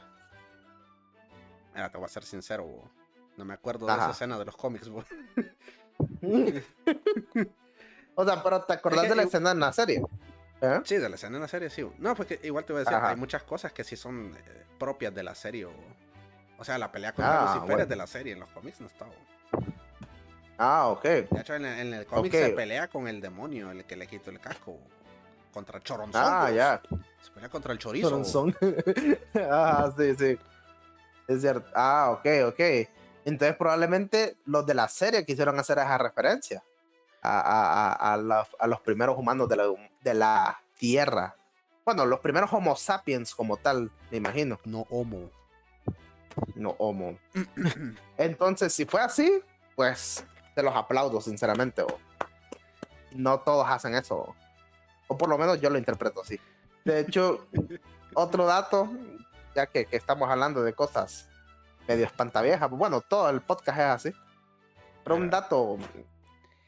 [1.73, 2.69] Mira, te voy a ser sincero,
[3.39, 4.87] no me acuerdo de esa escena de los cómics.
[8.15, 10.05] o sea, pero ¿te acordás de la escena en la serie?
[10.61, 10.81] ¿Eh?
[10.85, 11.91] Sí, de la escena en la serie, sí.
[11.97, 14.67] No, pues que igual te voy a decir, hay muchas cosas que sí son eh,
[14.79, 15.69] propias de la serie.
[16.59, 18.89] O, sea, la pelea con ah, Lucifer es de la serie, en los cómics no
[18.89, 19.07] está.
[20.59, 21.03] Ah, ok.
[21.03, 24.39] De hecho, en, el cómic se pelea con el demonio, el que le quitó el
[24.39, 24.79] casco
[25.51, 26.23] contra Choronzón.
[26.25, 26.55] Ah, pues.
[26.55, 26.83] ya.
[27.21, 28.09] Se pelea contra el chorizo.
[28.09, 28.57] Choronzón.
[29.51, 30.39] ah, sí, sí.
[31.29, 31.71] Es cierto.
[31.75, 32.61] Ah, ok, ok.
[33.25, 36.63] Entonces probablemente los de la serie quisieron hacer esa referencia
[37.23, 39.65] a, a, los primeros humanos de la,
[40.03, 41.37] de la Tierra.
[41.85, 44.59] Bueno, los primeros Homo sapiens como tal, me imagino.
[44.65, 45.31] No Homo.
[46.55, 47.19] No Homo.
[48.17, 49.43] Entonces, si fue así,
[49.77, 50.25] pues
[50.55, 51.85] te los aplaudo, sinceramente.
[53.13, 54.35] No todos hacen eso.
[55.11, 56.39] O por lo menos yo lo interpreto así.
[56.85, 57.49] De hecho,
[58.15, 58.89] otro dato,
[59.57, 61.29] ya que, estamos hablando de cosas
[61.89, 64.13] medio espantaviejas, bueno, todo el podcast es así.
[65.03, 65.79] Pero un dato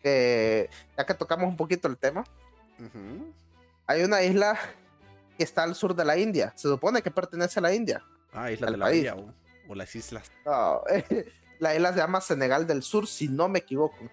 [0.02, 2.24] que, ya que tocamos un poquito el tema,
[3.86, 4.58] hay una isla
[5.38, 6.52] que está al sur de la India.
[6.56, 8.04] Se supone que pertenece a la India.
[8.32, 9.14] Ah, isla de la India
[9.68, 10.32] o, las islas.
[11.60, 14.10] la isla se llama Senegal del Sur, si no me equivoco.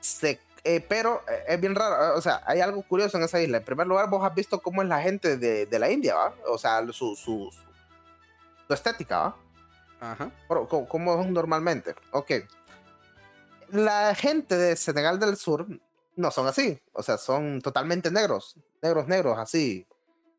[0.00, 3.58] Se eh, pero eh, es bien raro, o sea, hay algo curioso en esa isla.
[3.58, 6.34] En primer lugar, vos has visto cómo es la gente de, de la India, ¿va?
[6.48, 7.50] O sea, su, su,
[8.66, 9.36] su, estética, ¿va?
[10.00, 10.30] Ajá.
[10.88, 11.94] ¿Cómo, es normalmente?
[12.12, 12.32] Ok.
[13.70, 15.66] La gente de Senegal del Sur
[16.16, 19.86] no son así, o sea, son totalmente negros, negros, negros, así,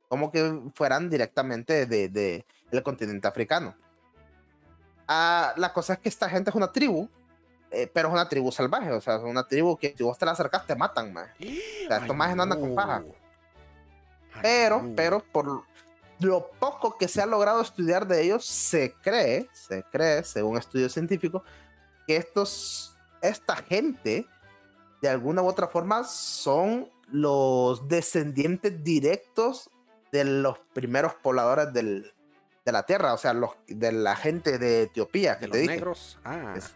[0.07, 3.75] como que fueran directamente de, de del continente africano.
[5.07, 7.09] Ah, la cosa es que esta gente es una tribu
[7.71, 10.25] eh, pero es una tribu salvaje, o sea, es una tribu que si vos te
[10.25, 11.29] la acercas te matan, más.
[11.39, 13.03] O sea, estos más no andan con paja.
[14.41, 15.63] Pero, pero por
[16.19, 20.93] lo poco que se ha logrado estudiar de ellos, se cree, se cree, según estudios
[20.93, 21.41] científicos,
[22.07, 24.27] que estos, esta gente,
[25.01, 29.69] de alguna u otra forma, son los descendientes directos
[30.11, 32.13] de los primeros pobladores del,
[32.65, 35.35] de la tierra, o sea, los, de la gente de Etiopía.
[35.35, 35.73] De Que los te dije.
[35.75, 36.19] negros.
[36.23, 36.73] Ah, Es-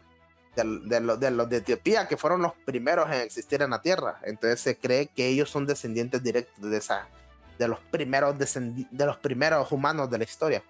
[0.56, 3.82] de, de los, de los de Etiopía, que fueron los primeros en existir en la
[3.82, 4.20] Tierra.
[4.24, 7.08] Entonces se cree que ellos son descendientes directos de esa,
[7.58, 10.64] de los primeros de los primeros humanos de la historia.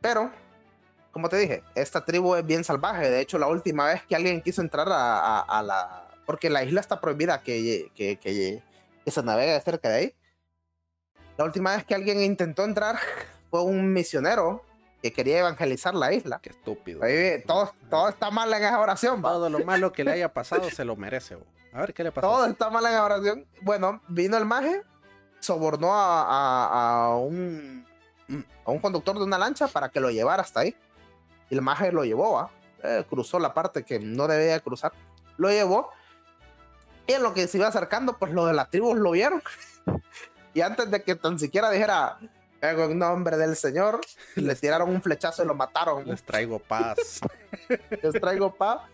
[0.00, 0.30] Pero,
[1.12, 3.08] como te dije, esta tribu es bien salvaje.
[3.10, 6.64] De hecho, la última vez que alguien quiso entrar a, a- a la, porque la
[6.64, 8.62] isla está prohibida que, que, que,
[9.04, 10.14] que se navegue cerca de ahí.
[11.38, 12.98] La última vez que alguien intentó entrar
[13.50, 14.64] fue un misionero
[15.02, 16.38] que quería evangelizar la isla.
[16.40, 17.02] qué estúpido.
[17.02, 19.30] Ahí, todo, todo está mal en esa oración, va.
[19.30, 21.34] Todo lo malo que le haya pasado se lo merece.
[21.36, 21.44] bo.
[21.72, 22.26] A ver qué le pasó.
[22.28, 23.46] Todo está mal en esa oración.
[23.62, 24.82] Bueno, vino el maje,
[25.40, 27.84] sobornó a, a- a un,
[28.64, 30.76] a un conductor de una lancha para que lo llevara hasta ahí.
[31.50, 32.50] Y el maje lo llevó, ¿va?
[32.84, 34.92] Eh, cruzó la parte que no debía cruzar.
[35.36, 35.90] Lo llevó.
[37.06, 39.42] Y en lo que se iba acercando, pues los de las tribus lo vieron.
[40.54, 42.18] y antes de que tan siquiera dijera
[42.62, 44.00] en nombre del Señor,
[44.36, 46.06] le tiraron un flechazo y lo mataron.
[46.06, 47.20] Les traigo paz.
[48.02, 48.88] les traigo pa.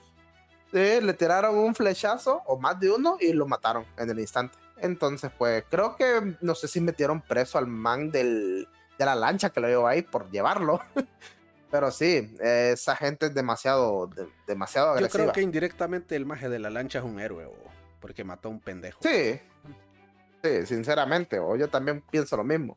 [0.73, 4.57] Sí, le tiraron un flechazo o más de uno y lo mataron en el instante.
[4.79, 8.69] Entonces, pues creo que no sé si metieron preso al man del,
[8.99, 10.81] de la lancha que lo llevó ahí por llevarlo.
[11.71, 15.25] Pero sí, esa gente es demasiado, de- demasiado Yo agresiva.
[15.25, 17.47] creo que indirectamente el maje de la lancha es un héroe,
[18.01, 19.01] porque mató a un pendejo.
[19.03, 19.39] Sí,
[20.43, 22.75] sí, sinceramente, o yo también pienso lo mismo.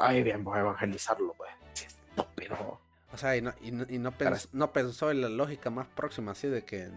[0.00, 1.50] Ay, bien, voy a evangelizarlo, pues.
[1.74, 2.78] Estúpido.
[3.12, 5.86] O sea, y no, y no, y no pens- no pensó en la lógica más
[5.88, 6.88] próxima, así de que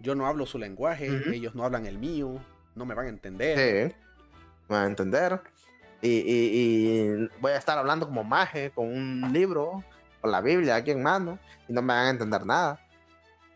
[0.00, 1.30] yo no hablo su lenguaje, Ujú.
[1.30, 2.40] ellos no hablan el mío,
[2.74, 3.90] no me van a entender.
[3.90, 3.96] Sí,
[4.68, 5.40] me van a entender.
[6.00, 9.82] Y, y- y voy a estar hablando como maje, con un libro,
[10.20, 11.38] con la Biblia aquí en mano,
[11.68, 12.80] y no me van a entender nada.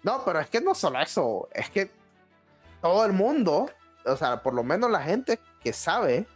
[0.02, 1.90] No, pero es que no solo eso, es que
[2.80, 3.70] todo el mundo,
[4.06, 6.26] o sea, por lo menos la gente que sabe,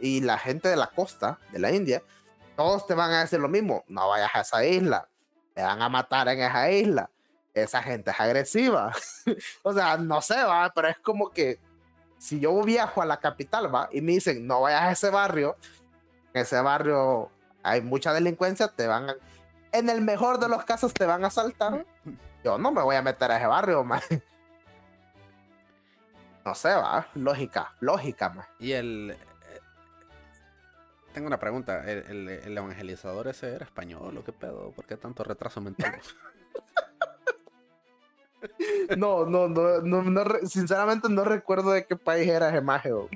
[0.00, 2.02] y la gente de la costa, de la India,
[2.56, 5.08] todos te van a decir lo mismo, no vayas a esa isla,
[5.54, 7.10] te van a matar en esa isla,
[7.54, 8.92] esa gente es agresiva.
[9.62, 11.58] o sea, no sé, va, pero es como que
[12.18, 15.56] si yo viajo a la capital, va, y me dicen, no vayas a ese barrio,
[16.34, 17.30] en ese barrio
[17.62, 19.16] hay mucha delincuencia, te van a,
[19.72, 21.86] en el mejor de los casos te van a asaltar.
[22.44, 24.00] Yo no me voy a meter a ese barrio, man.
[26.44, 28.46] No sé, va, lógica, lógica, man.
[28.58, 29.16] Y el...
[31.12, 34.70] Tengo una pregunta, ¿el, el- el evangelizador ese era español o qué pedo?
[34.72, 36.00] ¿Por qué tanto retraso mental?
[38.96, 43.08] No, no, no, no, sinceramente no recuerdo de qué país era bo.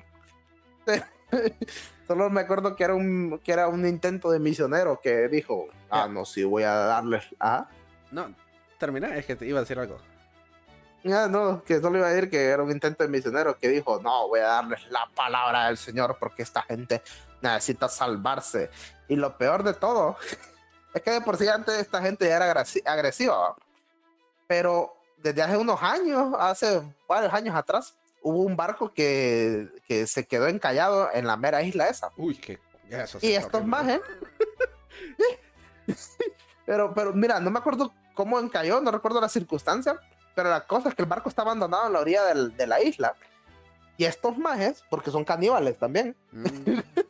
[2.07, 6.07] Solo me acuerdo que era un que era un intento de misionero que dijo, ah,
[6.09, 7.69] no, sí, voy a darles, ah,
[8.13, 8.33] no,
[8.79, 9.99] termina, es que te iba a decir algo.
[11.07, 14.01] Ah, no, que solo iba a decir que era un intento de misionero que dijo,
[14.01, 17.03] no, voy a darles la palabra del Señor porque esta gente
[17.41, 18.71] necesita salvarse.
[19.09, 20.17] Y lo peor de todo
[20.95, 23.57] es que de por sí antes esta gente ya era agresi- agresiva, ¿va?
[24.47, 30.27] pero desde hace unos años, hace varios años atrás, hubo un barco que, que se
[30.27, 32.11] quedó encallado en la mera isla esa.
[32.17, 32.59] Uy, que...
[32.89, 33.71] Eso Y estos horrible.
[33.71, 34.01] más, ¿eh?
[36.67, 39.99] pero, pero mira, no me acuerdo cómo encalló, no recuerdo la circunstancia,
[40.35, 42.81] pero la cosa es que el barco está abandonado en la orilla del- de la
[42.81, 43.15] isla.
[43.97, 46.45] Y estos majes, porque son caníbales también, Mm,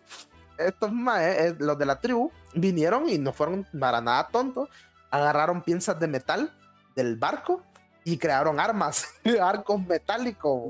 [0.59, 4.69] estos majes, eh, los de la tribu, vinieron y no fueron para nada tontos,
[5.11, 6.53] agarraron piezas de metal
[6.95, 7.63] del barco
[8.05, 9.07] y crearon armas,
[9.43, 10.63] arcos metálicos.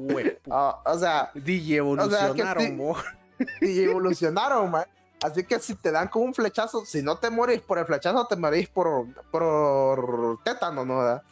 [0.50, 2.76] Ah, o sea, DJ O sea, evolucionaron, sí.
[2.76, 2.96] bo.
[3.60, 4.86] y evolucionaron, man.
[5.22, 8.26] Así que si te dan con un flechazo, si no te morís por el flechazo,
[8.26, 11.22] te morís por, por tétano, ¿no?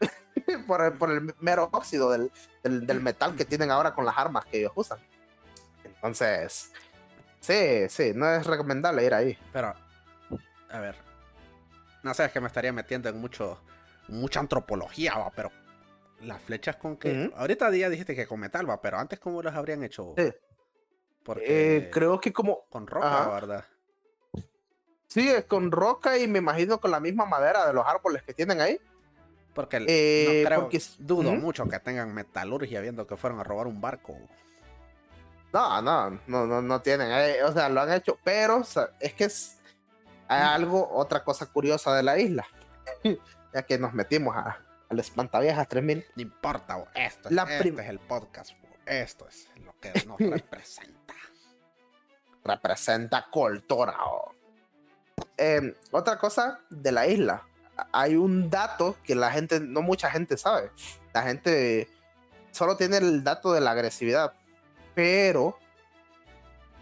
[0.66, 4.16] por, el, por el mero óxido del, del, del metal que tienen ahora con las
[4.16, 4.98] armas que ellos usan.
[5.84, 6.72] Entonces,
[7.48, 9.38] sí, sí, no es recomendable ir ahí.
[9.52, 9.74] Pero,
[10.70, 10.94] a ver.
[12.02, 13.60] No sé, es que me estaría metiendo en mucho,
[14.08, 15.50] mucha antropología, va, pero
[16.20, 17.30] las flechas con que.
[17.36, 20.14] Ahorita ya dijiste que con metal, va, pero antes, ¿cómo las habrían hecho?
[20.16, 20.32] Sí.
[21.24, 23.30] Porque Eh, creo que como, con roca, Ajá.
[23.30, 23.64] ¿verdad?
[25.06, 28.34] sí, es con roca y me imagino con la misma madera de los árboles que
[28.34, 28.78] tienen ahí.
[29.54, 33.42] Porque el- Eh, no creo, porque dudo mucho que tengan metalurgia viendo que fueron a
[33.44, 34.16] robar un barco.
[35.52, 37.10] No, no, no, no, no tienen.
[37.10, 39.58] eh, o sea, lo han hecho, pero o sea, es que es
[40.28, 42.46] hay algo, otra cosa curiosa de la isla.
[43.54, 44.58] ya que nos metimos a,
[44.90, 46.04] al Espantaviejas 3000.
[46.16, 50.18] No importa, bo, esto, La prim- es el podcast, bo, esto es lo que nos
[50.18, 51.14] representa.
[52.44, 53.96] Representa cultura.
[55.36, 57.42] Eh, otra cosa de la isla.
[57.92, 60.70] Hay un dato que la gente, no mucha gente sabe.
[61.12, 61.88] La gente
[62.50, 64.32] solo tiene el dato de la agresividad.
[64.98, 65.56] Pero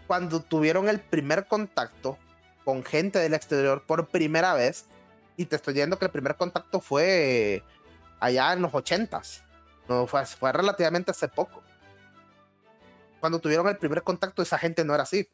[0.07, 2.17] cuando tuvieron el primer contacto
[2.65, 4.85] con gente del exterior por primera vez,
[5.35, 7.61] y te estoy diciendo que el primer contacto fue
[8.19, 9.43] allá en los ochentas,
[9.87, 11.61] no fue, fue relativamente hace poco.
[13.19, 15.29] Cuando tuvieron el primer contacto, esa gente no era así.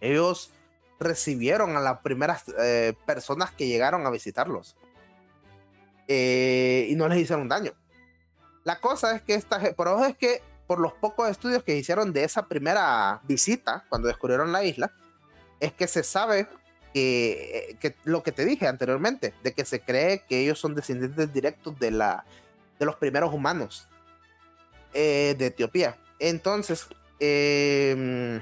[0.00, 0.50] Ellos
[0.98, 4.78] recibieron a las primeras eh, personas que llegaron a visitarlos
[6.08, 7.74] eh, y no les hicieron daño.
[8.64, 12.14] La cosa es que esta, por eso es que por los pocos estudios que hicieron
[12.14, 14.90] de esa primera visita, cuando descubrieron la isla,
[15.60, 16.48] es que se sabe
[16.94, 21.30] que, que, lo que te dije anteriormente, de que se cree que ellos son descendientes
[21.30, 22.24] directos de, la,
[22.78, 23.86] de los primeros humanos
[24.94, 25.98] eh, de Etiopía.
[26.18, 26.86] Entonces,
[27.20, 28.40] eh,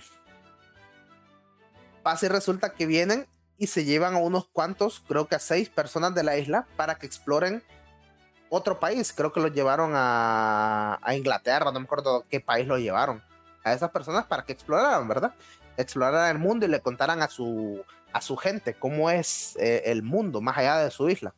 [2.05, 3.27] pasa y resulta que vienen
[3.59, 6.95] y se llevan a unos cuantos, creo que a seis personas de la isla, para
[6.95, 7.65] que exploren
[8.51, 9.15] otro país.
[9.17, 13.23] Creo que los llevaron a, a Inglaterra, no me acuerdo qué país lo llevaron.
[13.65, 15.35] A esas personas para que exploraran, ¿verdad?
[15.77, 17.83] Exploraran el mundo y le contaran a su,
[18.13, 21.35] a su gente cómo es eh, el mundo más allá de su isla.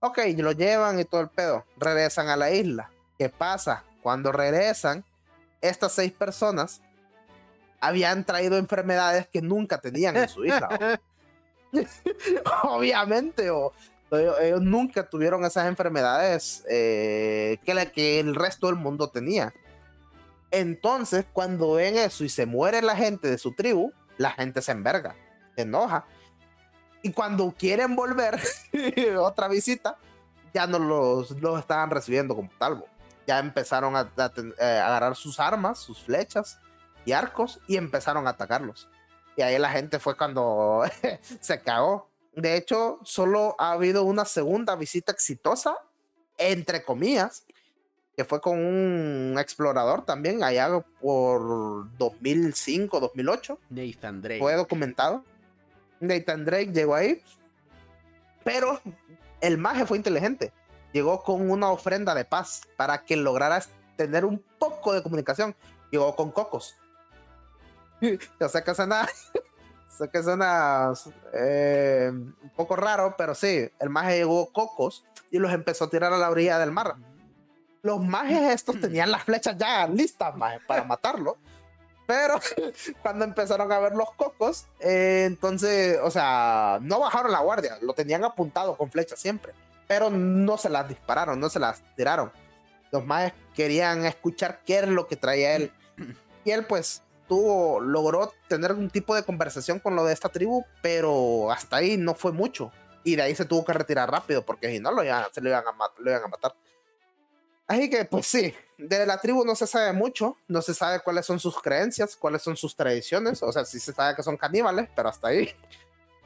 [0.00, 1.66] Ok, y lo llevan y todo el pedo.
[1.76, 2.90] Regresan a la isla.
[3.18, 3.84] ¿Qué pasa?
[4.02, 5.04] Cuando regresan,
[5.60, 6.80] estas seis personas
[7.80, 11.00] habían traído enfermedades que nunca tenían en su isla.
[12.64, 13.72] Obviamente, o,
[14.18, 19.52] ellos, nunca tuvieron esas enfermedades eh, que, que el resto del mundo tenía.
[20.50, 24.72] Entonces, cuando ven eso y se muere la gente de su tribu, la gente se
[24.72, 25.14] enverga,
[25.54, 26.04] se enoja.
[27.02, 28.40] Y cuando quieren volver,
[29.18, 29.96] otra visita,
[30.52, 32.84] ya no los, los estaban recibiendo como tal.
[33.26, 36.58] Ya empezaron a, a, a, eh, agarrar sus armas, sus flechas
[37.04, 38.88] y arcos y empezaron a atacarlos.
[39.36, 40.82] Y ahí la gente fue cuando
[41.40, 42.09] se cagó.
[42.40, 45.76] De hecho, solo ha habido una segunda visita exitosa,
[46.38, 47.44] entre comillas,
[48.16, 53.58] que fue con un explorador también, allá por 2005, 2008.
[53.68, 54.40] Nathan Drake.
[54.40, 55.22] Fue documentado.
[56.00, 57.22] Nathan Drake llegó ahí,
[58.42, 58.80] pero
[59.42, 60.50] el maje fue inteligente.
[60.92, 63.62] Llegó con una ofrenda de paz para que lograra
[63.96, 65.54] tener un poco de comunicación.
[65.90, 66.74] Llegó con cocos.
[68.00, 69.06] Que suena,
[69.90, 70.92] sé que suena
[71.34, 76.12] eh, un poco raro, pero sí, el maje llegó cocos y los empezó a tirar
[76.12, 76.94] a la orilla del mar.
[77.82, 81.36] Los majes estos tenían las flechas ya listas, maje, para matarlo.
[82.06, 82.40] Pero
[83.02, 87.92] cuando empezaron a ver los cocos, eh, entonces, o sea, no bajaron la guardia, lo
[87.92, 89.52] tenían apuntado con flechas siempre,
[89.86, 92.32] pero no se las dispararon, no se las tiraron.
[92.90, 95.72] Los majes querían escuchar qué era lo que traía él.
[96.42, 100.64] Y él, pues, tuvo, logró tener un tipo de conversación con lo de esta tribu,
[100.82, 102.72] pero hasta ahí no fue mucho.
[103.04, 105.48] Y de ahí se tuvo que retirar rápido, porque si no lo iban, se lo
[105.48, 106.54] iban, a, lo iban a matar.
[107.68, 111.24] Así que, pues sí, de la tribu no se sabe mucho, no se sabe cuáles
[111.24, 114.88] son sus creencias, cuáles son sus tradiciones, o sea, sí se sabe que son caníbales,
[114.96, 115.54] pero hasta ahí.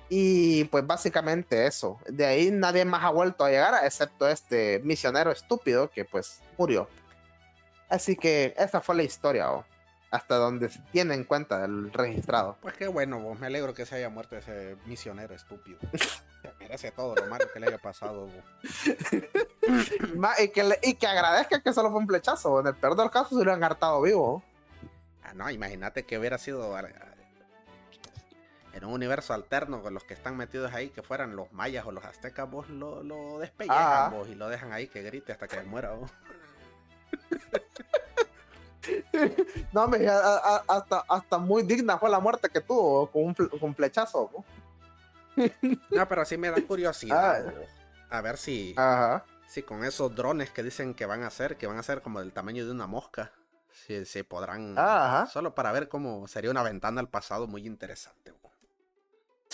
[0.08, 2.00] Y pues básicamente eso.
[2.08, 6.88] De ahí nadie más ha vuelto a llegar, excepto este misionero estúpido que pues murió.
[7.90, 9.52] Así que esa fue la historia.
[9.52, 9.66] ¿o?
[10.14, 12.56] Hasta donde se tiene en cuenta el registrado.
[12.62, 13.40] Pues qué bueno, vos.
[13.40, 15.80] me alegro que se haya muerto ese misionero estúpido.
[15.92, 18.28] Se merece todo lo malo que le haya pasado.
[20.38, 22.60] y, que le, y que agradezca que solo fue un flechazo.
[22.60, 24.44] En el peor del caso se lo han hartado vivo.
[25.24, 26.78] Ah, no, imagínate que hubiera sido
[28.72, 31.90] en un universo alterno con los que están metidos ahí, que fueran los mayas o
[31.90, 34.10] los aztecas, vos lo, lo despellejan ah.
[34.12, 35.94] vos y lo dejan ahí que grite hasta que muera.
[35.94, 36.12] Vos.
[39.72, 44.30] no, me, hasta, hasta muy digna fue la muerte que tuvo con un, con flechazo.
[44.32, 44.44] ¿no?
[45.90, 47.46] no, pero sí me da curiosidad.
[48.10, 48.18] Ah.
[48.18, 49.24] A ver si, Ajá.
[49.48, 52.20] si con esos drones que dicen que van a hacer, que van a ser como
[52.20, 53.32] del tamaño de una mosca,
[53.72, 54.78] si, si podrán.
[54.78, 55.26] Ajá.
[55.26, 58.32] Solo para ver cómo sería una ventana al pasado muy interesante.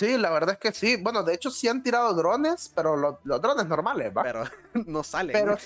[0.01, 0.97] Sí, la verdad es que sí.
[0.97, 4.23] Bueno, de hecho sí han tirado drones, pero los, los drones normales, ¿va?
[4.23, 4.45] Pero
[4.87, 5.33] no salen.
[5.33, 5.59] Pero...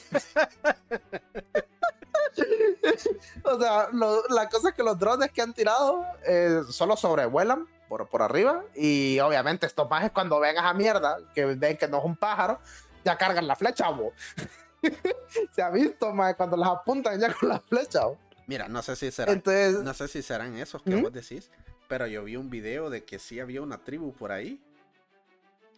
[3.45, 7.67] o sea, lo, la cosa es que los drones que han tirado eh, solo sobrevuelan
[7.89, 8.65] por, por arriba.
[8.75, 12.61] Y obviamente estos majes cuando ven a mierda, que ven que no es un pájaro,
[13.05, 14.13] ya cargan la flecha, bo.
[15.53, 18.19] Se ha visto, maje, cuando las apuntan ya con la flecha, bo.
[18.47, 21.03] Mira, no sé si serán, Entonces, no sé si serán esos que ¿Mm?
[21.03, 21.51] vos decís,
[21.89, 24.63] pero yo vi un video de que sí había una tribu por ahí,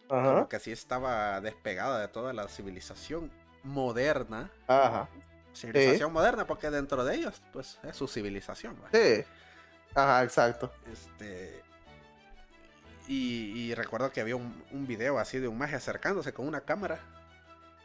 [0.09, 3.31] Ajá, como que sí estaba despegada de toda la civilización
[3.63, 5.09] moderna, ajá,
[5.57, 8.75] civilización moderna, porque dentro de ellos, pues es su civilización.
[8.83, 8.89] ¿va?
[8.91, 9.23] sí.
[9.95, 10.71] Ajá, exacto.
[10.91, 11.61] Este.
[13.07, 16.61] Y, y recuerdo que había un, un video así de un maje acercándose con una
[16.61, 16.99] cámara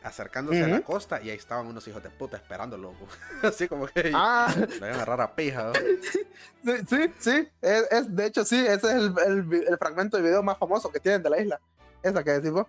[0.02, 2.92] acercándose a la costa y ahí estaban unos hijos de puta esperándolo.
[3.44, 5.66] Así como que Ah, le iban a agarrar a pija.
[5.66, 5.72] ¿no?
[6.74, 7.48] sí, sí, sí.
[7.62, 10.98] Es, es- de hecho, sí, ese es el, el fragmento de video más famoso que
[10.98, 11.60] tienen de la isla.
[12.02, 12.66] Esa que decimos.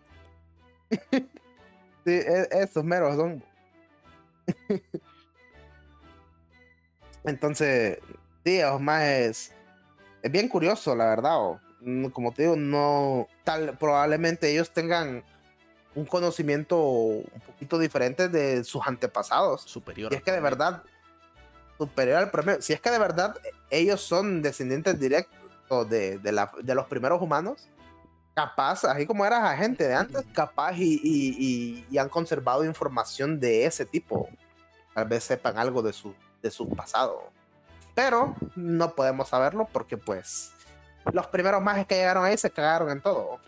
[1.10, 1.18] sí,
[2.06, 3.44] e- esos meros son.
[7.24, 8.00] Entonces,
[8.46, 9.52] sí, es más es,
[10.22, 11.38] es bien curioso, la verdad.
[11.38, 15.24] o, mm, Como te digo, no tal, probablemente ellos tengan
[15.96, 19.62] un conocimiento un poquito diferente de sus antepasados.
[19.62, 20.12] Superior.
[20.12, 20.84] Si es que de verdad
[21.78, 23.36] superior al promedio, si es que de verdad
[23.70, 27.68] ellos son descendientes directos de, de, la- de los primeros humanos,
[28.34, 32.66] capaz, así como era la gente de antes, capaz y, y- y- y han conservado
[32.66, 34.30] información de ese tipo.
[34.94, 37.30] Tal vez sepan algo de su, de su pasado.
[37.96, 40.52] Pero no podemos saberlo porque pues
[41.12, 43.40] los primeros mages que llegaron ahí se cagaron en todo.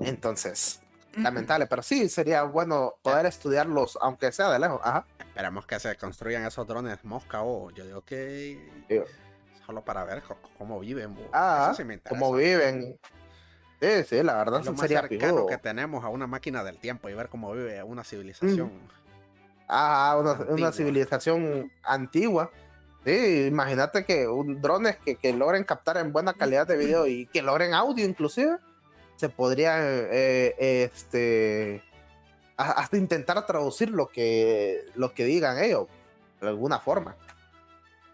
[0.00, 0.80] Entonces,
[1.16, 4.80] lamentable, pero sí sería bueno poder estudiarlos, aunque sea de lejos.
[4.84, 5.06] Ajá.
[5.18, 9.04] Esperemos que se construyan esos drones mosca o yo digo que Digo.
[9.66, 10.22] solo para ver
[10.58, 11.16] cómo viven.
[11.32, 12.18] Ah, sí me interesa.
[12.20, 12.98] cómo viven.
[13.80, 15.46] Sí, sí, la verdad Es lo más cercano pijudo.
[15.46, 18.70] que tenemos a una máquina del tiempo y ver cómo vive una civilización.
[19.68, 20.54] Ah, una, Antigua.
[20.54, 22.50] una civilización antigua.
[23.04, 27.26] Sí, imagínate que un drones que, que logren captar en buena calidad de video y
[27.26, 28.56] que logren audio inclusive,
[29.16, 31.82] se podría eh, eh, este
[32.56, 35.86] hasta intentar traducir lo que lo que digan ellos
[36.40, 37.14] de alguna forma.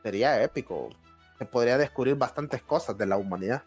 [0.02, 0.90] Sería épico.
[1.38, 3.62] Se podría descubrir bastantes cosas de la humanidad.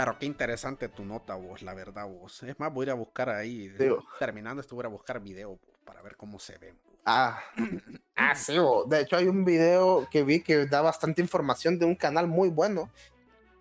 [0.00, 2.42] Pero qué interesante tu nota, vos, la verdad, vos.
[2.42, 3.68] Es más, voy a ir a buscar ahí.
[3.68, 4.02] Digo.
[4.18, 6.74] Terminando esto, voy a buscar video para ver cómo se ven.
[7.04, 7.38] Ah,
[8.16, 8.86] ah, sí, bo.
[8.86, 12.48] de hecho hay un video que vi que da bastante información de un canal muy
[12.48, 12.88] bueno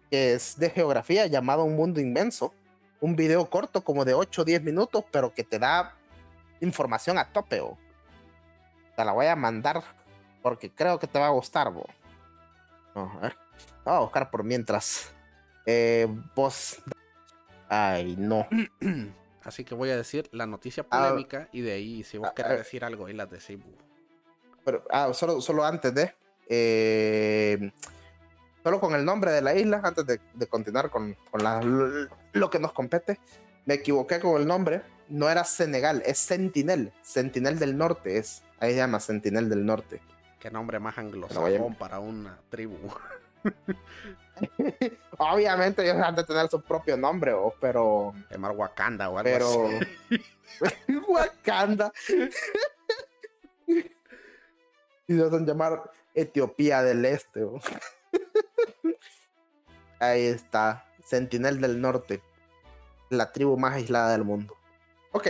[0.09, 2.53] que es de geografía llamado Un Mundo Inmenso.
[3.01, 5.93] Un video corto como de 8 o 10 minutos, pero que te da
[6.61, 7.59] información a tope.
[7.59, 7.77] bo.
[8.95, 9.83] Te la voy a mandar
[10.41, 11.69] porque creo que te va a gustar.
[11.69, 11.85] bo.
[12.95, 13.35] Vamos a ver.
[13.83, 15.13] Voy a buscar por mientras.
[15.71, 16.81] Eh, vos.
[17.67, 18.47] Ay, no.
[19.43, 22.33] Así que voy a decir la noticia Ah, polémica y de ahí, si vos ah,
[22.35, 22.55] querés ah.
[22.55, 23.59] decir algo, ahí las decís.
[24.65, 26.15] Pero, ah, solo, solo antes de.
[26.47, 27.71] eh,
[28.63, 31.61] solo con el nombre de la isla, antes de, de continuar con, con la-
[32.33, 33.19] lo que nos compete.
[33.65, 34.81] Me equivoqué con el nombre.
[35.07, 36.91] No era Senegal, es Sentinel.
[37.03, 38.43] Sentinel del Norte es.
[38.59, 40.01] Ahí se llama Sentinel del Norte.
[40.39, 42.77] Qué nombre más anglosajón para una tribu.
[45.17, 48.13] Obviamente ellos han de tener su propio nombre, pero.
[48.29, 49.67] Llamar Wakanda o algo Pero.
[49.67, 50.97] así.
[51.07, 51.91] Wakanda.
[55.07, 57.45] y se hacen llamar Etiopía del Este.
[59.99, 60.85] Ahí está.
[61.03, 62.21] Sentinel del Norte.
[63.09, 64.55] La tribu más aislada del mundo.
[65.11, 65.27] Ok.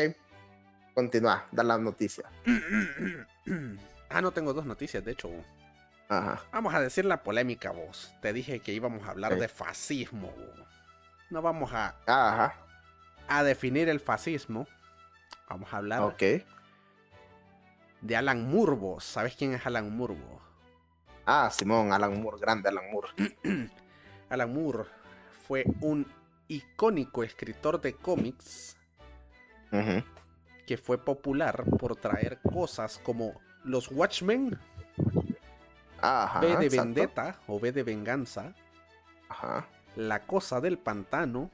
[0.93, 1.47] Continúa.
[1.51, 2.29] Da la noticia.
[4.09, 5.29] ah, no tengo dos noticias, de hecho.
[6.09, 6.41] Ajá.
[6.51, 8.13] Vamos a decir la polémica, vos.
[8.21, 10.33] Te dije que íbamos a hablar de fascismo.
[11.29, 12.55] No vamos a, Ajá.
[13.27, 14.67] a definir el fascismo.
[15.47, 16.23] Vamos a hablar Ok.
[18.01, 19.03] de Alan Moore, vos.
[19.03, 20.41] ¿Sabes quién es Alan Moore, vos?
[21.27, 22.37] Ah, Simón, Alan Moore.
[22.39, 23.09] Grande Alan Moore.
[24.29, 24.85] Alan Moore
[25.47, 26.11] fue un
[26.47, 28.75] icónico escritor de cómics
[30.65, 34.59] que fue popular por traer cosas como los Watchmen,
[36.01, 36.39] Ajá.
[36.39, 36.83] V de exacto.
[36.83, 38.53] Vendetta o V de Venganza,
[39.29, 39.67] Ajá.
[39.95, 41.51] La Cosa del Pantano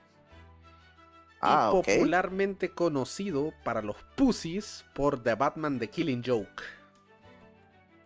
[1.42, 6.64] Ah, y popularmente conocido para los pussies por The Batman The Killing Joke.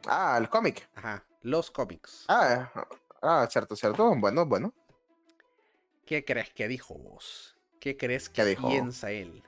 [0.07, 0.90] Ah, el cómic.
[0.95, 2.26] Ajá, los cómics.
[2.28, 2.70] Ah,
[3.22, 4.14] ah, cierto, cierto.
[4.18, 4.74] Bueno, bueno.
[6.06, 7.56] ¿Qué crees que dijo vos?
[7.80, 8.68] ¿Qué crees ¿Qué que dijo?
[8.68, 9.44] piensa él?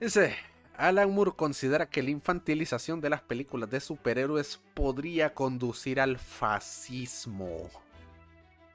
[0.00, 0.34] Dice,
[0.78, 7.70] Alan Moore considera que la infantilización de las películas de superhéroes podría conducir al fascismo.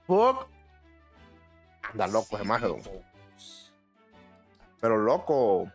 [0.08, 0.48] Fuck.
[1.84, 3.74] Anda loco ese vos.
[4.80, 5.72] Pero loco.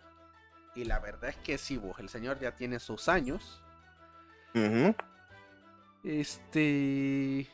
[0.75, 3.63] Y la verdad es que sí, vos, el señor ya tiene sus años.
[4.55, 4.95] Ujú.
[6.05, 7.49] Este.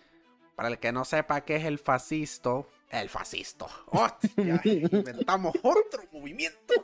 [0.57, 2.69] Para el que no sepa qué es el fascisto.
[2.91, 3.67] El fascisto.
[3.87, 4.61] ¡Hostia!
[4.65, 6.75] Inventamos otro movimiento.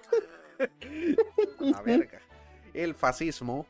[1.60, 2.20] La verga.
[2.74, 3.66] El fascismo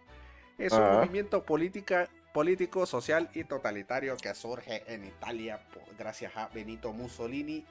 [0.59, 5.61] es un movimiento política, político, social y totalitario que surge en Italia
[5.99, 7.65] gracias a Benito Mussolini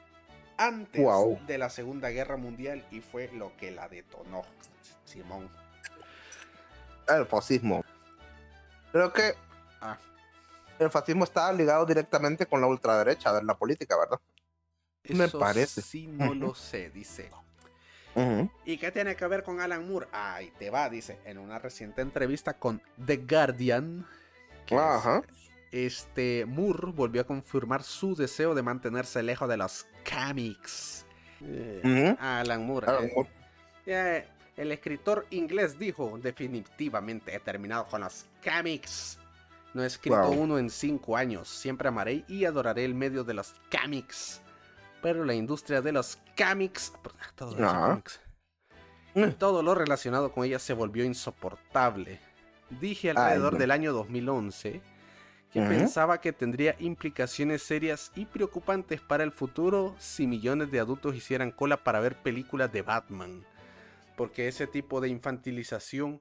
[0.57, 1.05] antes
[1.45, 4.43] de la Segunda Guerra Mundial y fue lo que la detonó.
[5.05, 5.49] Simón.
[7.07, 7.83] El fascismo.
[8.91, 9.33] Creo que
[9.79, 9.97] Ah.
[10.79, 14.19] el fascismo está ligado directamente con la ultraderecha de la política, ¿verdad?
[15.09, 15.81] Me Eso parece.
[15.81, 17.29] Sí, no lo sé, dice.
[18.65, 20.07] ¿Y qué tiene que ver con Alan Moore?
[20.11, 24.05] Ahí te va, dice, en una reciente entrevista con The Guardian.
[24.65, 25.21] que es- Ajá.
[25.71, 31.05] este Moore volvió a confirmar su deseo de mantenerse lejos de los cómics.
[32.19, 32.87] Alan Moore.
[32.87, 33.29] Alan eh, Moore.
[33.85, 34.27] eh,
[34.57, 39.19] el escritor inglés dijo, definitivamente he terminado con los cómics.
[39.73, 40.31] No he escrito Wow.
[40.41, 41.47] uno en cinco años.
[41.47, 44.41] Siempre amaré y adoraré el medio de los cómics.
[45.07, 46.91] Pero la industria de los cómics...
[47.33, 47.55] Todo.
[49.13, 49.31] Mm.
[49.39, 52.19] Todo lo relacionado con ella se volvió insoportable.
[52.81, 53.59] Dije alrededor no.
[53.59, 54.81] del año 2011
[55.53, 61.15] que pensaba que tendría implicaciones serias y preocupantes para el futuro si millones de adultos
[61.15, 63.45] hicieran cola para ver películas de Batman.
[64.17, 66.19] Porque ese tipo de infantilización,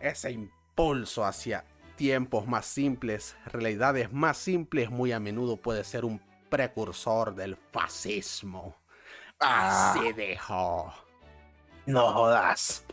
[0.00, 6.20] ese impulso hacia tiempos más simples, realidades más simples, muy a menudo puede ser un
[6.48, 8.76] precursor del fascismo.
[9.40, 9.92] Ah.
[9.92, 10.92] Así dijo.
[11.86, 12.84] No jodas.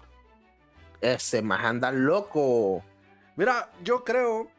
[0.99, 2.84] Ese más anda loco.
[3.36, 4.49] Mira, yo creo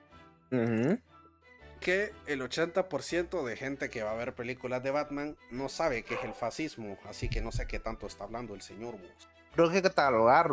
[1.80, 6.14] que el 80% de gente que va a ver películas de Batman no sabe qué
[6.14, 9.28] es el fascismo, así que no sé qué tanto está hablando el señor Bus.
[9.54, 10.50] Creo que catalogar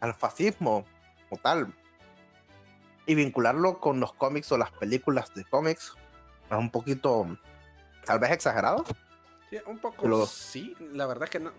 [0.00, 0.84] al fascismo
[1.30, 1.72] o tal
[3.06, 5.94] y vincularlo con los cómics o las películas de cómics
[6.50, 7.26] es un poquito
[8.04, 8.84] tal vez exagerado.
[9.50, 11.52] Sí, un poco Lo- sí, la verdad que no.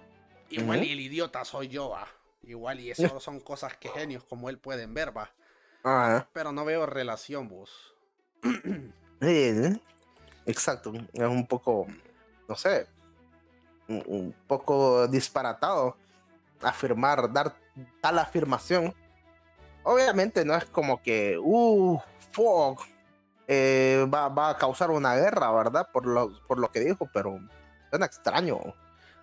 [0.49, 2.07] Igual y el idiota soy yo, va.
[2.43, 5.29] Igual y eso son cosas que genios como él pueden ver, va.
[5.83, 7.93] Ah, Pero no veo relación, Bus.
[9.21, 9.81] sí,
[10.45, 10.93] exacto.
[11.13, 11.87] Es un poco,
[12.47, 12.87] no sé,
[13.87, 15.95] un, un poco disparatado
[16.61, 17.55] afirmar, dar
[18.01, 18.93] tal afirmación.
[19.83, 21.99] Obviamente no es como que, uh,
[22.31, 22.81] fuck,
[23.47, 25.89] eh, va, va a causar una guerra, ¿verdad?
[25.91, 27.39] Por lo, por lo que dijo, pero
[27.89, 28.59] suena extraño.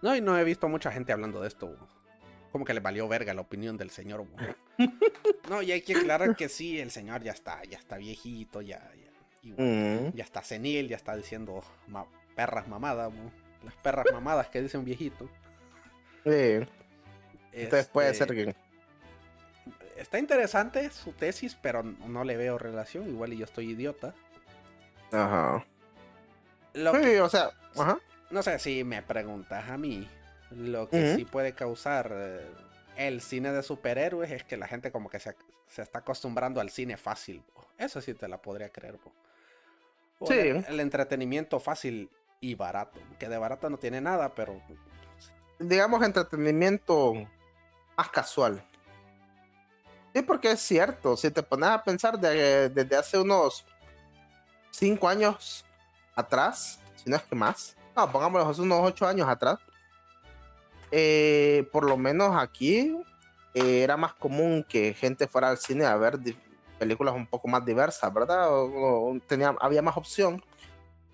[0.01, 1.69] No, y no he visto mucha gente hablando de esto.
[1.69, 1.79] Bus.
[2.51, 4.25] Como que le valió verga la opinión del señor.
[5.49, 8.79] No, y hay que aclarar que sí, el señor ya está, ya está viejito, ya,
[8.95, 9.11] ya,
[9.43, 13.13] y- Mm, ya está senil, ya está diciendo ma- perras mamadas,
[13.65, 15.29] las perras mamadas que dice un viejito.
[16.25, 16.61] sí.
[17.53, 18.57] Entonces puede Este, ser que...
[20.13, 23.09] Está interesante su tesis, pero no le veo relación.
[23.09, 24.13] Igual y yo estoy idiota.
[25.11, 25.65] Ajá.
[26.75, 27.99] Lo que- Sí, o sea, ajá.
[28.31, 30.07] no sé si me preguntas a mí.
[30.51, 32.47] Lo que sí puede causar eh,
[32.99, 35.35] el cine de superhéroes es que la gente como que se,
[35.67, 37.43] se está acostumbrando al cine fácil.
[37.79, 38.99] Eso sí te la podría creer.
[40.27, 40.35] Sí.
[40.35, 43.01] El, el entretenimiento fácil y barato.
[43.19, 44.61] Que de barato no tiene nada, pero
[45.59, 47.15] digamos, entretenimiento
[47.97, 48.63] más casual.
[50.15, 53.65] Sí, porque es cierto, si te pones a pensar de- desde hace unos
[54.71, 55.65] cinco años
[56.15, 59.59] atrás, si no es que más, no, pongámoslo hace unos ocho años atrás,
[60.91, 62.95] eh, por lo menos aquí
[63.55, 66.19] eh, era más común que gente fuera al cine a ver
[66.79, 68.51] películas un poco más diversas, ¿verdad?
[68.53, 70.43] O- o tenía, había más opción.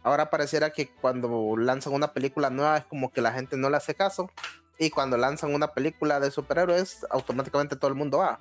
[0.02, 3.76] Ahora pareciera que cuando lanzan una película nueva es como que la gente no le
[3.76, 4.30] hace caso.
[4.78, 8.38] Y cuando lanzan una película de superhéroes, automáticamente todo el mundo va.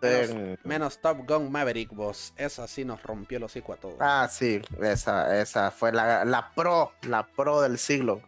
[0.00, 2.32] Menos- menos Top Gun Maverick, vos.
[2.36, 3.96] Esa sí nos rompió el hocico a todos.
[4.00, 8.20] ah, sí, esa, esa fue la, la pro, la pro del siglo.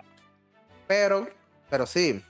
[0.88, 1.28] Pero,
[1.68, 2.24] pero sí,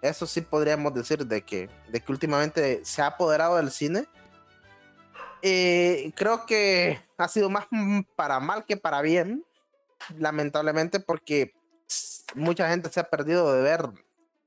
[0.00, 4.06] eso sí podríamos decir de que, de que últimamente se ha apoderado del cine.
[5.42, 7.66] Eh, creo que ha sido más
[8.16, 9.44] para mal que para bien,
[10.16, 11.52] lamentablemente, porque
[12.34, 13.88] mucha gente se ha perdido de ver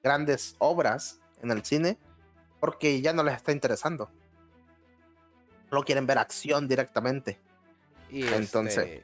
[0.02, 1.98] grandes obras en el cine
[2.60, 4.10] porque ya no les está interesando.
[5.70, 7.40] Solo quieren ver acción directamente.
[8.10, 9.02] Y entonces-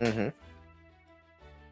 [0.00, 0.34] este.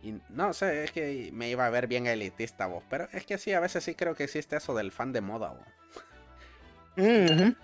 [0.02, 3.36] Y no sé, es que me iba a ver bien elitista vos, pero es que
[3.36, 5.66] sí, a veces sí creo que existe eso del fan de moda vos.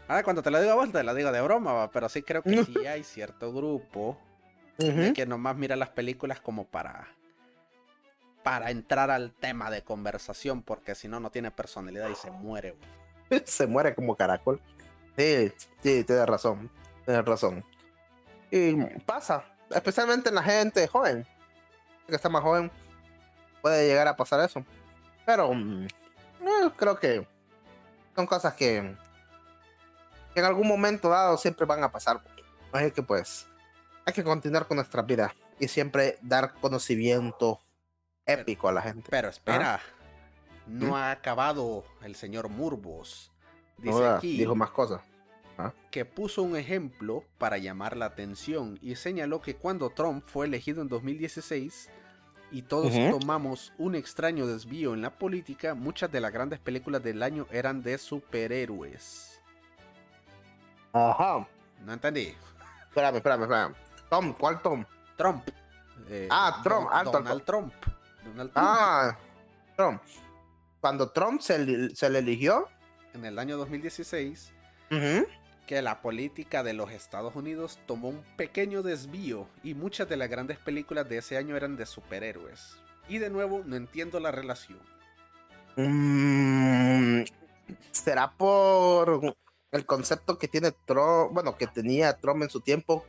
[0.07, 2.23] Ahora cuando te lo digo a vos, te lo digo de broma, va, pero sí
[2.23, 4.19] creo que sí hay cierto grupo
[5.15, 7.09] que nomás mira las películas como para
[8.43, 12.73] para entrar al tema de conversación, porque si no, no tiene personalidad y se muere.
[12.73, 12.81] vos.
[13.45, 14.61] Se muere como caracol.
[15.17, 16.71] Sí, sí, tienes razón.
[17.05, 17.65] Tienes razón.
[18.51, 21.27] Y pasa, especialmente en la gente joven.
[22.07, 22.71] Que está más joven,
[23.63, 24.65] puede llegar a pasar eso.
[25.25, 27.27] Pero mm, eh, creo que
[28.15, 28.95] son cosas que,
[30.33, 32.21] que en algún momento dado siempre van a pasar.
[32.73, 33.47] Así que pues
[34.05, 37.61] hay que continuar con nuestra vida y siempre dar conocimiento
[38.25, 39.09] épico a la gente.
[39.11, 39.81] Pero espera,
[40.67, 43.31] no ha acabado el señor Murbos.
[43.79, 45.03] Dice aquí Dijo más cosas.
[45.91, 50.83] que puso un ejemplo para llamar la atención y señaló que cuando Trump fue elegido
[50.83, 51.91] en 2016,
[52.53, 57.23] y todos tomamos un extraño desvío en la política, muchas de las grandes películas del
[57.25, 59.41] año eran de superhéroes.
[60.93, 61.47] Ajá.
[61.85, 62.35] No entendí.
[62.89, 63.75] Espérame, espérame, espérame.
[64.09, 64.85] Tom, ¿cuál Tom?
[65.17, 65.47] Trump.
[66.09, 67.45] Eh, Ah, Trump, Don- Donald.
[67.45, 67.73] Trump.
[68.25, 68.69] Donald Trump.
[68.69, 69.17] Ah,
[69.77, 70.03] Trump.
[70.81, 72.69] Cuando Trump se, le eligió,
[73.15, 74.53] En el año 2016,
[74.91, 75.27] ujú,
[75.67, 80.29] que la política de los Estados Unidos tomó un pequeño desvío y muchas de las
[80.29, 82.77] grandes películas de ese año eran de superhéroes.
[83.09, 84.79] Y de nuevo, no entiendo la relación.
[85.79, 87.23] mm,
[87.91, 89.35] será por
[89.73, 93.05] el concepto que tiene Trump, bueno, que tenía Trump en su tiempo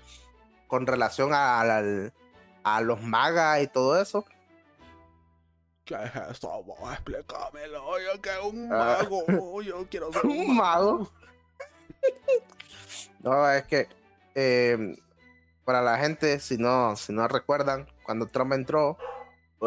[0.68, 2.12] con relación al-
[2.64, 4.26] a los magas y todo eso.
[5.88, 6.50] ¿Qué es esto?
[6.64, 7.98] Vos explícamelo.
[8.00, 9.00] Yo que un Ah.
[9.02, 9.62] mago.
[9.62, 11.12] Yo quiero ser Un mago.
[13.24, 13.88] No, es que
[14.36, 14.96] eh,
[15.66, 18.98] para la gente, si no, si no recuerdan, cuando Trump entró,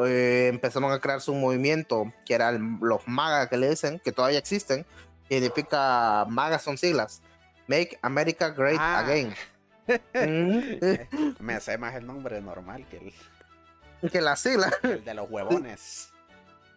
[0.07, 4.39] eh, empezaron a crearse un movimiento que eran los magas que le dicen, que todavía
[4.39, 4.87] existen,
[5.29, 7.23] que significa magas son siglas.
[7.67, 9.01] Make America Great Ah.
[9.01, 9.35] Again.
[10.15, 13.13] Mm, Me sé más el nombre normal que el,
[14.09, 14.73] que la sigla.
[14.83, 16.11] el de los huevones.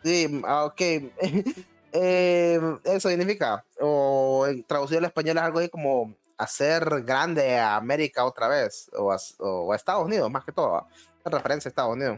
[0.04, 0.82] Sí, ah, ok.
[1.95, 8.26] Eh, eso significa, o traducido al español es algo así como hacer grande a América
[8.26, 10.88] otra vez, o a, o a Estados Unidos, más que todo, ¿va?
[11.24, 12.18] en referencia a Estados Unidos.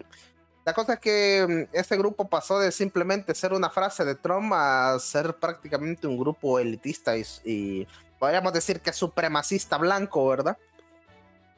[0.64, 4.53] La cosa es que mm, este grupo pasó de simplemente ser una frase de Trump
[4.53, 7.88] a ser prácticamente un grupo elitista y, y
[8.18, 10.57] podríamos decir que supremacista blanco, ¿verdad?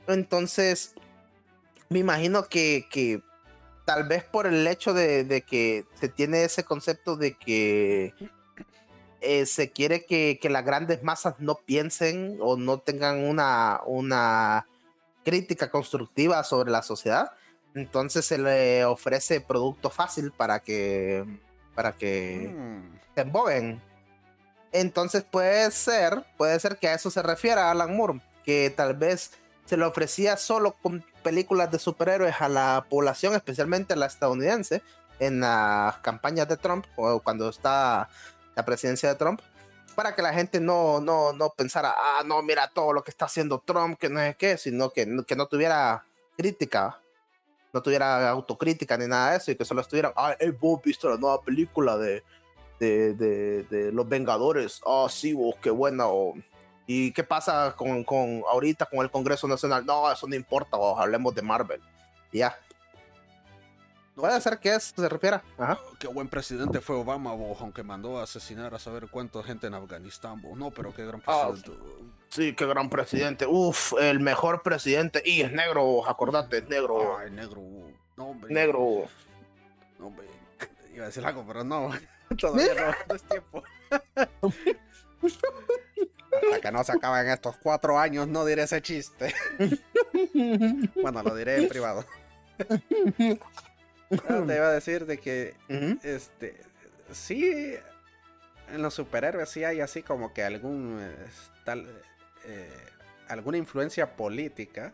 [0.07, 0.95] Entonces,
[1.89, 3.21] me imagino que, que
[3.87, 8.13] tal vez por el hecho de, de que se tiene ese concepto de que
[9.21, 14.67] eh, se quiere que, que las grandes masas no piensen o no tengan una, una
[15.23, 17.31] crítica constructiva sobre la sociedad,
[17.75, 21.23] entonces se le ofrece producto fácil para que,
[21.73, 22.99] para que Mm.
[23.15, 23.81] se emboguen.
[24.73, 29.31] Entonces puede ser, puede ser que a eso se refiera Alan Moore, que tal vez
[29.67, 34.81] se le ofrecía solo con películas de superhéroes a la población, especialmente a la estadounidense,
[35.19, 38.07] en las campañas de Trump o cuando está
[38.55, 39.41] la presidencia de Trump,
[39.93, 43.25] para que la gente no, no, no pensara, ah, no, mira todo lo que está
[43.25, 46.05] haciendo Trump, que no es qué, sino que, que no tuviera
[46.37, 47.01] crítica,
[47.73, 51.09] no tuviera autocrítica ni nada de eso, y que solo estuviera, ah, hey, vos viste
[51.09, 52.23] la nueva película de,
[52.79, 56.35] de, de, de Los Vengadores, ah, sí, vos, qué buena, o...
[56.87, 59.85] ¿Y qué pasa con, con ahorita con el Congreso Nacional?
[59.85, 61.81] No, eso no importa, vos, hablemos de Marvel.
[62.31, 62.57] Y ya.
[64.15, 65.43] Puede ser que eso se refiera.
[65.59, 65.77] Ajá.
[65.99, 69.75] Qué buen presidente fue Obama, vos, aunque mandó a asesinar a saber cuánta gente en
[69.75, 70.57] Afganistán, vos.
[70.57, 71.83] No, pero qué gran Ah, presidente.
[72.29, 73.45] Sí, qué gran presidente.
[73.45, 75.21] Uf, el mejor presidente.
[75.23, 77.17] Y es negro, vos, acordate, es negro.
[77.17, 77.61] Ay, negro.
[78.15, 78.51] No, hombre.
[78.51, 79.03] Negro.
[79.99, 80.25] No, hombre.
[80.95, 81.91] Iba a decir algo, pero no.
[82.39, 83.63] Todavía no, no es tiempo.
[86.31, 89.33] Hasta que no se acaben estos cuatro años, no diré ese chiste.
[90.95, 92.03] Bueno, lo diré en privado.
[94.09, 95.55] No, te iba a decir de que,
[96.03, 96.59] este,
[97.11, 97.75] sí,
[98.71, 101.27] en los superhéroes sí hay así como que algún, eh,
[101.65, 101.87] tal,
[102.45, 102.69] eh,
[103.27, 104.93] alguna influencia política.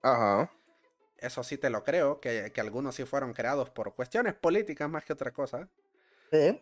[0.00, 0.50] Ajá.
[1.18, 5.04] Eso sí te lo creo, que, que algunos sí fueron creados por cuestiones políticas más
[5.04, 5.68] que otra cosa.
[6.30, 6.60] Sí.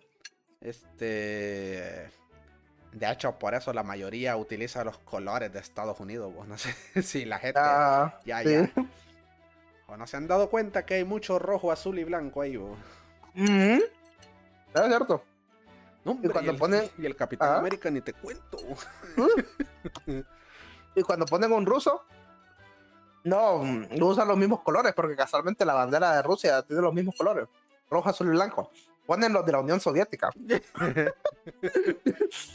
[0.61, 2.11] Este.
[2.93, 6.33] De hecho, por eso la mayoría utiliza los colores de Estados Unidos.
[6.37, 8.51] Pues no sé si la gente Ah, ya, sí.
[8.53, 8.71] ya.
[9.87, 12.57] O no se han dado cuenta que hay mucho rojo, azul y blanco ahí.
[13.35, 13.83] Es
[14.87, 15.25] cierto.
[16.05, 17.59] No, hombre, cuando el, ponen- y el Capitán Ah.
[17.59, 18.57] América ni te cuento.
[20.95, 22.05] Y cuando ponen un ruso,
[23.25, 27.15] no, no usan los mismos colores, porque casualmente la bandera de Rusia tiene los mismos
[27.17, 27.47] colores,
[27.91, 28.71] rojo, azul y blanco.
[29.11, 30.31] Ponen los de la Unión Soviética.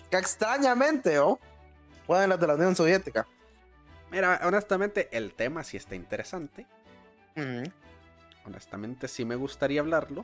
[0.09, 1.37] que extrañamente, ¿oh?
[2.07, 3.27] Ponen los de la Unión Soviética.
[4.09, 6.65] Mira, honestamente, el tema sí está interesante.
[8.45, 10.23] Honestamente, sí me gustaría hablarlo.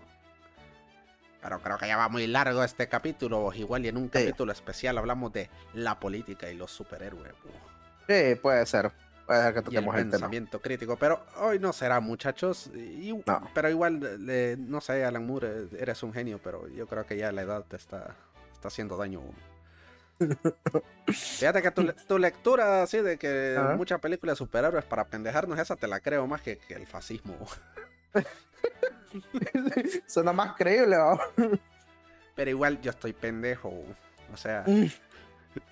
[1.41, 3.52] Pero creo que ya va muy largo este capítulo.
[3.53, 4.12] Igual y en un Sí.
[4.12, 7.34] capítulo especial hablamos de la política y los superhéroes.
[8.08, 8.94] Sí, puede ser.
[9.32, 9.94] Que y el tema.
[9.94, 10.98] pensamiento crítico.
[10.98, 12.70] Pero hoy no será, muchachos.
[12.76, 13.49] y- No.
[13.53, 17.18] Pero igual, le- no sé, Alan Moore, eh, eres un genio, pero yo creo que
[17.18, 18.16] ya la edad te está,
[18.53, 19.22] está haciendo daño.
[21.08, 25.58] Fíjate que tu, le- tu lectura así de que muchas películas de superhéroes para pendejarnos,
[25.60, 27.36] esa te la creo más que, que el fascismo.
[30.08, 31.20] Suena más creíble, ¿oh?
[32.36, 33.70] Pero igual yo estoy pendejo.
[34.34, 34.64] O sea,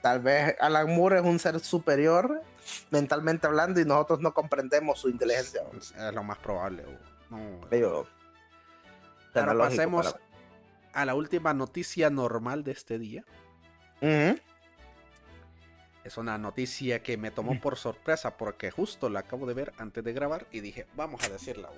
[0.02, 2.42] Tal vez Alan Moore es un ser superior
[2.92, 5.64] mentalmente hablando y nosotros no comprendemos su inteligencia.
[5.74, 6.84] es lo más probable.
[7.30, 8.08] No, Digo,
[9.34, 10.16] Ahora pasemos
[10.94, 13.24] a la última noticia normal de este día.
[16.04, 20.04] Es una noticia que me tomó por sorpresa porque justo la acabo de ver antes
[20.04, 21.70] de grabar y dije, vamos a decirla.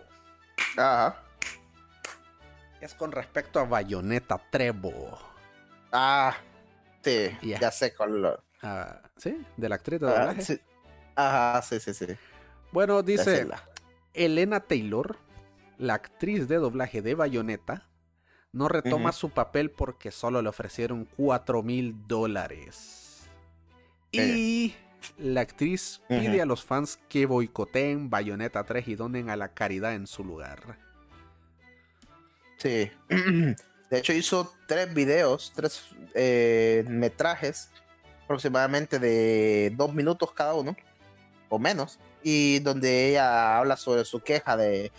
[0.77, 1.17] Ajá.
[2.79, 5.19] Es con respecto a Bayonetta Trevo.
[5.91, 6.35] Ah,
[7.01, 8.43] sí, ya sé con lo...
[8.61, 9.35] Ah, ¿Sí?
[9.57, 10.61] De la actriz de ah, doblaje.
[11.15, 12.07] Ajá, sí, sí, sí.
[12.71, 13.47] Bueno, dice
[14.13, 15.17] Elena Taylor,
[15.77, 17.89] la actriz de doblaje de Bayonetta,
[18.53, 23.29] no retoma su papel porque solo le ofrecieron 4 mil dólares.
[24.11, 24.75] Y
[25.17, 29.95] la actriz pide a los fans que boicoteen Bayonetta 3 y donen a la caridad
[29.95, 30.77] en su lugar.
[32.57, 32.91] Sí.
[33.91, 35.83] De hecho, hizo tres videos, tres
[36.15, 37.69] eh, metrajes,
[38.23, 40.75] aproximadamente de dos minutos cada uno,
[41.49, 44.91] o menos, y donde ella habla sobre su queja de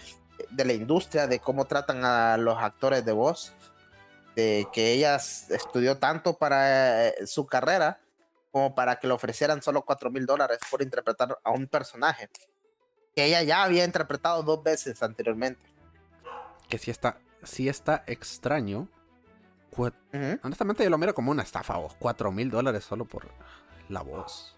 [0.50, 3.52] de la industria, de cómo tratan a los actores de voz,
[4.34, 8.00] de que ella estudió tanto para eh, su carrera
[8.50, 12.28] como para que le ofrecieran solo 4 mil dólares por interpretar a un personaje
[13.14, 15.60] que ella ya había interpretado dos veces anteriormente.
[16.68, 18.88] Que si está, si está extraño.
[20.42, 21.96] Honestamente yo lo miro como una estafa, vos.
[21.98, 23.28] 4 mil dólares solo por
[23.88, 24.54] la voz.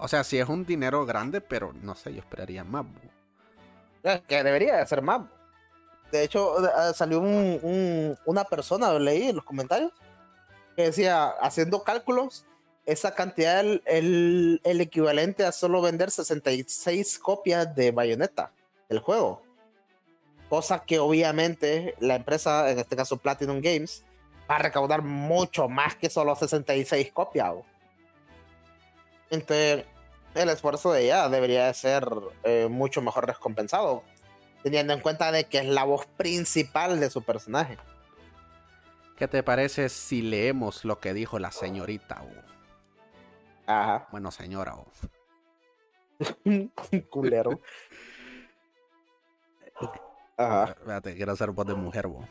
[0.00, 2.86] O sea, si es un dinero grande, pero no sé, yo esperaría más.
[4.26, 5.22] Que debería de ser más.
[6.10, 9.92] De hecho, ah, salió una persona, lo leí en los comentarios,
[10.76, 12.44] que decía, haciendo cálculos,
[12.86, 18.52] esa cantidad es el, el, equivalente a solo vender 66 copias de Bayonetta,
[18.88, 19.42] el juego.
[20.54, 24.04] Cosa que obviamente la empresa, en este caso Platinum Games,
[24.48, 27.54] va a recaudar mucho más que solo 66 copias.
[29.30, 29.84] Entonces,
[30.32, 32.08] el esfuerzo de ella debería de ser
[32.44, 34.04] eh, mucho mejor recompensado,
[34.62, 37.76] teniendo en cuenta de que es la voz principal de su personaje.
[39.16, 42.22] ¿Qué te parece si leemos lo que dijo la señorita?
[43.66, 44.06] Ajá.
[44.12, 44.76] Bueno, señora.
[44.76, 44.86] O...
[47.10, 47.60] Culero.
[50.36, 50.64] Ajá.
[50.70, 52.26] Espérate, quiero hacer voz de mujer, bo.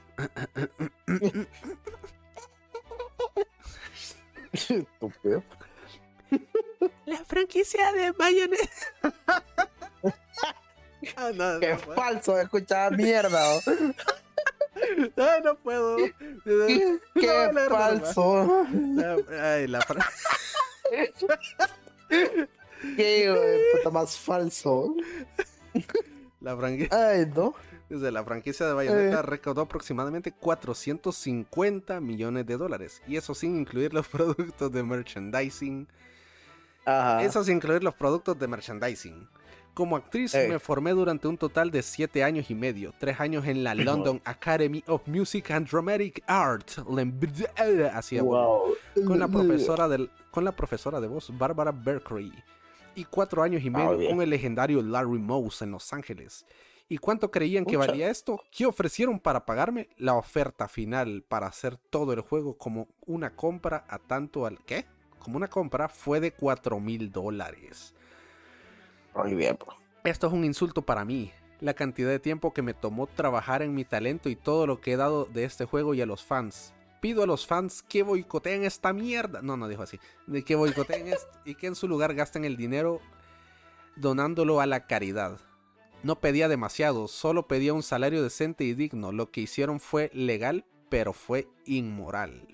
[4.52, 5.44] Estúpido.
[7.06, 9.14] La franquicia de Bayonetta.
[11.18, 13.60] ah, no, Qué falso, escuchaba mierda.
[15.16, 15.98] Ay, no puedo.
[16.44, 17.00] Qué,
[17.70, 18.66] falso.
[19.42, 19.80] ay, la
[22.98, 24.96] Qué puta más falso.
[26.42, 27.10] La franquicia.
[27.10, 27.56] Ay, no.
[27.94, 29.22] Desde la franquicia de Bayonetta eh.
[29.22, 33.04] recaudó aproximadamente 450 millones de dólares.
[33.08, 35.88] Y eso sin incluir los productos de merchandising,
[37.22, 39.28] eso sin incluir los productos de merchandising.
[39.76, 43.64] Como actriz me formé durante un total de 7 años y medio, 3 años en
[43.64, 46.72] la London Academy of Music and Dramatic Art,
[49.06, 49.88] con la profesora
[50.32, 52.34] con la profesora de voz Barbara Berkeley
[52.96, 56.44] y 4 años y medio con el legendario Larry Mouse en Los Ángeles.
[56.94, 58.44] ¿Y cuánto creían que valía esto?
[58.52, 59.90] ¿Qué ofrecieron para pagarme?
[59.98, 64.86] La oferta final para hacer todo el juego como una compra a tanto al ¿qué?
[65.18, 67.96] como una compra fue de 4 mil dólares.
[69.16, 69.58] Muy bien,
[70.04, 71.32] Esto es un insulto para mí.
[71.62, 74.92] La cantidad de tiempo que me tomó trabajar en mi talento y todo lo que
[74.92, 76.76] he dado de este juego y a los fans.
[77.02, 79.42] Pido a los fans que boicoteen esta mierda.
[79.42, 80.00] No, no dijo así.
[80.28, 83.02] De que boicoteen esto y que en su lugar gasten el dinero
[83.96, 85.40] donándolo a la caridad.
[86.04, 89.12] No pedía demasiado, solo pedía un salario decente y digno.
[89.12, 92.48] Lo que hicieron fue legal, pero fue inmoral.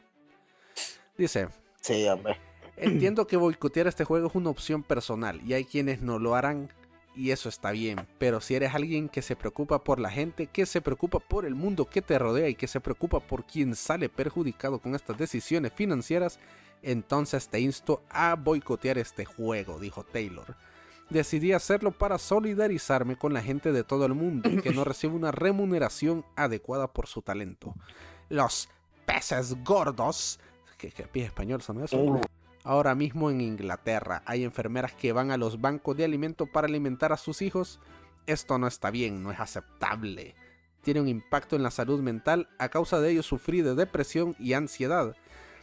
[1.17, 1.49] Dice.
[1.81, 2.37] Sí, hombre.
[2.77, 6.69] Entiendo que boicotear este juego es una opción personal y hay quienes no lo harán
[7.15, 10.65] y eso está bien, pero si eres alguien que se preocupa por la gente, que
[10.65, 14.07] se preocupa por el mundo que te rodea y que se preocupa por quien sale
[14.07, 16.39] perjudicado con estas decisiones financieras,
[16.81, 20.55] entonces te insto a boicotear este juego, dijo Taylor.
[21.09, 25.31] Decidí hacerlo para solidarizarme con la gente de todo el mundo que no recibe una
[25.31, 27.75] remuneración adecuada por su talento.
[28.29, 28.69] Los
[29.05, 30.39] peces gordos,
[30.77, 32.21] que, pie español son eso.
[32.63, 37.11] Ahora mismo en Inglaterra hay enfermeras que van a los bancos de alimento para alimentar
[37.11, 37.79] a sus hijos.
[38.27, 40.35] Esto no está bien, no es aceptable.
[40.81, 44.53] Tiene un impacto en la salud mental, a causa de ello sufrí de depresión y
[44.53, 45.15] ansiedad.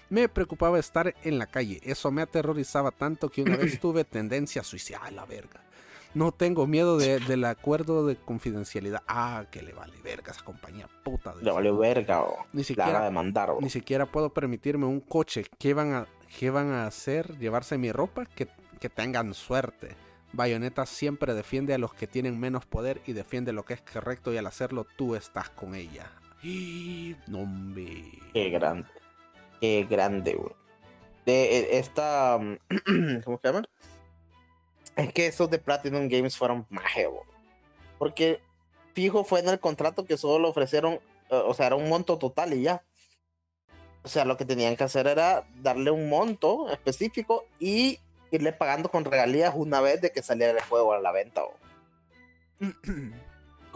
[0.09, 4.61] Me preocupaba estar en la calle, eso me aterrorizaba tanto que una vez tuve tendencia
[4.61, 5.63] a suicidar, la verga.
[6.15, 9.03] No tengo miedo del acuerdo de confidencialidad.
[9.07, 11.35] Ah, que le vale verga esa compañía puta.
[11.35, 15.45] le vale verga o ni siquiera, demandar, Ni siquiera puedo permitirme un coche.
[15.59, 16.07] ¿Qué van a,
[16.39, 17.37] qué van a hacer?
[17.37, 18.25] ¿Llevarse mi ropa?
[18.25, 18.49] Que,
[18.81, 19.95] que tengan suerte.
[20.33, 24.33] Bayonetta siempre defiende a los que tienen menos poder y defiende lo que es correcto
[24.33, 26.11] y al hacerlo tú estás con ella.
[26.43, 27.15] Y...
[27.27, 28.05] No, hombre.
[28.33, 28.87] Qué grande.
[29.61, 30.55] Qué grande, güey.
[31.25, 32.39] De e, esta.
[33.25, 33.65] ¿Cómo se llama?
[34.97, 37.27] Es que esos de Platinum Games fueron güey.
[37.99, 38.41] Porque
[38.95, 40.95] fijo fue en el contrato que solo ofrecieron.
[41.31, 42.83] eh, O sea, era un monto total y ya.
[44.05, 47.99] O sea, lo que tenían que hacer era darle un monto específico y
[48.31, 51.43] irle pagando con regalías una vez de que saliera el juego a la venta.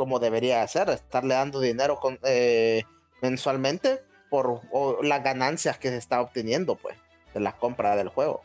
[0.00, 2.84] como debería hacer, estarle dando dinero con, eh,
[3.20, 6.96] mensualmente por o las ganancias que se está obteniendo, pues,
[7.34, 8.42] de la compra del juego.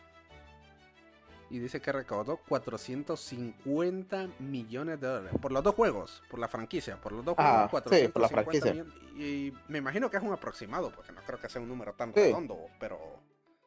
[1.49, 5.39] Y dice que recaudó 450 millones de dólares.
[5.39, 6.99] Por los dos juegos, por la franquicia.
[6.99, 8.73] Por los dos Ah, juegos, sí, por la 450 franquicia.
[8.73, 8.93] millones.
[9.15, 12.13] Y me imagino que es un aproximado, porque no creo que sea un número tan
[12.13, 12.19] Sí.
[12.19, 12.99] redondo, pero.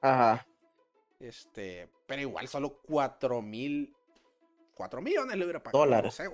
[0.02, 0.44] Ajá.
[1.20, 1.88] Este.
[2.06, 3.94] Pero igual solo 4 mil.
[4.74, 5.78] 4 millones le hubiera pagado.
[5.84, 6.18] Dólares.
[6.20, 6.24] no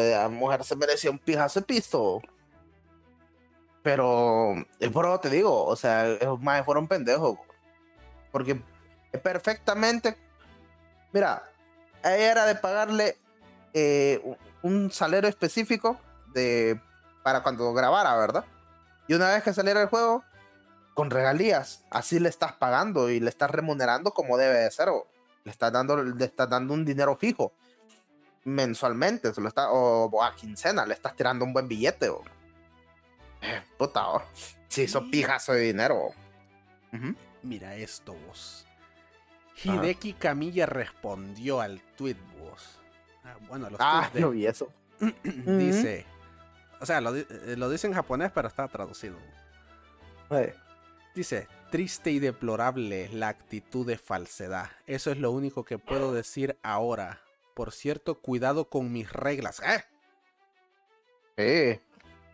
[0.00, 2.20] sé, la mujer se merecía un pijazo de pisto.
[3.86, 7.38] Pero, es por eso te digo, o sea, esos más fueron pendejos.
[8.32, 8.60] Porque
[9.22, 10.16] perfectamente.
[11.12, 11.44] Mira,
[12.02, 13.16] ella era de pagarle
[13.74, 14.20] eh,
[14.62, 16.00] un- salario específico
[16.34, 16.80] de,
[17.22, 18.44] para cuando grabara, ¿verdad?
[19.06, 20.24] Y una vez que saliera el juego,
[20.94, 24.88] con regalías, así le estás pagando y le estás remunerando como debe de ser.
[24.88, 25.06] o
[25.44, 27.52] Le estás dando, le estás dando un dinero fijo
[28.42, 32.08] mensualmente, se está, o, a quincena, le estás tirando un buen billete.
[32.08, 32.24] O.
[33.46, 34.22] Eh, puta, o.
[34.68, 36.10] si hizo pijazo de dinero.
[37.42, 38.66] Mira esto, vos.
[39.62, 42.78] Hideki Camilla respondió al tweet, vos.
[43.24, 44.72] Ah, bueno, los Ah, tweets de- no vi eso.
[45.22, 46.04] dice.
[46.80, 49.16] O sea, lo, eh, lo dice en japonés, pero está traducido.
[50.30, 50.54] Eh,
[51.14, 54.70] Dice, triste y deplorable la actitud de falsedad.
[54.86, 57.20] Eso es lo único que puedo decir ahora.
[57.54, 59.62] Por cierto, cuidado con mis reglas.
[59.62, 59.82] ¿Eh?
[61.38, 61.80] Sí,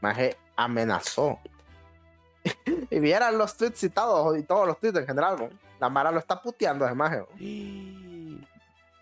[0.01, 1.39] Maje amenazó.
[2.91, 5.37] y vieran los tweets citados y todos los tweets en general.
[5.39, 5.49] ¿no?
[5.81, 7.19] La Mara lo está puteando ese Maje.
[7.19, 7.27] ¿no?
[7.39, 8.47] Y-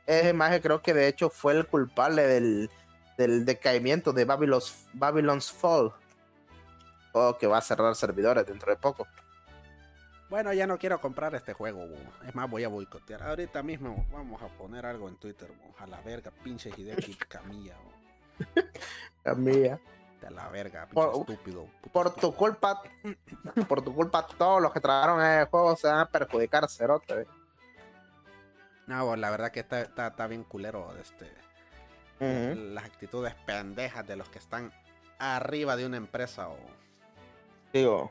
[0.07, 2.71] Ese Maje creo que de hecho fue el culpable del,
[3.17, 5.93] del decaimiento de Babylon's, Babylon's Fall.
[7.13, 9.07] O que va a cerrar servidores dentro de poco.
[10.29, 11.81] Bueno, ya no quiero comprar este juego.
[11.89, 11.97] bo.
[12.29, 13.21] Es más, voy a boicotear.
[13.23, 15.49] Ahorita mismo vamos a poner algo en Twitter.
[15.61, 15.75] bo.
[15.83, 17.75] A la verga, pinche Hideki Camilla.
[19.25, 19.81] bo.
[20.21, 20.29] Mía.
[20.29, 21.67] De la verga, Por- estúpido.
[21.81, 22.83] puto Por tu culpa,
[23.69, 27.27] por tu culpa, todos los que trabajaron en el juego se van a perjudicar, cerote.
[28.87, 31.33] No, bo, la verdad que está, está, está bien culero este,
[32.19, 34.73] las actitudes pendejas de los que están
[35.19, 36.57] arriba de una empresa o
[37.73, 38.11] Digo,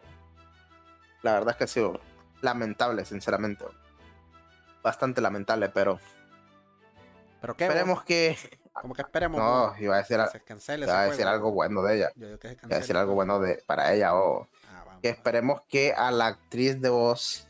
[1.22, 2.00] la verdad es que ha sido
[2.42, 3.66] lamentable, sinceramente.
[4.82, 6.00] Bastante lamentable, pero
[7.42, 8.38] pero qué esperemos que.
[8.74, 11.32] Como que esperemos No, iba a decir, que a- se cancele iba a decir juego.
[11.32, 12.12] algo bueno de ella.
[12.16, 14.16] Yo digo que se Iba a decir algo bueno de, para ella.
[14.16, 17.48] O Ah, que esperemos que a la actriz de voz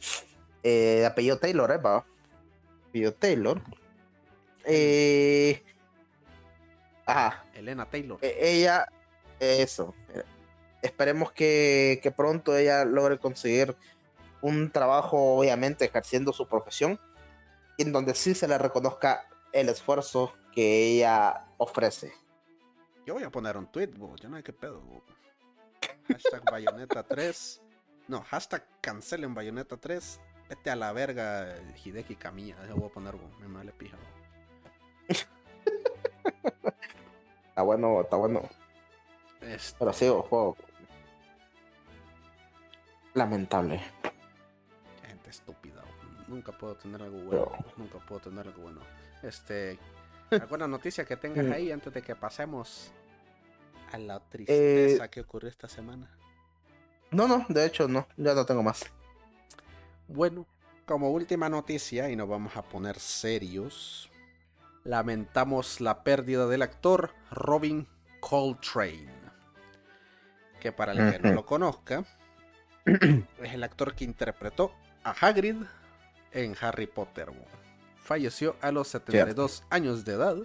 [0.63, 1.79] eh, de apellido Taylor, ¿eh?
[2.89, 3.61] Apellido Taylor.
[4.65, 5.63] Eh,
[7.05, 7.43] ajá.
[7.53, 8.87] Elena Taylor E- ella,
[9.39, 9.93] eso.
[10.81, 13.75] Esperemos que, que pronto ella logre conseguir
[14.41, 16.99] un trabajo, obviamente, ejerciendo su profesión,
[17.77, 22.13] en donde sí se le reconozca el esfuerzo que ella ofrece.
[23.05, 25.03] yo voy a poner un tweet bo, yo no hay que pedo bo.
[26.07, 27.61] hashtag bayoneta 3
[28.07, 30.19] no hashtag cancelen bayoneta 3
[30.49, 33.97] vete a la verga Hideki Kamiya yo voy a poner bo, me vale pija.
[37.49, 38.41] Está bueno, está bueno.
[39.41, 40.55] Este, Pero sí, o juego.
[43.13, 43.81] Lamentable.
[45.01, 45.83] gente estúpida
[46.29, 48.81] nunca puedo tener algo bueno nunca puedo tener algo bueno
[49.23, 49.77] este
[50.31, 51.51] alguna noticia que tengas Mm.
[51.53, 52.91] ahí antes de que pasemos
[53.91, 56.07] a la tristeza Eh, que ocurrió esta semana
[57.11, 58.85] No, no, de hecho, no, ya no tengo más.
[60.07, 60.45] Bueno,
[60.85, 64.09] como última noticia, y nos vamos a poner serios,
[64.83, 67.87] lamentamos la pérdida del actor Robin
[68.19, 69.09] Coltrane,
[70.59, 72.03] que para el que no lo conozca,
[72.85, 74.71] es el actor que interpretó
[75.03, 75.57] a Hagrid
[76.31, 77.29] en Harry Potter.
[78.09, 80.35] Falleció a los 72 años de edad.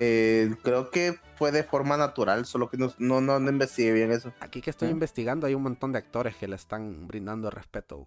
[0.00, 4.10] Eh, creo que fue de forma natural, solo que no, no, no, no investigué bien
[4.10, 4.32] eso.
[4.40, 4.90] Aquí que estoy Ah.
[4.90, 8.06] investigando hay un montón de actores que le están brindando respeto.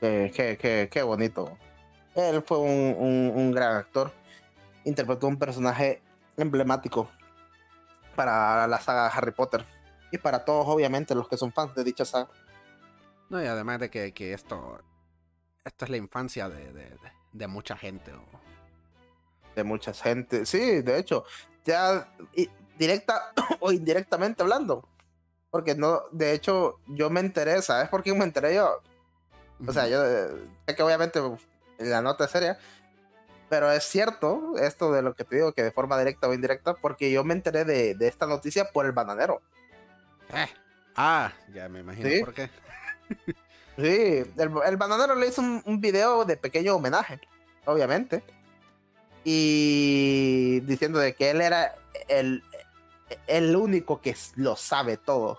[0.00, 1.56] Qué, qué, qué, qué bonito.
[2.16, 4.10] Él fue un, un- un gran actor.
[4.84, 6.02] Interpretó un personaje
[6.36, 7.08] emblemático
[8.16, 9.64] para la saga Harry Potter.
[10.10, 12.30] Y para todos, obviamente, los que son fans de dicha saga.
[13.30, 14.80] No, y además de que, que esto,
[15.64, 18.12] esto es la infancia de, de- de- de mucha gente.
[19.54, 20.46] De mucha gente.
[20.46, 21.24] Sí, de hecho.
[21.64, 22.08] Ya.
[22.78, 24.88] directa o indirectamente hablando.
[25.50, 28.82] Porque no, de hecho, yo me enteré, ¿sabes por qué me enteré yo?
[29.66, 30.28] O sea, yo eh,
[30.66, 31.20] sé que obviamente
[31.78, 32.58] la nota es seria,
[33.48, 36.74] pero es cierto esto de lo que te digo, que de forma directa o indirecta,
[36.74, 39.40] porque yo me enteré de, de esta noticia por el bananero.
[40.34, 40.46] Eh.
[40.94, 42.20] Ah, ya me imagino Sí.
[42.20, 42.50] por qué.
[43.78, 47.20] Sí, el, el bananero le hizo un, un video de pequeño homenaje,
[47.64, 48.24] obviamente.
[49.24, 51.74] Y diciendo de que él era
[52.08, 52.42] el,
[53.26, 55.38] el único que lo sabe todo.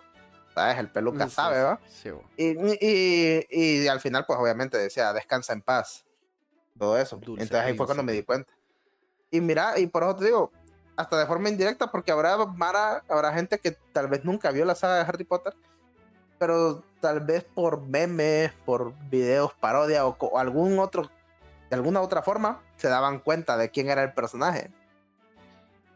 [0.56, 0.78] ¿Sabes?
[0.78, 1.80] El peluca Sí, sabe, ¿va?
[1.88, 2.24] Sí, bo.
[2.38, 6.06] Y, y, y al final, pues obviamente decía, descansa en paz.
[6.78, 7.18] Todo eso.
[7.18, 8.54] Dulce Entonces ahí fue cuando me di cuenta.
[9.32, 10.52] Y mira, y por eso te digo,
[10.96, 14.76] hasta de forma indirecta, porque habrá Mara, habrá gente que tal vez nunca vio la
[14.76, 15.54] saga de Harry Potter,
[16.38, 21.10] pero tal vez por memes, por videos parodia o, algún otro,
[21.70, 24.72] de alguna otra forma, se daban cuenta de quién era el personaje.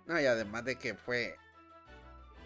[0.05, 1.35] No, y además de que fue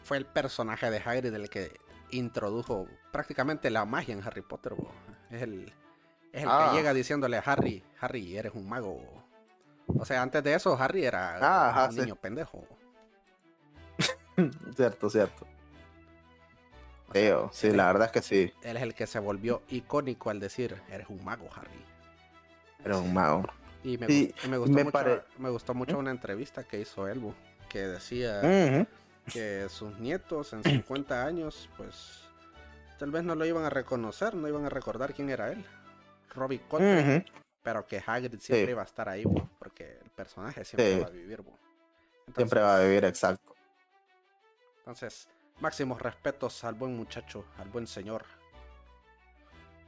[0.03, 1.77] fue el personaje de Hagrid el que
[2.11, 4.73] introdujo prácticamente la magia en Harry Potter.
[4.73, 4.89] bo.
[5.29, 5.73] Es el,
[6.31, 6.69] es el Ah.
[6.71, 9.01] que llega diciéndole a Harry, Harry, eres un mago.
[9.87, 11.99] O sea, antes de eso, Harry era Ah, ajá, un sí.
[12.01, 12.63] niño pendejo.
[14.75, 15.45] cierto, cierto.
[17.51, 20.79] Sí, la verdad es que sí, Él es el que se volvió icónico al decir,
[20.89, 21.83] eres un mago, Harry.
[22.83, 23.43] era un mago.
[23.83, 27.33] Y me, Sí, gustó me mucho, pare- me gustó mucho una entrevista que hizo Elbo,
[27.69, 28.85] que decía
[29.31, 32.23] que sus nietos en 50 años, pues
[32.99, 35.63] tal vez no lo iban a reconocer, no iban a recordar quién era él,
[36.33, 37.25] Robbie Coltrane,
[37.63, 38.71] pero que Hagrid siempre Sí.
[38.71, 40.99] iba a estar ahí, bo, porque el personaje siempre Sí.
[41.01, 41.41] va a vivir.
[41.41, 41.57] bo.
[42.35, 43.53] Siempre va a vivir, exacto.
[44.79, 45.27] Entonces,
[45.59, 48.25] máximos respetos al buen muchacho, al buen señor.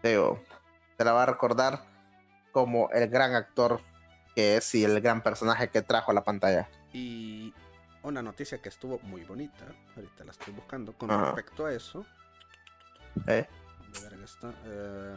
[0.03, 0.41] Digo,
[0.97, 1.83] se la va a recordar
[2.51, 3.81] como el gran actor
[4.35, 6.69] que es y el gran personaje que trajo a la pantalla.
[6.93, 7.53] Y
[8.03, 9.65] una noticia que estuvo muy bonita,
[9.95, 11.31] ahorita la estoy buscando, con Ajá.
[11.31, 12.05] respecto a eso.
[13.27, 13.47] ¿eh?
[14.65, 15.15] Eh,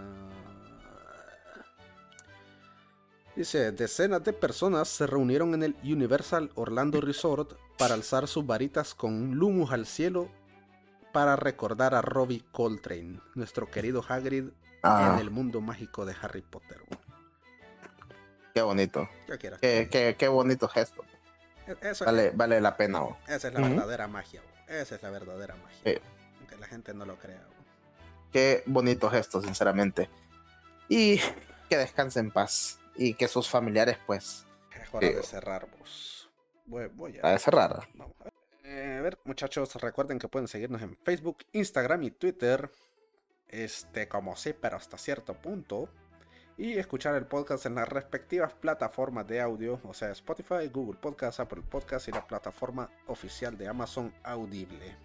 [3.34, 8.94] Dice, decenas de personas se reunieron en el Universal Orlando Resort para alzar sus varitas
[8.94, 10.28] con lumos al cielo
[11.12, 14.48] para recordar a Robbie Coltrane, nuestro querido Hagrid
[14.84, 16.82] Ah, en el mundo mágico de Harry Potter.
[18.54, 19.08] qué bonito.
[19.28, 19.56] Yo quiero.
[19.58, 21.04] Qué, qué, qué bonito gesto.
[21.68, 23.00] E- Eso, Vale, vale la pena.
[23.28, 24.42] Esa es la verdadera magia.
[24.42, 24.72] bo.
[24.74, 25.78] Esa es la verdadera magia.
[25.84, 26.00] Sí.
[26.40, 27.38] Aunque la gente no lo crea.
[27.46, 27.64] bo.
[28.32, 30.10] Qué bonito gesto, sinceramente.
[30.88, 31.20] Y
[31.68, 32.80] que descanse en paz.
[32.96, 34.44] Y que sus familiares, pues,
[34.74, 35.14] Es hora Sí.
[35.14, 36.28] de cerrar, vos.
[36.66, 37.88] Voy, voy a cerrar.
[37.94, 38.32] Vamos a ver.
[38.72, 42.72] Eh, a ver, muchachos, recuerden que pueden seguirnos en Facebook, Instagram y Twitter.
[43.46, 45.90] Este, como sí, pero hasta cierto punto.
[46.56, 51.40] Y escuchar el podcast en las respectivas plataformas de audio, o sea, Spotify, Google Podcast,
[51.40, 54.96] Apple Podcast y la plataforma oficial de Amazon Audible.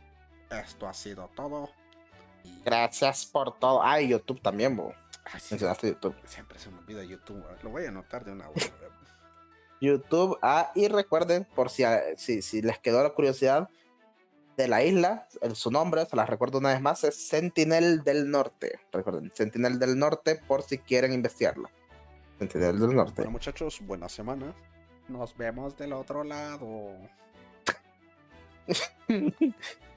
[0.49, 1.69] Esto ha sido todo.
[2.45, 2.61] Y...
[2.63, 3.81] Gracias por todo.
[3.83, 4.93] Ah, y YouTube también, bo.
[5.25, 6.15] Ay, sí, Mencionaste YouTube.
[6.23, 7.43] siempre se me olvida YouTube.
[7.63, 8.71] Lo voy a anotar de una vez.
[9.81, 10.37] YouTube.
[10.41, 11.83] Ah, y recuerden, por si,
[12.17, 13.69] si, si les quedó la curiosidad
[14.57, 18.29] de la isla, el- su nombre, se las recuerdo una vez más, es Sentinel del
[18.31, 18.79] Norte.
[18.91, 21.69] Recuerden, Sentinel del Norte por si quieren investigarla.
[22.39, 23.13] Sentinel del Norte.
[23.17, 24.53] Bueno, muchachos, buena semana.
[25.07, 26.91] Nos vemos del otro lado.